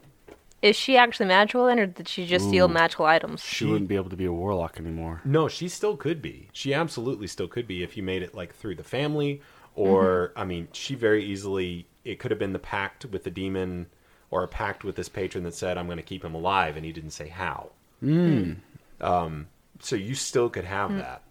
Is 0.63 0.77
she 0.77 0.97
actually 0.97 1.25
magical 1.25 1.65
then, 1.65 1.77
or 1.77 1.85
did 1.85 2.07
she 2.07 2.25
just 2.25 2.47
steal 2.47 2.69
magical 2.69 3.05
items? 3.05 3.43
She 3.43 3.65
wouldn't 3.65 3.89
be 3.89 3.97
able 3.97 4.09
to 4.09 4.15
be 4.15 4.25
a 4.25 4.31
warlock 4.31 4.79
anymore. 4.79 5.21
No, 5.25 5.49
she 5.49 5.67
still 5.67 5.97
could 5.97 6.21
be. 6.21 6.47
She 6.53 6.73
absolutely 6.73 7.27
still 7.27 7.49
could 7.49 7.67
be 7.67 7.83
if 7.83 7.97
you 7.97 8.01
made 8.01 8.23
it 8.23 8.33
like 8.33 8.55
through 8.55 8.75
the 8.75 8.83
family, 8.83 9.41
or 9.75 10.29
mm-hmm. 10.29 10.39
I 10.39 10.45
mean, 10.45 10.67
she 10.71 10.95
very 10.95 11.23
easily. 11.25 11.85
It 12.05 12.17
could 12.17 12.31
have 12.31 12.39
been 12.39 12.53
the 12.53 12.59
pact 12.59 13.05
with 13.05 13.25
the 13.25 13.29
demon, 13.29 13.87
or 14.31 14.43
a 14.43 14.47
pact 14.47 14.85
with 14.85 14.95
this 14.95 15.09
patron 15.09 15.43
that 15.43 15.53
said, 15.53 15.77
"I'm 15.77 15.85
going 15.85 15.97
to 15.97 16.03
keep 16.03 16.23
him 16.23 16.33
alive," 16.33 16.77
and 16.77 16.85
he 16.85 16.93
didn't 16.93 17.11
say 17.11 17.27
how. 17.27 17.71
Mm. 18.01 18.57
Um, 19.01 19.47
so 19.79 19.97
you 19.97 20.15
still 20.15 20.49
could 20.49 20.65
have 20.65 20.91
mm. 20.91 20.99
that. 20.99 21.23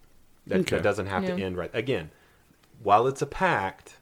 That, 0.45 0.59
Okay. 0.61 0.75
that 0.75 0.83
doesn't 0.83 1.07
have 1.07 1.25
to 1.25 1.35
Yeah. 1.35 1.45
end 1.45 1.57
right. 1.57 1.71
Again, 1.73 2.11
while 2.83 3.07
it's 3.07 3.21
a 3.21 3.25
pact, 3.25 3.97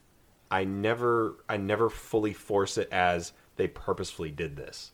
I 0.50 0.66
never, 0.66 1.36
I 1.48 1.58
never 1.58 1.90
fully 1.90 2.34
force 2.34 2.78
it 2.78 2.90
as 2.92 3.32
they 3.56 3.68
purposefully 3.68 4.32
did 4.32 4.56
this, 4.58 4.92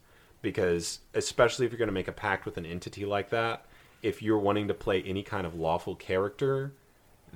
because 0.48 1.00
especially 1.14 1.66
if 1.66 1.74
you're 1.74 1.78
going 1.78 1.90
to 1.90 1.94
make 1.94 2.08
a 2.08 2.14
pact 2.14 2.46
with 2.46 2.56
an 2.56 2.66
entity 2.66 3.04
like 3.04 3.32
that, 3.32 3.66
if 4.02 4.22
you're 4.22 4.38
wanting 4.38 4.70
to 4.70 4.74
play 4.74 5.04
any 5.04 5.22
kind 5.22 5.46
of 5.46 5.56
lawful 5.56 5.94
character, 5.94 6.72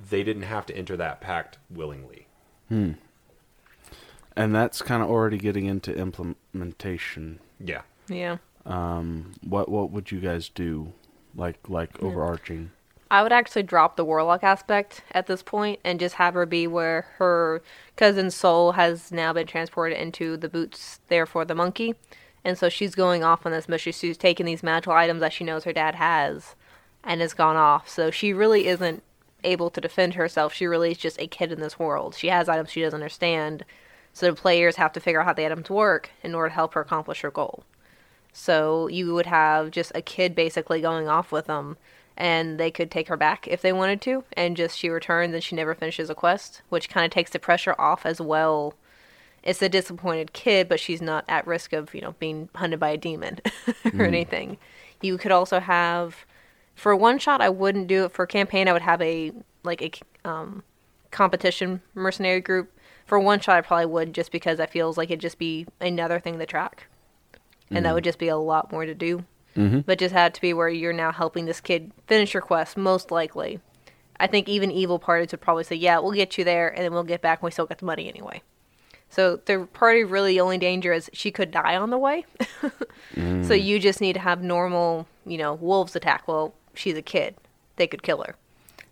they 0.08 0.22
didn't 0.22 0.44
have 0.44 0.64
to 0.64 0.74
enter 0.74 0.96
that 0.96 1.20
pact 1.20 1.58
willingly. 1.68 2.26
Hmm. 2.70 2.92
And 4.34 4.54
that's 4.54 4.80
kind 4.80 5.02
of 5.02 5.10
already 5.10 5.36
getting 5.36 5.66
into 5.66 5.94
implementation. 5.94 7.40
Yeah. 7.60 7.82
Yeah. 8.08 8.38
Um, 8.64 9.34
what 9.42 9.68
what 9.68 9.90
would 9.90 10.10
you 10.10 10.18
guys 10.18 10.48
do? 10.48 10.94
Like 11.34 11.58
like 11.68 12.02
overarching. 12.02 12.70
I 13.10 13.22
would 13.22 13.32
actually 13.32 13.64
drop 13.64 13.96
the 13.96 14.06
warlock 14.06 14.42
aspect 14.42 15.02
at 15.12 15.26
this 15.26 15.42
point 15.42 15.80
and 15.84 16.00
just 16.00 16.14
have 16.14 16.32
her 16.32 16.46
be 16.46 16.66
where 16.66 17.08
her 17.18 17.60
cousin's 17.96 18.34
soul 18.34 18.72
has 18.72 19.12
now 19.12 19.34
been 19.34 19.46
transported 19.46 19.98
into 19.98 20.38
the 20.38 20.48
boots 20.48 21.00
there 21.08 21.26
for 21.26 21.44
the 21.44 21.54
monkey. 21.54 21.94
And 22.44 22.58
so 22.58 22.68
she's 22.68 22.94
going 22.94 23.22
off 23.22 23.46
on 23.46 23.52
this 23.52 23.68
mission. 23.68 23.92
She's 23.92 24.16
taking 24.16 24.46
these 24.46 24.62
magical 24.62 24.92
items 24.92 25.20
that 25.20 25.32
she 25.32 25.44
knows 25.44 25.64
her 25.64 25.72
dad 25.72 25.94
has 25.94 26.54
and 27.04 27.20
has 27.20 27.34
gone 27.34 27.56
off. 27.56 27.88
So 27.88 28.10
she 28.10 28.32
really 28.32 28.66
isn't 28.66 29.02
able 29.44 29.70
to 29.70 29.80
defend 29.80 30.14
herself. 30.14 30.52
She 30.52 30.66
really 30.66 30.92
is 30.92 30.98
just 30.98 31.20
a 31.20 31.26
kid 31.26 31.52
in 31.52 31.60
this 31.60 31.78
world. 31.78 32.14
She 32.14 32.28
has 32.28 32.48
items 32.48 32.70
she 32.70 32.82
doesn't 32.82 32.96
understand. 32.96 33.64
So 34.12 34.26
the 34.26 34.34
players 34.34 34.76
have 34.76 34.92
to 34.92 35.00
figure 35.00 35.20
out 35.20 35.26
how 35.26 35.32
the 35.32 35.46
items 35.46 35.70
work 35.70 36.10
in 36.22 36.34
order 36.34 36.48
to 36.48 36.54
help 36.54 36.74
her 36.74 36.80
accomplish 36.80 37.22
her 37.22 37.30
goal. 37.30 37.64
So 38.32 38.88
you 38.88 39.14
would 39.14 39.26
have 39.26 39.70
just 39.70 39.92
a 39.94 40.02
kid 40.02 40.34
basically 40.34 40.80
going 40.80 41.08
off 41.08 41.32
with 41.32 41.46
them, 41.46 41.76
and 42.16 42.58
they 42.58 42.70
could 42.70 42.90
take 42.90 43.08
her 43.08 43.16
back 43.16 43.46
if 43.46 43.62
they 43.62 43.72
wanted 43.72 44.00
to, 44.02 44.24
and 44.34 44.56
just 44.56 44.78
she 44.78 44.88
returns 44.88 45.34
and 45.34 45.42
she 45.42 45.56
never 45.56 45.74
finishes 45.74 46.10
a 46.10 46.14
quest, 46.14 46.62
which 46.68 46.88
kind 46.88 47.04
of 47.04 47.10
takes 47.10 47.30
the 47.30 47.38
pressure 47.38 47.74
off 47.78 48.06
as 48.06 48.20
well. 48.20 48.74
It's 49.42 49.62
a 49.62 49.68
disappointed 49.68 50.32
kid, 50.32 50.68
but 50.68 50.78
she's 50.78 51.02
not 51.02 51.24
at 51.28 51.46
risk 51.46 51.72
of 51.72 51.94
you 51.94 52.00
know 52.00 52.14
being 52.18 52.48
hunted 52.54 52.78
by 52.80 52.90
a 52.90 52.96
demon 52.96 53.40
or 53.84 53.90
hmm. 53.90 54.00
anything. 54.00 54.58
You 55.00 55.18
could 55.18 55.32
also 55.32 55.58
have, 55.58 56.24
for 56.74 56.94
one 56.94 57.18
shot, 57.18 57.40
I 57.40 57.48
wouldn't 57.48 57.88
do 57.88 58.04
it. 58.04 58.12
For 58.12 58.22
a 58.24 58.28
campaign, 58.28 58.68
I 58.68 58.72
would 58.72 58.82
have 58.82 59.02
a 59.02 59.32
like 59.64 59.82
a 59.82 60.28
um, 60.28 60.62
competition 61.10 61.80
mercenary 61.94 62.40
group. 62.40 62.72
For 63.06 63.18
one 63.18 63.40
shot, 63.40 63.56
I 63.56 63.60
probably 63.62 63.86
would 63.86 64.14
just 64.14 64.30
because 64.30 64.60
I 64.60 64.66
feels 64.66 64.96
like 64.96 65.10
it'd 65.10 65.20
just 65.20 65.38
be 65.38 65.66
another 65.80 66.20
thing 66.20 66.38
to 66.38 66.46
track 66.46 66.86
and 67.74 67.84
that 67.84 67.90
hmm. 67.90 67.94
would 67.94 68.04
just 68.04 68.18
be 68.18 68.28
a 68.28 68.36
lot 68.36 68.70
more 68.70 68.84
to 68.84 68.94
do. 68.94 69.24
Mm-hmm. 69.56 69.80
But 69.80 69.98
just 69.98 70.14
had 70.14 70.32
to 70.34 70.40
be 70.40 70.54
where 70.54 70.68
you're 70.68 70.94
now 70.94 71.12
helping 71.12 71.44
this 71.44 71.60
kid 71.60 71.92
finish 72.06 72.32
your 72.32 72.40
quest, 72.40 72.76
most 72.76 73.10
likely. 73.10 73.60
I 74.18 74.26
think 74.26 74.48
even 74.48 74.70
evil 74.70 74.98
parties 74.98 75.32
would 75.32 75.42
probably 75.42 75.64
say, 75.64 75.76
"Yeah, 75.76 75.98
we'll 75.98 76.12
get 76.12 76.38
you 76.38 76.44
there, 76.44 76.68
and 76.68 76.82
then 76.82 76.92
we'll 76.92 77.02
get 77.02 77.20
back, 77.20 77.40
and 77.40 77.46
we 77.46 77.50
still 77.50 77.66
get 77.66 77.78
the 77.78 77.84
money 77.84 78.08
anyway." 78.08 78.42
So 79.12 79.36
the 79.44 79.68
party 79.74 80.04
really 80.04 80.40
only 80.40 80.56
danger 80.56 80.92
is 80.92 81.10
she 81.12 81.30
could 81.30 81.50
die 81.50 81.76
on 81.76 81.90
the 81.90 81.98
way. 81.98 82.24
So 83.14 83.20
mm. 83.20 83.62
you 83.62 83.78
just 83.78 84.00
need 84.00 84.14
to 84.14 84.20
have 84.20 84.42
normal, 84.42 85.06
you 85.26 85.36
know, 85.36 85.52
wolves 85.52 85.94
attack. 85.94 86.26
Well, 86.26 86.54
she's 86.72 86.96
a 86.96 87.02
kid; 87.02 87.34
they 87.76 87.86
could 87.86 88.02
kill 88.02 88.22
her. 88.22 88.36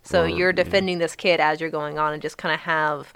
So 0.03 0.25
you're 0.25 0.53
defending 0.53 0.99
this 0.99 1.15
kid 1.15 1.39
as 1.39 1.59
you're 1.59 1.71
going 1.71 1.97
on, 1.97 2.13
and 2.13 2.21
just 2.21 2.37
kind 2.37 2.53
of 2.53 2.59
have 2.59 3.13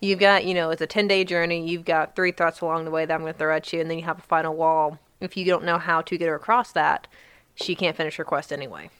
you've 0.00 0.18
got 0.18 0.46
you 0.46 0.54
know 0.54 0.70
it's 0.70 0.80
a 0.80 0.86
10 0.86 1.08
day 1.08 1.24
journey. 1.24 1.68
You've 1.68 1.84
got 1.84 2.16
three 2.16 2.32
threats 2.32 2.62
along 2.62 2.86
the 2.86 2.90
way 2.90 3.04
that 3.04 3.12
i'm 3.12 3.20
going 3.20 3.34
to 3.34 3.38
throw 3.38 3.54
at 3.54 3.70
you 3.70 3.82
and 3.82 3.90
then 3.90 3.98
you 3.98 4.04
have 4.04 4.20
a 4.20 4.22
final 4.22 4.56
wall. 4.56 4.98
If 5.20 5.36
you 5.36 5.44
don't 5.44 5.64
know 5.64 5.76
how 5.76 6.00
to 6.00 6.16
get 6.16 6.28
her 6.28 6.36
across 6.36 6.72
that 6.72 7.06
she 7.54 7.74
can't 7.74 7.96
finish 7.96 8.16
her 8.16 8.24
quest 8.24 8.52
anyway. 8.52 8.90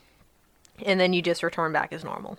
And 0.85 1.01
then 1.01 1.13
you 1.13 1.23
just 1.23 1.43
return 1.43 1.73
back 1.73 1.93
as 1.93 2.05
normal 2.05 2.39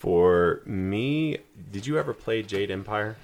For 0.00 0.62
me, 0.64 1.36
did 1.70 1.86
you 1.86 1.98
ever 1.98 2.14
play 2.14 2.42
Jade 2.42 2.70
Empire, 2.70 3.16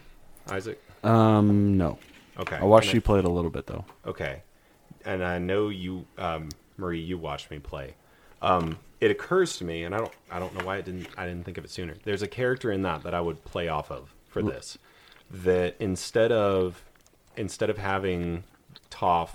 Isaac? 0.51 0.79
Um, 1.03 1.79
no. 1.79 1.99
Okay. 2.39 2.57
I 2.57 2.65
watched 2.65 2.93
you 2.93 3.01
play 3.01 3.19
it 3.19 3.25
a 3.25 3.31
little 3.31 3.51
bit 3.51 3.67
though. 3.67 3.87
Okay. 4.05 4.43
And 5.07 5.25
I 5.25 5.39
know 5.39 5.71
you, 5.71 6.05
um, 6.19 6.51
Marie, 6.77 7.01
you 7.01 7.17
watched 7.17 7.51
me 7.51 7.59
play. 7.61 7.95
Um, 8.43 8.79
it 9.01 9.11
occurs 9.11 9.57
to 9.57 9.65
me, 9.65 9.85
and 9.85 9.95
I 9.95 9.99
don't 9.99 10.13
I 10.31 10.39
don't 10.39 10.55
know 10.55 10.67
why 10.67 10.77
it 10.77 10.85
didn't 10.85 11.09
I 11.17 11.25
didn't 11.25 11.45
think 11.45 11.57
of 11.57 11.65
it 11.65 11.71
sooner. 11.71 11.95
There's 12.05 12.21
a 12.21 12.29
character 12.29 12.71
in 12.71 12.83
that 12.83 13.03
that 13.05 13.15
I 13.15 13.23
would 13.23 13.43
play 13.45 13.69
off 13.69 13.91
of 13.91 14.15
for 14.29 14.43
this. 14.43 14.77
That 15.31 15.77
instead 15.81 16.31
of 16.31 16.85
instead 17.39 17.71
of 17.71 17.79
having 17.79 18.45
Toph 18.91 19.31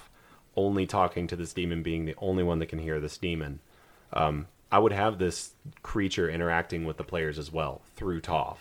only 0.56 0.86
talking 0.86 1.26
to 1.26 1.36
this 1.36 1.54
demon 1.54 1.82
being 1.82 2.06
the 2.06 2.14
only 2.20 2.44
one 2.44 2.60
that 2.60 2.68
can 2.68 2.78
hear 2.78 3.00
this 3.00 3.18
demon, 3.18 3.62
um, 4.14 4.46
I 4.72 4.80
would 4.80 4.94
have 4.94 5.18
this 5.18 5.52
creature 5.84 6.30
interacting 6.30 6.86
with 6.86 6.98
the 6.98 7.04
players 7.04 7.38
as 7.38 7.52
well 7.52 7.82
through 7.96 8.22
Toph. 8.22 8.58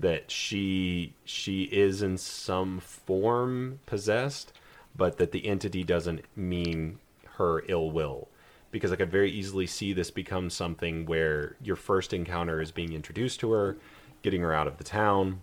That 0.00 0.30
she 0.30 1.14
she 1.24 1.64
is 1.64 2.02
in 2.02 2.18
some 2.18 2.80
form 2.80 3.80
possessed, 3.86 4.52
but 4.96 5.18
that 5.18 5.32
the 5.32 5.46
entity 5.46 5.84
doesn't 5.84 6.24
mean 6.34 6.98
her 7.36 7.62
ill 7.68 7.90
will. 7.90 8.28
Because 8.70 8.90
I 8.90 8.96
could 8.96 9.12
very 9.12 9.30
easily 9.30 9.66
see 9.66 9.92
this 9.92 10.10
become 10.10 10.48
something 10.48 11.04
where 11.04 11.56
your 11.62 11.76
first 11.76 12.12
encounter 12.12 12.60
is 12.60 12.72
being 12.72 12.92
introduced 12.94 13.38
to 13.40 13.52
her, 13.52 13.76
getting 14.22 14.40
her 14.40 14.54
out 14.54 14.66
of 14.66 14.78
the 14.78 14.84
town, 14.84 15.42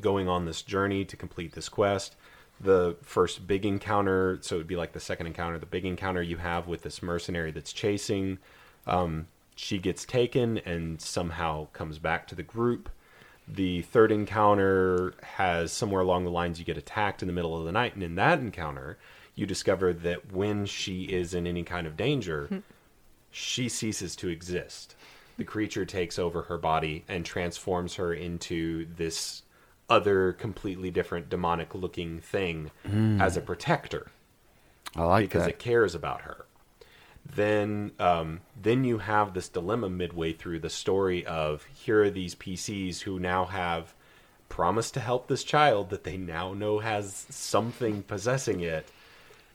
going 0.00 0.28
on 0.28 0.44
this 0.44 0.62
journey 0.62 1.04
to 1.04 1.16
complete 1.16 1.52
this 1.52 1.68
quest. 1.68 2.14
The 2.60 2.96
first 3.02 3.46
big 3.46 3.66
encounter, 3.66 4.38
so 4.42 4.54
it 4.54 4.58
would 4.58 4.66
be 4.68 4.76
like 4.76 4.92
the 4.92 5.00
second 5.00 5.26
encounter, 5.26 5.58
the 5.58 5.66
big 5.66 5.84
encounter 5.84 6.22
you 6.22 6.36
have 6.36 6.68
with 6.68 6.82
this 6.82 7.02
mercenary 7.02 7.50
that's 7.50 7.72
chasing. 7.72 8.38
Um, 8.90 9.28
she 9.56 9.78
gets 9.78 10.04
taken 10.04 10.58
and 10.58 11.00
somehow 11.00 11.68
comes 11.72 11.98
back 11.98 12.26
to 12.28 12.34
the 12.34 12.42
group. 12.42 12.88
The 13.48 13.82
third 13.82 14.12
encounter 14.12 15.14
has 15.22 15.72
somewhere 15.72 16.02
along 16.02 16.24
the 16.24 16.30
lines 16.30 16.58
you 16.58 16.64
get 16.64 16.76
attacked 16.76 17.22
in 17.22 17.26
the 17.26 17.34
middle 17.34 17.56
of 17.58 17.64
the 17.64 17.72
night, 17.72 17.94
and 17.94 18.02
in 18.02 18.14
that 18.16 18.38
encounter, 18.38 18.98
you 19.34 19.46
discover 19.46 19.92
that 19.92 20.32
when 20.32 20.66
she 20.66 21.04
is 21.04 21.34
in 21.34 21.46
any 21.46 21.62
kind 21.62 21.86
of 21.86 21.96
danger, 21.96 22.62
she 23.30 23.68
ceases 23.68 24.14
to 24.16 24.28
exist. 24.28 24.94
The 25.36 25.44
creature 25.44 25.84
takes 25.84 26.18
over 26.18 26.42
her 26.42 26.58
body 26.58 27.04
and 27.08 27.24
transforms 27.24 27.94
her 27.94 28.12
into 28.12 28.86
this 28.96 29.42
other 29.88 30.32
completely 30.34 30.90
different 30.90 31.28
demonic 31.28 31.74
looking 31.74 32.20
thing 32.20 32.70
as 33.20 33.36
a 33.36 33.40
protector 33.40 34.06
I 34.94 35.02
like 35.04 35.28
because 35.28 35.44
that. 35.44 35.50
it 35.50 35.58
cares 35.58 35.94
about 35.94 36.20
her. 36.22 36.44
Then, 37.24 37.92
um, 37.98 38.40
then 38.60 38.84
you 38.84 38.98
have 38.98 39.34
this 39.34 39.48
dilemma 39.48 39.88
midway 39.88 40.32
through 40.32 40.60
the 40.60 40.70
story 40.70 41.24
of 41.26 41.64
here 41.64 42.04
are 42.04 42.10
these 42.10 42.34
PCs 42.34 43.00
who 43.00 43.18
now 43.18 43.44
have 43.44 43.94
promised 44.48 44.94
to 44.94 45.00
help 45.00 45.28
this 45.28 45.44
child 45.44 45.90
that 45.90 46.04
they 46.04 46.16
now 46.16 46.52
know 46.54 46.80
has 46.80 47.26
something 47.30 48.02
possessing 48.02 48.60
it, 48.60 48.88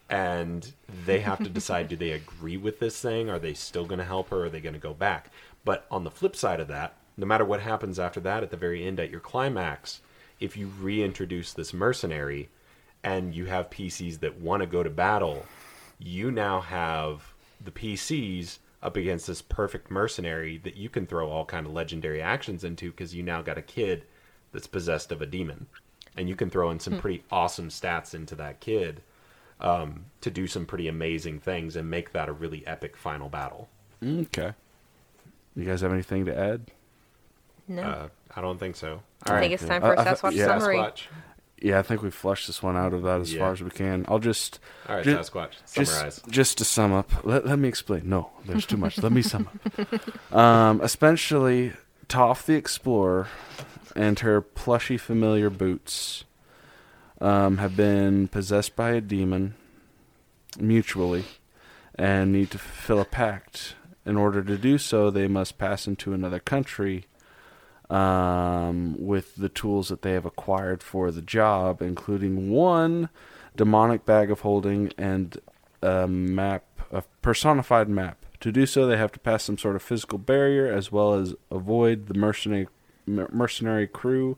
and 0.10 0.74
they 1.06 1.20
have 1.20 1.40
to 1.40 1.50
decide: 1.50 1.90
do 1.90 1.96
they 1.96 2.12
agree 2.12 2.58
with 2.58 2.80
this 2.80 3.02
thing? 3.02 3.30
Are 3.30 3.40
they 3.40 3.54
still 3.54 3.86
going 3.86 4.00
to 4.00 4.06
help 4.06 4.30
her? 4.30 4.42
Or 4.42 4.46
are 4.46 4.50
they 4.50 4.62
going 4.62 4.74
to 4.74 4.80
go 4.80 4.94
back? 4.94 5.32
But 5.66 5.86
on 5.92 6.04
the 6.04 6.12
flip 6.12 6.36
side 6.36 6.60
of 6.60 6.68
that, 6.70 6.94
no 7.18 7.26
matter 7.26 7.46
what 7.46 7.62
happens 7.62 8.00
after 8.00 8.20
that, 8.22 8.44
at 8.44 8.52
the 8.52 8.58
very 8.58 8.86
end, 8.86 9.00
at 9.00 9.10
your 9.10 9.20
climax, 9.20 10.02
if 10.40 10.56
you 10.58 10.72
reintroduce 10.80 11.54
this 11.54 11.74
mercenary 11.74 12.50
and 13.04 13.34
you 13.34 13.46
have 13.46 13.70
PCs 13.70 14.20
that 14.20 14.40
want 14.40 14.62
to 14.62 14.68
go 14.68 14.84
to 14.84 14.90
battle, 14.90 15.46
you 16.00 16.32
now 16.32 16.62
have 16.62 17.35
the 17.64 17.72
PCs 17.72 18.60
up 18.84 18.96
against 18.98 19.28
this 19.28 19.42
perfect 19.42 19.90
mercenary 19.90 20.58
that 20.60 20.76
you 20.76 20.90
can 20.90 21.06
throw 21.08 21.30
all 21.30 21.46
kind 21.46 21.66
of 21.66 21.74
legendary 21.74 22.22
actions 22.22 22.64
into 22.64 22.92
because 22.92 23.16
you 23.16 23.24
now 23.24 23.42
got 23.42 23.58
a 23.58 23.62
kid 23.62 24.04
that's 24.52 24.68
possessed 24.68 25.12
of 25.12 25.22
a 25.22 25.26
demon, 25.26 25.66
and 26.16 26.30
you 26.30 26.36
can 26.36 26.50
throw 26.50 26.70
in 26.72 26.80
some 26.80 27.00
pretty 27.00 27.24
awesome 27.32 27.70
stats 27.70 28.14
into 28.14 28.36
that 28.36 28.60
kid 28.60 29.02
um, 29.60 30.06
to 30.22 30.30
do 30.30 30.46
some 30.48 30.66
pretty 30.66 30.88
amazing 30.88 31.40
things 31.40 31.76
and 31.76 31.90
make 31.90 32.12
that 32.12 32.30
a 32.30 32.34
really 32.34 32.66
epic 32.68 32.96
final 32.96 33.30
battle. 33.30 33.68
Okay. 34.04 34.54
You 35.56 35.64
guys 35.66 35.82
have 35.82 35.94
anything 35.94 36.26
to 36.26 36.38
add? 36.38 36.62
No. 37.68 37.82
Uh, 37.82 38.08
I 38.36 38.42
don't 38.42 38.60
think 38.60 38.76
so. 38.76 39.02
I 39.24 39.40
think 39.40 39.54
it's 39.54 39.66
time 39.66 39.82
for 39.82 39.98
Uh, 39.98 39.98
a 39.98 40.02
I 40.02 40.04
th- 40.04 40.18
Sasquatch 40.18 40.34
yeah. 40.34 40.46
summary. 40.60 40.78
Sasquatch. 40.78 41.02
Yeah, 41.66 41.80
I 41.80 41.82
think 41.82 42.04
we 42.04 42.12
flushed 42.12 42.46
this 42.46 42.62
one 42.62 42.78
out 42.78 42.94
of 42.94 43.02
that 43.04 43.22
as 43.22 43.34
Yeah. 43.34 43.40
far 43.40 43.52
as 43.54 43.64
we 43.64 43.72
can. 43.72 44.06
I'll 44.08 44.20
just. 44.20 44.60
All 44.88 44.96
right, 44.98 45.04
ju- 45.04 45.18
Sasquatch. 45.18 45.52
Just, 45.74 45.92
Summarize. 45.94 46.22
just 46.30 46.58
to 46.60 46.66
sum 46.66 46.94
up, 46.94 47.26
let, 47.26 47.46
let 47.48 47.58
me 47.58 47.68
explain. 47.68 48.08
No, 48.08 48.30
there's 48.46 48.66
too 48.68 48.78
much. 48.78 49.00
let 49.02 49.12
me 49.12 49.22
sum 49.24 49.50
up. 49.50 49.88
Um, 50.36 50.82
essentially, 50.82 51.74
Toph 52.08 52.46
the 52.46 52.54
Explorer 52.54 53.28
and 53.96 54.20
her 54.20 54.42
plushy 54.42 54.98
familiar 54.98 55.50
boots 55.50 56.24
um, 57.22 57.58
have 57.58 57.76
been 57.76 58.28
possessed 58.28 58.76
by 58.76 58.92
a 58.92 59.02
demon 59.02 59.56
mutually 60.60 61.26
and 61.96 62.32
need 62.32 62.52
to 62.52 62.58
fulfill 62.58 63.00
a 63.00 63.06
pact. 63.06 63.76
In 64.06 64.18
order 64.18 64.44
to 64.44 64.58
do 64.58 64.78
so, 64.78 65.10
they 65.10 65.28
must 65.28 65.58
pass 65.58 65.88
into 65.88 66.14
another 66.14 66.40
country 66.40 67.06
um, 67.90 68.96
with 68.98 69.36
the 69.36 69.50
tools 69.50 69.90
that 69.90 70.02
they 70.02 70.14
have 70.14 70.26
acquired 70.26 70.82
for 70.82 71.12
the 71.12 71.22
job, 71.22 71.82
including 71.82 72.50
one 72.50 73.10
demonic 73.56 74.06
bag 74.06 74.32
of 74.32 74.42
holding 74.42 74.92
and 74.98 75.38
a 75.82 76.08
map, 76.08 76.64
a 76.92 77.04
personified 77.22 77.90
map. 77.90 78.18
To 78.42 78.52
do 78.52 78.66
so, 78.66 78.86
they 78.86 78.98
have 78.98 79.12
to 79.14 79.20
pass 79.20 79.44
some 79.44 79.58
sort 79.58 79.76
of 79.76 79.82
physical 79.82 80.18
barrier, 80.18 80.72
as 80.72 80.92
well 80.92 81.14
as 81.14 81.36
avoid 81.50 82.08
the 82.08 82.14
mercenary 82.14 82.68
mercenary 83.08 83.88
crew 83.88 84.36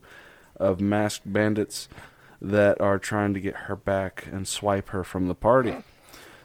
of 0.56 0.80
masked 0.80 1.30
bandits 1.32 1.88
that 2.40 2.80
are 2.80 2.98
trying 2.98 3.34
to 3.34 3.40
get 3.40 3.56
her 3.56 3.76
back 3.76 4.26
and 4.30 4.46
swipe 4.46 4.90
her 4.90 5.02
from 5.02 5.26
the 5.26 5.34
party. 5.34 5.74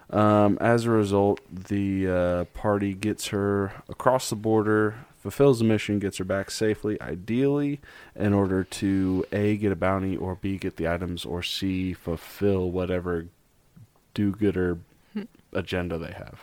Um, 0.09 0.57
as 0.61 0.85
a 0.85 0.91
result, 0.91 1.41
the 1.51 2.07
uh, 2.07 2.43
party 2.57 2.93
gets 2.93 3.27
her 3.27 3.73
across 3.89 4.29
the 4.29 4.35
border, 4.35 5.05
fulfills 5.23 5.59
the 5.59 5.65
mission, 5.65 5.99
gets 5.99 6.17
her 6.17 6.25
back 6.25 6.51
safely, 6.51 7.01
ideally, 7.01 7.79
in 8.13 8.33
order 8.33 8.65
to 8.65 9.25
A, 9.31 9.55
get 9.55 9.71
a 9.71 9.75
bounty, 9.75 10.17
or 10.17 10.35
B, 10.35 10.57
get 10.57 10.75
the 10.75 10.87
items, 10.87 11.23
or 11.23 11.41
C, 11.41 11.93
fulfill 11.93 12.69
whatever 12.69 13.27
do 14.13 14.33
gooder 14.33 14.79
agenda 15.53 15.97
they 15.97 16.11
have. 16.11 16.41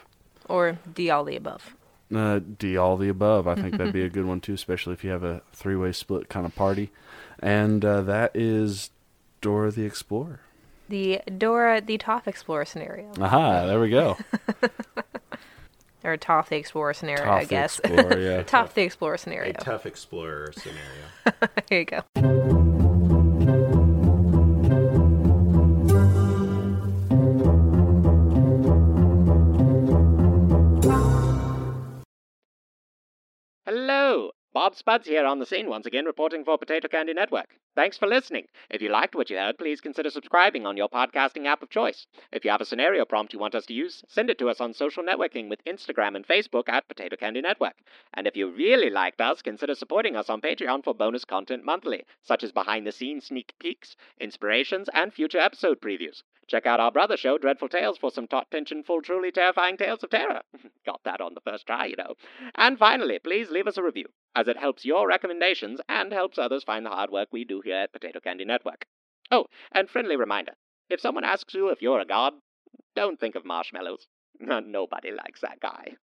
Or 0.48 0.78
D 0.94 1.10
all 1.10 1.24
the 1.24 1.36
above. 1.36 1.76
Uh, 2.12 2.40
D, 2.58 2.78
all 2.78 2.96
the 2.96 3.10
above. 3.10 3.46
I 3.46 3.54
think 3.54 3.76
that'd 3.76 3.92
be 3.92 4.02
a 4.02 4.08
good 4.16 4.24
one 4.24 4.40
too, 4.40 4.54
especially 4.54 4.94
if 4.94 5.04
you 5.04 5.10
have 5.10 5.22
a 5.22 5.42
three 5.52 5.76
way 5.76 5.92
split 5.92 6.30
kind 6.30 6.46
of 6.46 6.56
party. 6.56 6.90
And 7.38 7.84
uh, 7.84 8.00
that 8.00 8.34
is 8.34 8.90
Dora 9.42 9.70
the 9.70 9.84
Explorer. 9.84 10.40
The 10.88 11.20
Dora 11.36 11.82
the 11.82 11.98
Toph 11.98 12.26
Explorer 12.26 12.64
scenario. 12.64 13.12
Aha, 13.20 13.66
there 13.66 13.78
we 13.78 13.90
go. 13.90 14.16
Or 16.02 16.16
Toph 16.16 16.48
the 16.48 16.56
Explorer 16.56 16.94
scenario, 16.94 17.30
I 17.30 17.40
Toph 17.40 17.40
the 17.42 17.46
guess. 17.48 17.78
Explorer, 17.80 18.18
yeah. 18.18 18.42
Toph 18.44 18.72
the 18.74 18.82
Explorer 18.82 19.14
A 19.14 19.18
scenario. 19.18 19.52
tough 19.52 19.86
explorer 19.86 20.52
scenario. 20.52 21.50
Here 21.68 21.78
you 21.80 21.84
go. 21.84 22.59
Bob 34.52 34.74
Spuds 34.74 35.06
here 35.06 35.24
on 35.24 35.38
the 35.38 35.46
scene 35.46 35.68
once 35.68 35.86
again, 35.86 36.06
reporting 36.06 36.44
for 36.44 36.58
Potato 36.58 36.88
Candy 36.88 37.12
Network. 37.12 37.54
Thanks 37.76 37.96
for 37.96 38.08
listening. 38.08 38.48
If 38.68 38.82
you 38.82 38.88
liked 38.88 39.14
what 39.14 39.30
you 39.30 39.36
heard, 39.36 39.58
please 39.58 39.80
consider 39.80 40.10
subscribing 40.10 40.66
on 40.66 40.76
your 40.76 40.88
podcasting 40.88 41.46
app 41.46 41.62
of 41.62 41.70
choice. 41.70 42.08
If 42.32 42.44
you 42.44 42.50
have 42.50 42.60
a 42.60 42.64
scenario 42.64 43.04
prompt 43.04 43.32
you 43.32 43.38
want 43.38 43.54
us 43.54 43.64
to 43.66 43.74
use, 43.74 44.02
send 44.08 44.28
it 44.28 44.38
to 44.38 44.48
us 44.50 44.60
on 44.60 44.74
social 44.74 45.04
networking 45.04 45.48
with 45.48 45.64
Instagram 45.66 46.16
and 46.16 46.26
Facebook 46.26 46.68
at 46.68 46.88
Potato 46.88 47.14
Candy 47.14 47.40
Network. 47.40 47.76
And 48.14 48.26
if 48.26 48.36
you 48.36 48.48
really 48.50 48.90
liked 48.90 49.20
us, 49.20 49.40
consider 49.40 49.76
supporting 49.76 50.16
us 50.16 50.28
on 50.28 50.40
Patreon 50.40 50.82
for 50.82 50.94
bonus 50.96 51.24
content 51.24 51.64
monthly, 51.64 52.04
such 52.22 52.42
as 52.42 52.50
behind 52.50 52.88
the 52.88 52.92
scenes 52.92 53.26
sneak 53.26 53.54
peeks, 53.60 53.94
inspirations, 54.18 54.88
and 54.92 55.14
future 55.14 55.38
episode 55.38 55.80
previews. 55.80 56.24
Check 56.50 56.66
out 56.66 56.80
our 56.80 56.90
brother 56.90 57.16
show, 57.16 57.38
Dreadful 57.38 57.68
Tales, 57.68 57.98
for 57.98 58.10
some 58.10 58.26
taut 58.26 58.50
tension, 58.50 58.82
full, 58.82 59.02
truly 59.02 59.30
terrifying 59.30 59.76
tales 59.76 60.02
of 60.02 60.10
terror. 60.10 60.42
Got 60.84 61.04
that 61.04 61.20
on 61.20 61.34
the 61.34 61.40
first 61.40 61.64
try, 61.64 61.86
you 61.86 61.94
know. 61.96 62.14
And 62.56 62.76
finally, 62.76 63.20
please 63.20 63.50
leave 63.50 63.68
us 63.68 63.76
a 63.76 63.84
review, 63.84 64.06
as 64.34 64.48
it 64.48 64.56
helps 64.56 64.84
your 64.84 65.08
recommendations 65.08 65.80
and 65.88 66.12
helps 66.12 66.38
others 66.38 66.64
find 66.64 66.84
the 66.84 66.90
hard 66.90 67.10
work 67.10 67.28
we 67.32 67.44
do 67.44 67.60
here 67.64 67.76
at 67.76 67.92
Potato 67.92 68.20
Candy 68.20 68.44
Network. 68.44 68.86
Oh, 69.30 69.46
and 69.72 69.88
friendly 69.88 70.16
reminder 70.16 70.52
if 70.88 71.00
someone 71.00 71.24
asks 71.24 71.54
you 71.54 71.68
if 71.68 71.82
you're 71.82 72.00
a 72.00 72.04
god, 72.06 72.34
don't 72.96 73.18
think 73.18 73.34
of 73.34 73.44
marshmallows. 73.44 74.06
Nobody 74.40 75.12
likes 75.12 75.40
that 75.42 75.60
guy. 75.60 75.96